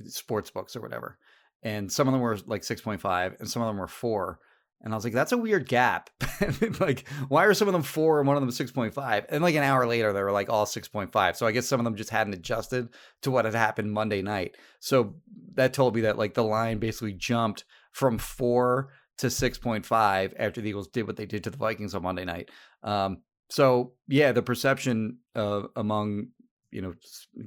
[0.05, 1.17] sports books or whatever.
[1.63, 4.39] And some of them were like 6.5 and some of them were four.
[4.81, 6.09] And I was like, that's a weird gap.
[6.81, 9.25] like, why are some of them four and one of them 6.5?
[9.29, 11.37] And like an hour later, they were like all 6.5.
[11.37, 12.89] So I guess some of them just hadn't adjusted
[13.21, 14.57] to what had happened Monday night.
[14.81, 15.15] So
[15.55, 17.63] that told me that like the line basically jumped
[17.93, 18.89] from four
[19.19, 22.49] to 6.5 after the Eagles did what they did to the Vikings on Monday night.
[22.83, 26.27] Um, so yeah, the perception uh, among
[26.71, 26.93] you know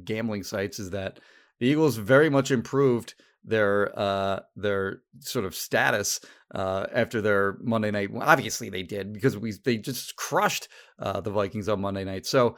[0.05, 1.21] gambling sites is that
[1.59, 3.15] the Eagles very much improved
[3.45, 6.21] their uh, their sort of status
[6.55, 8.13] uh, after their Monday night.
[8.13, 10.69] Well, obviously, they did because we they just crushed
[10.99, 12.27] uh, the Vikings on Monday night.
[12.27, 12.57] So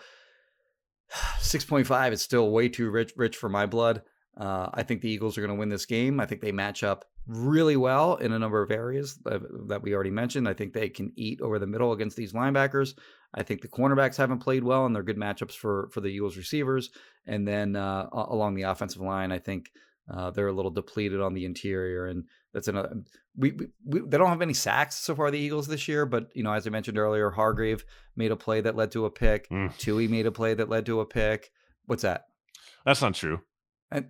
[1.40, 4.02] 6.5 is still way too rich rich for my blood.
[4.36, 6.20] Uh, I think the Eagles are going to win this game.
[6.20, 10.10] I think they match up really well in a number of areas that, we already
[10.10, 10.48] mentioned.
[10.48, 12.94] I think they can eat over the middle against these linebackers.
[13.34, 16.36] I think the cornerbacks haven't played well, and they're good matchups for for the Eagles
[16.36, 16.90] receivers.
[17.26, 19.70] And then uh, along the offensive line, I think
[20.10, 22.24] uh, they're a little depleted on the interior, and
[22.55, 22.94] that's another.
[23.36, 26.28] We, we, we they don't have any sacks so far the Eagles this year, but
[26.34, 27.84] you know as I mentioned earlier, Hargrave
[28.16, 29.48] made a play that led to a pick.
[29.50, 29.76] Mm.
[29.76, 31.50] Tui made a play that led to a pick.
[31.84, 32.24] What's that?
[32.86, 33.40] That's not true.
[33.92, 34.06] I-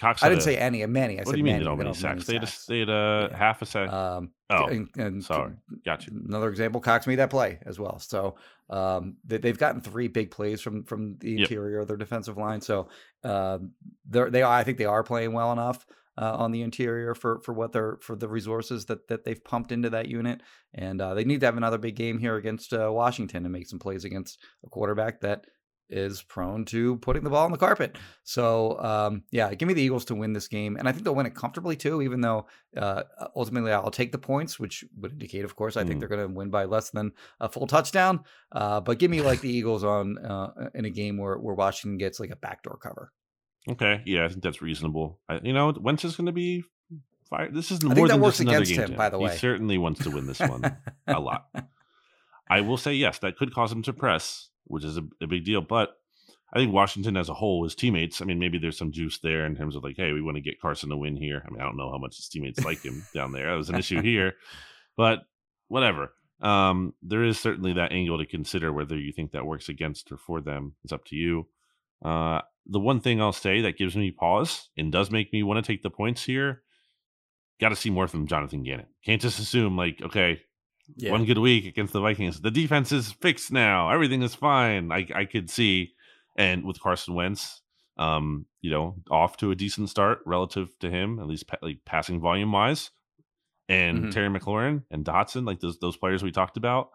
[0.00, 0.84] Cox I didn't a- say any.
[0.86, 1.16] Many.
[1.18, 1.64] I What said do you mean many.
[1.64, 2.26] they don't They have any don't sacks?
[2.26, 3.36] They had, a, they had a Yeah.
[3.36, 3.92] half a sack.
[3.92, 5.52] Um, oh, and, and sorry.
[5.84, 6.10] Gotcha.
[6.10, 7.98] Another example, Cox made that play as well.
[7.98, 8.36] So
[8.70, 11.40] um, they, they've gotten three big plays from from the Yep.
[11.40, 12.60] interior of their defensive line.
[12.62, 12.88] So
[13.24, 13.72] um,
[14.08, 15.86] they're they are, I think they are playing well enough
[16.16, 19.70] uh, on the interior for for what they're for the resources that that they've pumped
[19.72, 20.40] into that unit.
[20.72, 23.66] And uh, they need to have another big game here against uh, Washington and make
[23.66, 25.46] some plays against a quarterback that
[25.90, 27.98] is prone to putting the ball on the carpet.
[28.24, 31.14] So um, yeah, give me the Eagles to win this game, and I think they'll
[31.14, 32.00] win it comfortably too.
[32.02, 32.46] Even though
[32.76, 33.02] uh,
[33.36, 36.00] ultimately I'll take the points, which would indicate, of course, I think Mm.
[36.00, 38.20] they're going to win by less than a full touchdown.
[38.52, 41.98] Uh, but give me like the Eagles on uh, in a game where where Washington
[41.98, 43.12] gets like a backdoor cover.
[43.68, 44.02] Okay.
[44.06, 45.18] Yeah, I think that's reasonable.
[45.28, 46.64] I, you know, Wentz is going to be
[47.28, 47.54] fired.
[47.54, 48.88] This is think more that than works just another against game.
[48.90, 49.32] him, by the way.
[49.32, 50.76] He certainly wants to win this one
[51.06, 51.46] a lot.
[52.50, 55.44] I will say yes, that could cause him to press, which is a, a big
[55.44, 55.60] deal.
[55.60, 55.96] But
[56.52, 59.46] I think Washington as a whole, his teammates, I mean, maybe there's some juice there
[59.46, 61.42] in terms of like, hey, we want to get Carson to win here.
[61.46, 63.50] I mean, I don't know how much his teammates like him down there.
[63.50, 64.34] That was an issue here,
[64.96, 65.20] but
[65.68, 66.12] whatever.
[66.40, 70.16] Um, there is certainly that angle to consider whether you think that works against or
[70.16, 70.74] for them.
[70.82, 71.46] It's up to you.
[72.02, 75.64] Uh, the one thing I'll say that gives me pause and does make me want
[75.64, 76.62] to take the points here.
[77.60, 78.86] Got to see more from Jonathan Gannon.
[79.04, 80.40] Can't just assume like, okay,
[80.96, 82.40] Yeah, one good week against the Vikings.
[82.40, 83.90] The defense is fixed now.
[83.90, 84.90] Everything is fine.
[84.92, 85.92] I I could see,
[86.36, 87.62] and with Carson Wentz,
[87.96, 91.78] um, you know, off to a decent start relative to him, at least pa- like
[91.84, 92.90] passing volume wise,
[93.68, 94.10] and Mhm.
[94.12, 96.90] Terry McLaurin and Dotson, like those those players we talked about,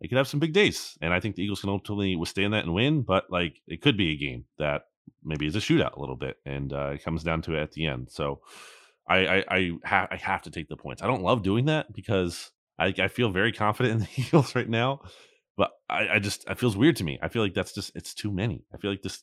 [0.00, 2.64] they could have some big days, and I think the Eagles can ultimately withstand that
[2.64, 3.02] and win.
[3.02, 4.86] But like, it could be a game that
[5.22, 7.72] maybe is a shootout a little bit, and uh, it comes down to it at
[7.72, 8.10] the end.
[8.10, 8.40] So.
[9.08, 11.00] I I I, ha- I have to take the points.
[11.00, 14.68] I don't love doing that because I, I feel very confident in the Eagles right
[14.68, 15.00] now,
[15.56, 17.18] but I, I just it feels weird to me.
[17.22, 18.64] I feel like that's just it's too many.
[18.74, 19.22] I feel like this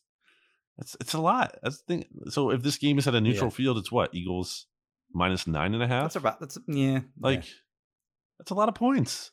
[0.77, 1.55] it's it's a lot.
[1.61, 2.05] That's the thing.
[2.30, 3.55] So if this game is at a neutral Yeah.
[3.55, 4.65] field, it's what Eagles
[5.13, 6.03] minus nine and a half.
[6.05, 7.01] that's about that's yeah.
[7.19, 7.51] like yeah.
[8.39, 9.31] that's a lot of points.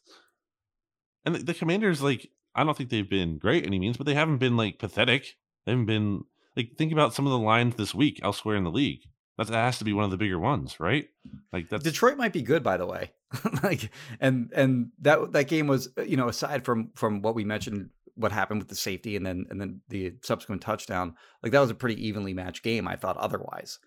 [1.24, 4.14] And the, the Commanders, like I don't think they've been great any means, but they
[4.14, 5.36] haven't been like pathetic.
[5.64, 6.24] They haven't been
[6.56, 9.00] like think about some of the lines this week elsewhere in the league.
[9.48, 11.08] That has to be one of the bigger ones, right?
[11.52, 13.12] Like Detroit might be good, by the way.
[13.62, 13.90] like,
[14.20, 17.90] and and that that game was, uh, you know, aside from from what we mentioned,
[18.16, 21.70] what happened with the safety and then and then the subsequent touchdown, like that was
[21.70, 22.86] a pretty evenly matched game.
[22.86, 23.78] I thought otherwise.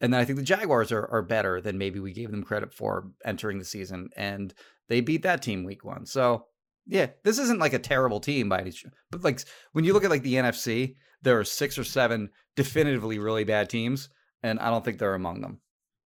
[0.00, 2.74] And then I think the Jaguars are are better than maybe we gave them credit
[2.74, 4.52] for entering the season, and
[4.88, 6.04] they beat that team week one.
[6.06, 6.46] So
[6.86, 8.72] yeah, this isn't like a terrible team by any,
[9.10, 9.40] but like
[9.72, 13.70] when you look at like the NFC, there are six or seven definitively really bad
[13.70, 14.08] teams,
[14.44, 15.60] and I don't think they're among them.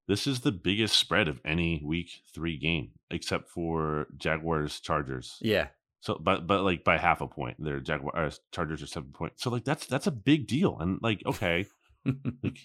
[0.07, 5.37] This is the biggest spread of any week three game, except for Jaguars Chargers.
[5.43, 5.69] Yeah,
[6.01, 9.43] So, but but like by half a point, their Jaguars Chargers are seven points.
[9.43, 10.79] So like that's that's a big deal.
[10.81, 11.67] And like okay,
[12.43, 12.59] like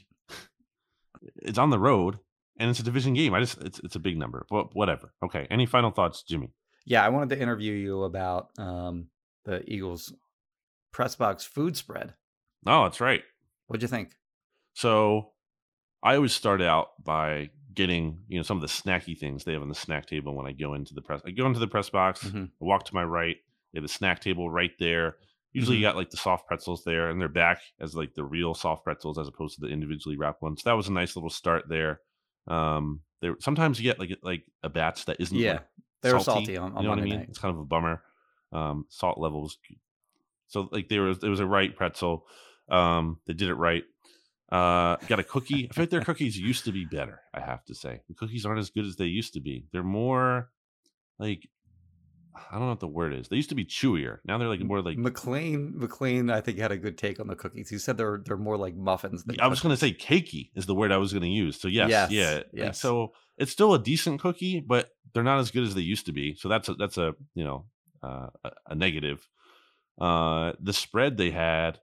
[1.41, 2.19] it's on the road
[2.57, 3.33] and it's a division game.
[3.33, 5.13] I just it's it's a big number, but whatever.
[5.21, 5.45] Okay.
[5.49, 6.53] Any final thoughts, Jimmy?
[6.85, 9.07] Yeah, I wanted to interview you about um,
[9.45, 10.13] the Eagles
[10.91, 12.13] press box food spread.
[12.65, 13.23] Oh, that's right.
[13.67, 14.15] What'd you think?
[14.75, 15.32] So
[16.03, 19.61] I always start out by getting you know some of the snacky things they have
[19.61, 21.21] on the snack table when I go into the press.
[21.25, 22.47] I go into the press box, Mhm.
[22.47, 23.37] I walk to my right.
[23.71, 25.17] They have a snack table right there.
[25.53, 28.53] Usually, you got like the soft pretzels there, and they're back as like the real
[28.53, 30.61] soft pretzels as opposed to the individually wrapped ones.
[30.63, 32.01] So that was a nice little start there.
[32.47, 35.67] Um, there sometimes you get like like a batch that isn't Yeah, like,
[36.01, 37.19] they were salty on- on you know what I Monday mean?
[37.19, 37.29] night.
[37.29, 38.03] It's kind of a bummer.
[38.51, 39.57] Um, salt levels.
[40.47, 42.27] So like there was there was a right pretzel.
[42.69, 43.83] Um, they did it right.
[44.53, 45.67] Uh, got a cookie.
[45.71, 47.21] I think their cookies used to be better.
[47.33, 49.65] I have to say the cookies aren't as good as they used to be.
[49.71, 50.51] They're more
[51.17, 51.49] like
[52.35, 53.27] I don't know what the word is.
[53.27, 54.19] They used to be chewier.
[54.25, 57.35] Now they're like more like McLean McLean, I think had a good take on the
[57.35, 57.67] cookies.
[57.69, 59.23] He said they're they're more like muffins.
[59.23, 61.59] Than I was going to say cakey is the word I was going to use.
[61.59, 61.89] So yes,
[62.53, 65.81] Yes, yeah, so it's still a decent cookie, but they're not as good as they
[65.81, 66.35] used to be.
[66.35, 67.65] So that's a, that's a you know
[68.03, 69.27] uh, a, a negative.
[69.99, 71.79] Uh, the spread they had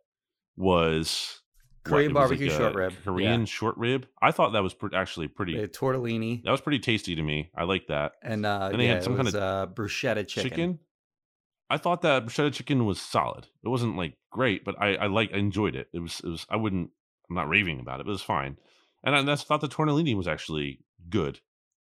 [0.57, 1.41] was
[1.85, 2.95] Korean it was barbecue a short rib.
[3.05, 3.45] Korean Yeah.
[3.47, 4.07] short rib.
[4.21, 5.55] I thought that was pre- actually pretty.
[5.55, 7.51] They had tortellini that was pretty tasty to me.
[7.57, 10.51] I like that and uh, And they had some it kinda uh, bruschetta chicken.
[10.51, 10.79] chicken.
[11.71, 13.47] I thought that bruschetta chicken was solid.
[13.65, 15.89] It wasn't like great, but I I like I enjoyed it.
[15.93, 16.91] It was it was I wouldn't
[17.29, 18.57] I'm not raving about it, but it was fine.
[19.03, 21.41] And I that's thought the tortellini was actually good.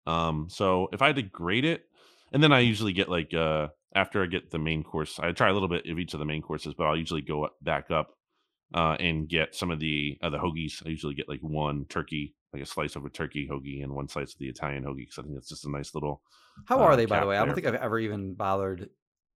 [0.08, 1.84] Um, so if I had to grade it,
[2.32, 5.50] and then I usually get like uh after I get the main course, I try
[5.50, 8.16] a little bit of each of the main courses, but I'll usually go back up
[8.74, 10.86] uh and get some of the uh, the hoagies.
[10.86, 14.08] I usually get like one turkey, like a slice of a turkey hoagie, and one
[14.08, 16.22] slice of the Italian hoagie because I think it's just a nice little.
[16.66, 17.38] How uh, are they, by the way?
[17.38, 18.90] I don't think I've ever even bothered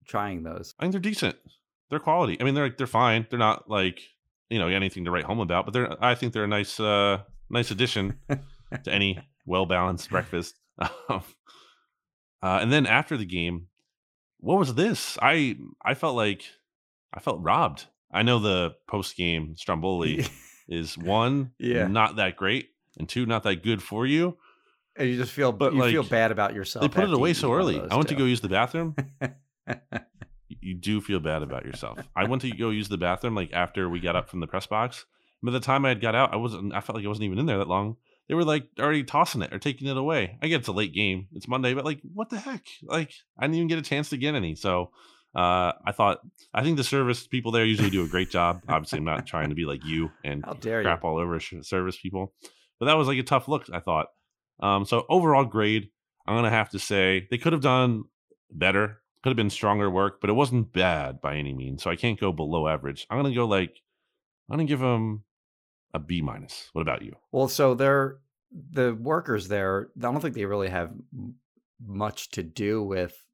[0.06, 0.74] trying those.
[0.80, 1.36] I think they're decent.
[1.90, 2.38] They're quality.
[2.40, 3.28] I mean, they're they're fine.
[3.30, 4.02] They're not like
[4.50, 6.04] you know anything to write home about, but they're.
[6.04, 10.56] I think they're a nice uh nice addition to any well balanced breakfast.
[10.78, 11.24] Um,
[12.42, 13.68] uh, and then after the game,
[14.40, 15.18] what was this?
[15.22, 16.44] I I felt like
[17.14, 17.86] I felt robbed.
[18.12, 20.26] I know the post game Stromboli
[20.68, 21.88] is one, Yeah.
[21.88, 24.38] not that great, and two, not that good for you.
[24.96, 26.82] and you just feel, But, you feel like, bad about yourself.
[26.84, 27.82] They put it away so eat one of early.
[27.92, 28.96] I went to go use the bathroom.
[30.48, 32.00] you do feel bad about yourself.
[32.16, 34.68] I went to go use the bathroom like after we got up from the press
[34.68, 35.06] box.
[35.44, 36.74] By the time I had got out, I wasn't.
[36.74, 37.98] I felt like I wasn't even in there that long.
[38.28, 40.38] They were like already tossing it or taking it away.
[40.42, 41.28] I get it's a late game.
[41.34, 42.64] It's Monday, but like, what the heck?
[42.82, 44.56] Like, I didn't even get a chance to get any.
[44.56, 44.90] So,
[45.36, 46.20] uh, I thought
[46.54, 48.62] I think the service people there usually do a great job.
[48.70, 50.86] Obviously, I'm not trying to be like you and dare you?
[50.86, 52.34] crap all over service people,
[52.80, 53.66] but that was like a tough look.
[53.72, 54.08] I thought.
[54.62, 55.90] Um, so overall grade,
[56.26, 58.06] I'm gonna have to say they could have done
[58.50, 59.02] better.
[59.24, 61.84] Could have been stronger work, but it wasn't bad by any means.
[61.84, 63.06] So I can't go below average.
[63.10, 63.82] I'm gonna go like
[64.50, 65.24] I'm gonna give them
[65.94, 66.70] a B minus.
[66.72, 67.16] What about you?
[67.32, 68.20] Well, so they're
[68.72, 69.90] the workers there.
[69.98, 70.94] I don't think they really have
[71.86, 73.25] much to do with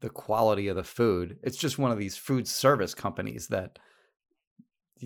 [0.00, 1.38] the quality of the food.
[1.42, 3.78] It's just one of these food service companies that.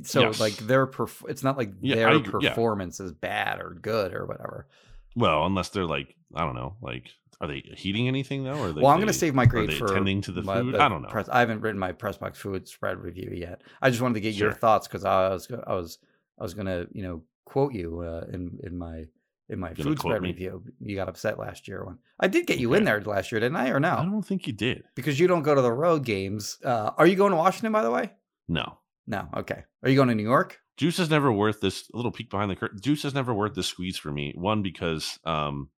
[0.05, 0.41] So Yes.
[0.41, 2.49] like their perf- it's not like Yeah, I their yeah.
[2.51, 4.67] performance is bad or good or whatever.
[5.15, 7.11] Well, unless they're like I don't know, like
[7.43, 8.55] are they heating anything though?
[8.55, 10.33] Or are they, well, I'm going to save my are grade they for attending to
[10.33, 10.77] the my- food.
[10.77, 11.09] I don't know.
[11.09, 13.63] Press, I haven't written my press box food spread review yet.
[13.83, 15.99] I just wanted to get your thoughts because I was I was
[16.39, 19.05] I was going to you know quote you uh, in in my
[19.53, 20.29] in my food spread me?
[20.31, 20.65] review.
[20.81, 23.57] You got upset last year when I did get you in there last year, didn't
[23.57, 23.69] I?
[23.69, 23.95] Or no?
[23.97, 24.85] I don't think you did.
[24.95, 26.59] Because you don't go to the road games.
[26.65, 28.11] Uh, are you going to Washington, by the way?
[28.49, 28.79] No.
[29.07, 29.29] No.
[29.37, 29.63] Okay.
[29.83, 30.59] Are you going to New York?
[30.79, 32.81] Juice is never worth this a little peek behind the curtain.
[32.81, 34.33] Juice is never worth the squeeze for me.
[34.37, 35.69] One because um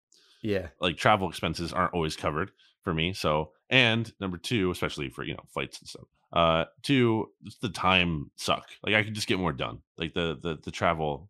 [0.43, 0.69] Yeah.
[0.81, 2.53] like travel expenses aren't always covered
[2.83, 3.13] for me.
[3.13, 6.05] So and number two, especially for you know flights and stuff.
[6.33, 8.67] Uh, two, just the time suck.
[8.85, 9.81] Like I could just get more done.
[9.99, 11.29] Like the the the travel,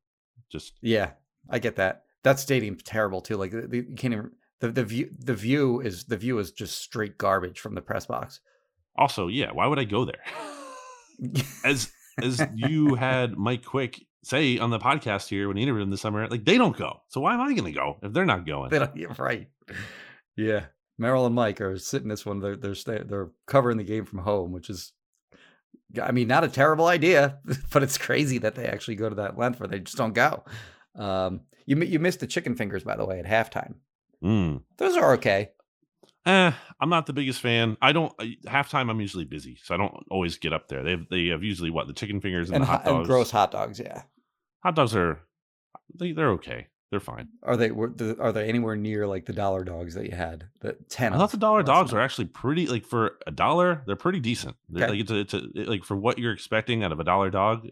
[0.50, 1.10] just Yeah.
[1.50, 2.03] I get that.
[2.24, 3.36] That stadium's terrible too.
[3.36, 4.30] Like the, the, you can't even
[4.60, 8.06] the, the view the view is the view is just straight garbage from the press
[8.06, 8.40] box.
[8.96, 9.52] also yeah.
[9.52, 10.24] Why would I go there?
[11.64, 15.90] As as you had Mike Quick say on the podcast here when he interviewed him
[15.90, 17.02] this summer, like they don't go.
[17.08, 18.70] So why am I going to go if they're not going?
[18.70, 19.48] They don't, you're right.
[20.36, 20.66] Yeah.
[20.98, 22.40] Merrill and Mike are sitting this one.
[22.40, 22.74] They're they're
[23.04, 24.92] they're covering the game from home, which is,
[26.00, 27.38] I mean, not a terrible idea,
[27.72, 30.44] but it's crazy that they actually go to that length where they just don't go.
[30.94, 33.74] Um, you you missed the chicken fingers by the way at halftime.
[34.22, 34.62] Mm.
[34.78, 35.50] Those are okay.
[36.26, 37.76] Eh, I'm not the biggest fan.
[37.82, 38.90] I don't I- halftime.
[38.90, 40.82] I'm usually busy, so I don't always get up there.
[40.82, 43.04] They have, they have usually what the chicken fingers and, And, the hot hot, and
[43.04, 43.78] gross hot dogs.
[43.78, 44.02] Yeah.
[44.62, 45.20] Hot dogs are
[45.94, 46.68] they, they're okay.
[46.90, 47.28] They're fine.
[47.42, 50.44] Are they were the, are they anywhere near like the dollar dogs that you had?
[50.60, 51.12] The ten.
[51.12, 53.82] I thought the dollar dogs are actually pretty like for a dollar.
[53.86, 54.56] They're pretty decent.
[54.74, 54.88] Okay.
[54.88, 57.68] Like it's a, it's a like for what you're expecting out of a dollar dog.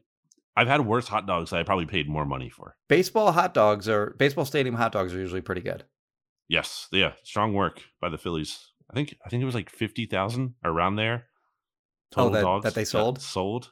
[0.57, 2.77] I've had worse hot dogs that I probably paid more money for.
[2.89, 5.85] Baseball hot dogs are baseball stadium hot dogs are usually pretty good.
[6.49, 8.59] Yes, yeah, strong work by the Phillies.
[8.91, 11.25] I think I think it was like fifty thousand around there.
[12.15, 13.21] Oh, Total that- dogs that they sold?
[13.23, 13.71] sold.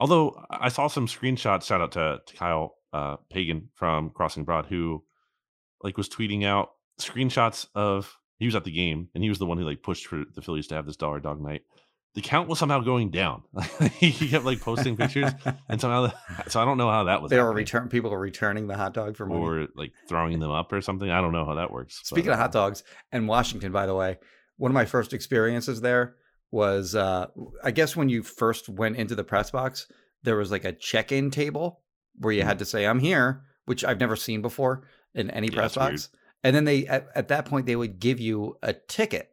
[0.00, 1.64] Although I saw some screenshots.
[1.66, 5.04] Shout out to, to Kyle uh, Pagan from Crossing Broad, who
[5.82, 9.46] like was tweeting out screenshots of he was at the game and he was the
[9.46, 11.62] one who like pushed for the Phillies to have this dollar dog night.
[12.14, 13.42] The count was somehow going down.
[13.98, 15.32] he kept like posting pictures,
[15.68, 16.12] and somehow
[16.48, 17.30] so I don't know how that was.
[17.30, 19.40] they were return people were returning the hot dog for money.
[19.40, 21.10] or like throwing them up or something.
[21.10, 21.98] I don't know how that works.
[22.00, 24.18] but, Speaking of uh, hot dogs and Washington, by the way,
[24.56, 26.14] one of my first experiences there
[26.52, 27.26] was uh,
[27.64, 29.90] I guess when you first went into the press box,
[30.22, 31.80] there was like a check-in table
[32.20, 32.46] where you Mm.
[32.46, 35.84] had to say "I'm here," which I've never seen before in any Yeah, press that's
[35.84, 35.92] weird.
[35.94, 36.08] box.
[36.44, 39.30] And then they at, at that point they would give you a ticket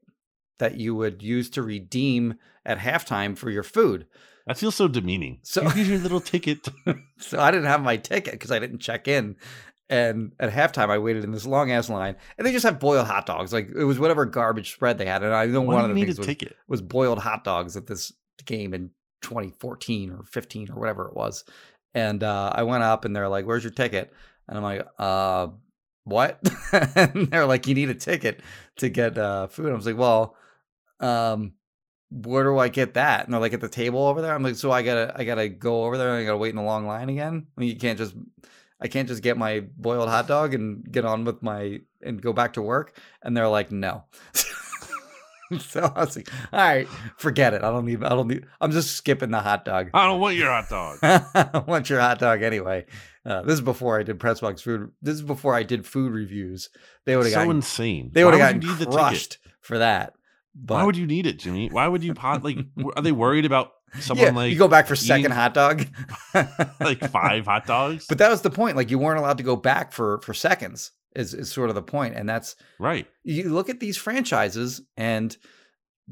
[0.62, 2.36] that you would use to redeem
[2.66, 4.08] at halftime for your food.
[4.48, 5.40] That feels so demeaning.
[5.44, 6.68] So- here's your little ticket.
[7.20, 9.36] So I didn't have my ticket because I didn't check in.
[9.90, 13.06] And at halftime, I waited in this long ass line, and they just have boiled
[13.06, 13.54] hot dogs.
[13.54, 15.94] Like it was whatever garbage spread they had, and I know Why one of you
[15.94, 16.56] the need a things was, ticket?
[16.68, 18.12] was boiled hot dogs at this
[18.46, 18.90] game in
[19.22, 21.44] 2014 or 15 or whatever it was.
[21.94, 24.12] And uh, I went up, and they're like, "Where's your ticket?"
[24.48, 25.48] And I'm like, "Uh,
[26.06, 26.40] what?"
[26.96, 28.40] and they're like, "You need a ticket
[28.78, 30.36] to get uh, food." I was like, "Well,
[31.02, 31.53] um,
[32.10, 33.26] where do I get that?
[33.26, 34.34] And they're like at the table over there.
[34.34, 36.60] I'm like, so I gotta, I gotta go over there and I gotta wait in
[36.60, 37.48] a long line again.
[37.57, 38.15] I mean, you can't just,
[38.80, 42.34] I can't just get my boiled hot dog and get on with my and go
[42.34, 42.98] back to work.
[43.22, 44.03] And they're like, no.
[45.60, 46.88] so I was like, all right,
[47.18, 47.64] forget it.
[47.64, 48.45] I don't need, I don't need.
[48.60, 49.90] I'm just skipping the hot dog.
[49.94, 50.99] I don't want your hot dog.
[51.03, 52.86] I want your hot dog anyway.
[53.26, 54.91] Uh, this is before I did press box food.
[55.02, 56.69] This is before I did food reviews.
[57.06, 58.10] They would have so gotten, insane.
[58.14, 60.15] they would have gotten need the crushed for that.
[60.53, 61.69] But Why would you need it, Jimmy?
[61.69, 62.57] Why would you pot like?
[62.95, 65.86] Are they worried about someone yeah, like you go back for second hot dog.
[66.80, 68.06] like five hot dogs?
[68.07, 68.76] But that was the point.
[68.76, 70.91] Like you weren't allowed to go back for for seconds.
[71.14, 73.06] Is is sort of the point, and that's right.
[73.23, 75.36] you look at these franchises, and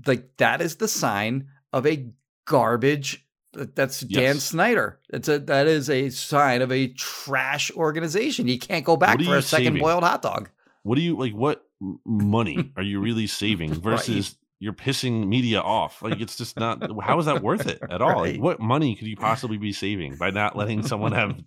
[0.06, 2.10] like that is the sign of a
[2.45, 3.26] garbage.
[3.57, 4.44] Uh, that's Dan Yes.
[4.44, 4.99] Snyder.
[5.10, 8.48] That's a that is a sign of a trash organization.
[8.48, 9.82] You can't go back for a second saving?
[9.82, 10.49] boiled hot dog.
[10.84, 11.34] What do you like?
[11.34, 11.64] What
[12.06, 16.02] money are you really saving versus you're pissing media off?
[16.02, 16.82] Like it's just not.
[17.02, 18.22] How is that worth it at all?
[18.22, 21.42] Like, what money could you possibly be saving by not letting someone have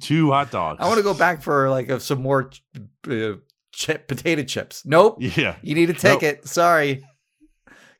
[0.00, 0.78] two hot dogs?
[0.80, 2.50] I want to go back for like a, some more
[3.08, 3.32] uh,
[3.72, 4.84] chip potato chips.
[4.84, 5.16] Nope.
[5.18, 5.56] Yeah.
[5.62, 6.46] You need a ticket.
[6.46, 7.02] Sorry.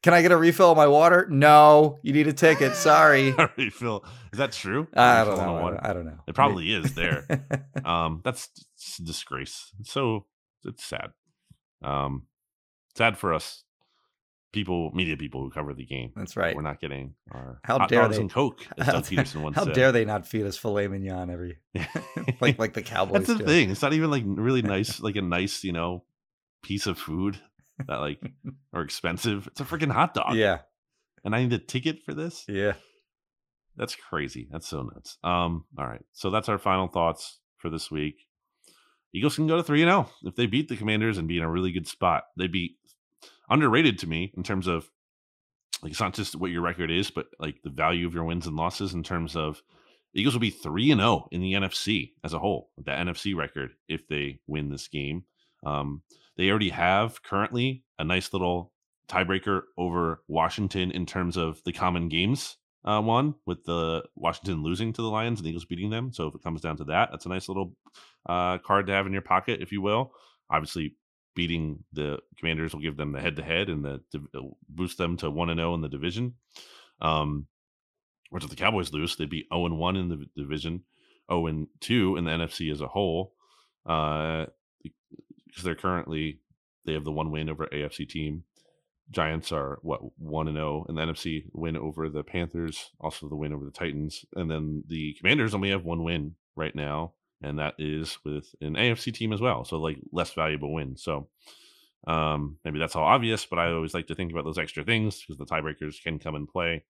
[0.02, 1.28] Can I get a refill of my water?
[1.30, 2.00] No.
[2.02, 2.74] You need a ticket.
[2.74, 3.34] Sorry.
[3.56, 4.04] Refill.
[4.32, 4.88] Is that true?
[4.94, 5.56] I don't know.
[5.58, 6.18] I don't, I don't know.
[6.26, 7.24] It probably is there.
[7.84, 8.48] um, that's
[8.98, 9.70] a disgrace.
[9.78, 10.26] It's so
[10.64, 11.12] it's sad.
[11.84, 12.26] Um,
[12.96, 13.64] sad for us
[14.52, 16.12] people, media people who cover the game.
[16.14, 16.54] That's right.
[16.54, 19.56] We're not getting our How hot dare dogs they- and Coke, as Doug Pederson once
[19.56, 19.74] How said.
[19.74, 21.58] dare they not feed us filet mignon every
[22.40, 23.44] like like the Cowboys That's the do.
[23.46, 23.70] thing.
[23.70, 26.04] It's not even like really nice, like a nice, you know,
[26.62, 27.38] piece of food
[27.88, 28.20] that like
[28.74, 29.46] are expensive.
[29.48, 30.34] It's a freaking hot dog.
[30.36, 30.58] Yeah,
[31.24, 32.44] And I need a ticket for this.
[32.48, 32.74] yeah.
[33.74, 34.48] That's crazy.
[34.50, 35.16] That's so nuts.
[35.24, 36.04] Um, all right.
[36.12, 38.16] So that's our final thoughts for this week.
[39.14, 41.44] Eagles can go to 3 and 0 if they beat the Commanders and be in
[41.44, 42.24] a really good spot.
[42.36, 42.76] They'd be
[43.50, 44.90] underrated to me in terms of
[45.82, 48.46] like it's not just what your record is, but like the value of your wins
[48.46, 49.62] and losses in terms of
[50.14, 53.72] Eagles will be 3 and 0 in the NFC as a whole, the NFC record
[53.88, 55.24] if they win this game.
[55.64, 56.02] Um,
[56.36, 58.72] they already have currently a nice little
[59.08, 64.92] tiebreaker over Washington in terms of the common games uh, one with the Washington losing
[64.92, 66.12] to the Lions and the Eagles beating them.
[66.12, 67.74] So if it comes down to that, that's a nice little
[68.28, 70.12] uh, card to have in your pocket, if you will.
[70.50, 70.96] Obviously,
[71.34, 74.00] beating the Commanders will give them the head to head and the
[74.68, 76.34] boost them to one and zero in the division.
[77.00, 77.46] Um,
[78.30, 80.82] whereas if the Cowboys lose, they'd be zero and one in the division,
[81.30, 83.34] zero and two in the NFC as a whole.
[83.86, 84.46] Uh,
[85.46, 86.40] because they're currently
[86.84, 88.44] they have the one win over AFC team.
[89.12, 93.36] Giants are what one and zero in the NFC win over the Panthers, also the
[93.36, 97.12] win over the Titans, and then the Commanders only have one win right now,
[97.42, 99.64] and that is with an AFC team as well.
[99.64, 100.96] So like less valuable win.
[100.96, 101.28] So
[102.06, 105.20] um, maybe that's all obvious, but I always like to think about those extra things
[105.20, 106.84] because the tiebreakers can come and play.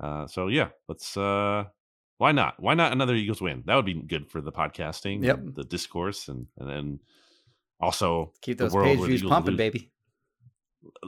[0.00, 1.16] Uh, so yeah, let's.
[1.16, 1.64] Uh,
[2.18, 2.58] why not?
[2.58, 3.62] Why not another Eagles win?
[3.66, 5.40] That would be good for the podcasting, Yep.
[5.54, 7.00] the discourse, and and then
[7.80, 9.90] also Keep the those world page views pumping, lose- baby.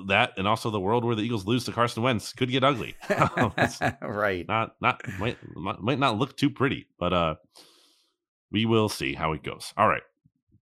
[0.06, 2.94] That and also the world where the Eagles lose to Carson Wentz could get ugly.
[4.02, 4.46] Right.
[4.46, 7.34] not not might might not look too pretty, but uh,
[8.50, 9.72] we will see how it goes.
[9.76, 10.02] All right,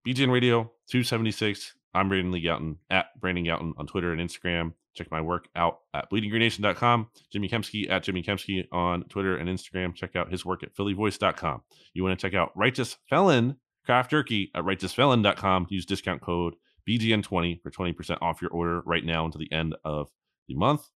[0.06, 1.74] BGN Radio two seventy six.
[1.92, 2.48] I'm Brandon Lee
[2.90, 4.74] at Brandon Gowton on Twitter and Instagram.
[4.94, 7.08] check my work out at bleedinggreennation.com.
[7.32, 9.92] Jimmy Kempski at Jimmy Kempski on Twitter and Instagram.
[9.94, 11.62] Check out his work at phillyvoice.com.
[11.94, 15.66] You want to check out Righteous Felon Craft Jerky at righteousfelon.com.
[15.68, 16.54] Use discount code
[16.90, 20.10] BGN20 for 20% off your order right now until the end of
[20.48, 20.88] the month.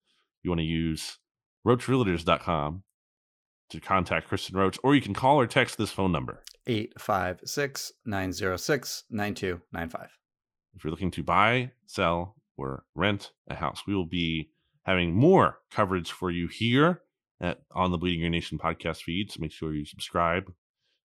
[0.42, 1.18] You want to use
[1.66, 2.82] roachrealtors.com
[3.70, 6.42] to contact Kristen Roach, or you can call or text this phone number.
[6.66, 10.08] 856 906 9295.
[10.74, 14.50] If you're looking to buy, sell, or rent a house, we will be
[14.84, 17.02] having more coverage for you here
[17.40, 19.30] at on the Bleeding Green Nation podcast feed.
[19.30, 20.52] So make sure you subscribe.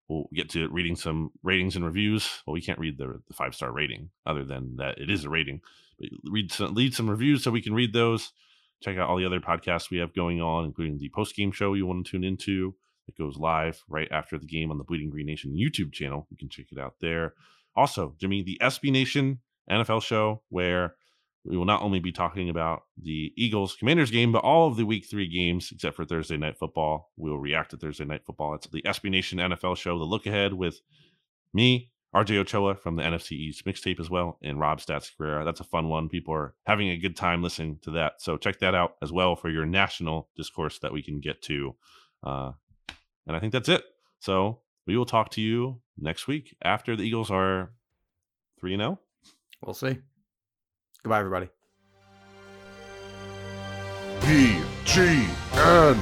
[0.08, 2.42] We'll get to reading some ratings and reviews.
[2.46, 5.30] Well, we can't read the, the five star rating, other than that it is a
[5.30, 5.60] rating.
[5.98, 8.32] But read some, lead some reviews so we can read those.
[8.82, 11.72] Check out all the other podcasts we have going on, including the post game show
[11.72, 12.74] you want to tune into.
[13.08, 16.26] It goes live right after the game on the Bleeding Green Nation YouTube channel.
[16.30, 17.34] You can check it out there.
[17.76, 19.40] Also, Jimmy, the SB Nation
[19.70, 20.96] NFL show, where
[21.44, 24.86] we will not only be talking about the Eagles Commanders game, but all of the
[24.86, 27.12] week three games except for Thursday night football.
[27.16, 28.54] We will react to Thursday night football.
[28.54, 30.80] It's the SB Nation NFL show, the look ahead with
[31.52, 35.44] me, RJ Ochoa from the NFC East mixtape as well, and Rob Stats Guerrera.
[35.44, 36.08] That's a fun one.
[36.08, 38.22] People are having a good time listening to that.
[38.22, 41.74] So check that out as well for your national discourse that we can get to.
[42.22, 42.52] Uh,
[43.26, 43.84] and I think that's it.
[44.20, 47.72] So we will talk to you next week after the Eagles are
[48.60, 48.98] 3 0.
[49.62, 49.98] We'll see.
[51.04, 51.48] Goodbye, everybody.
[54.20, 55.98] BGN.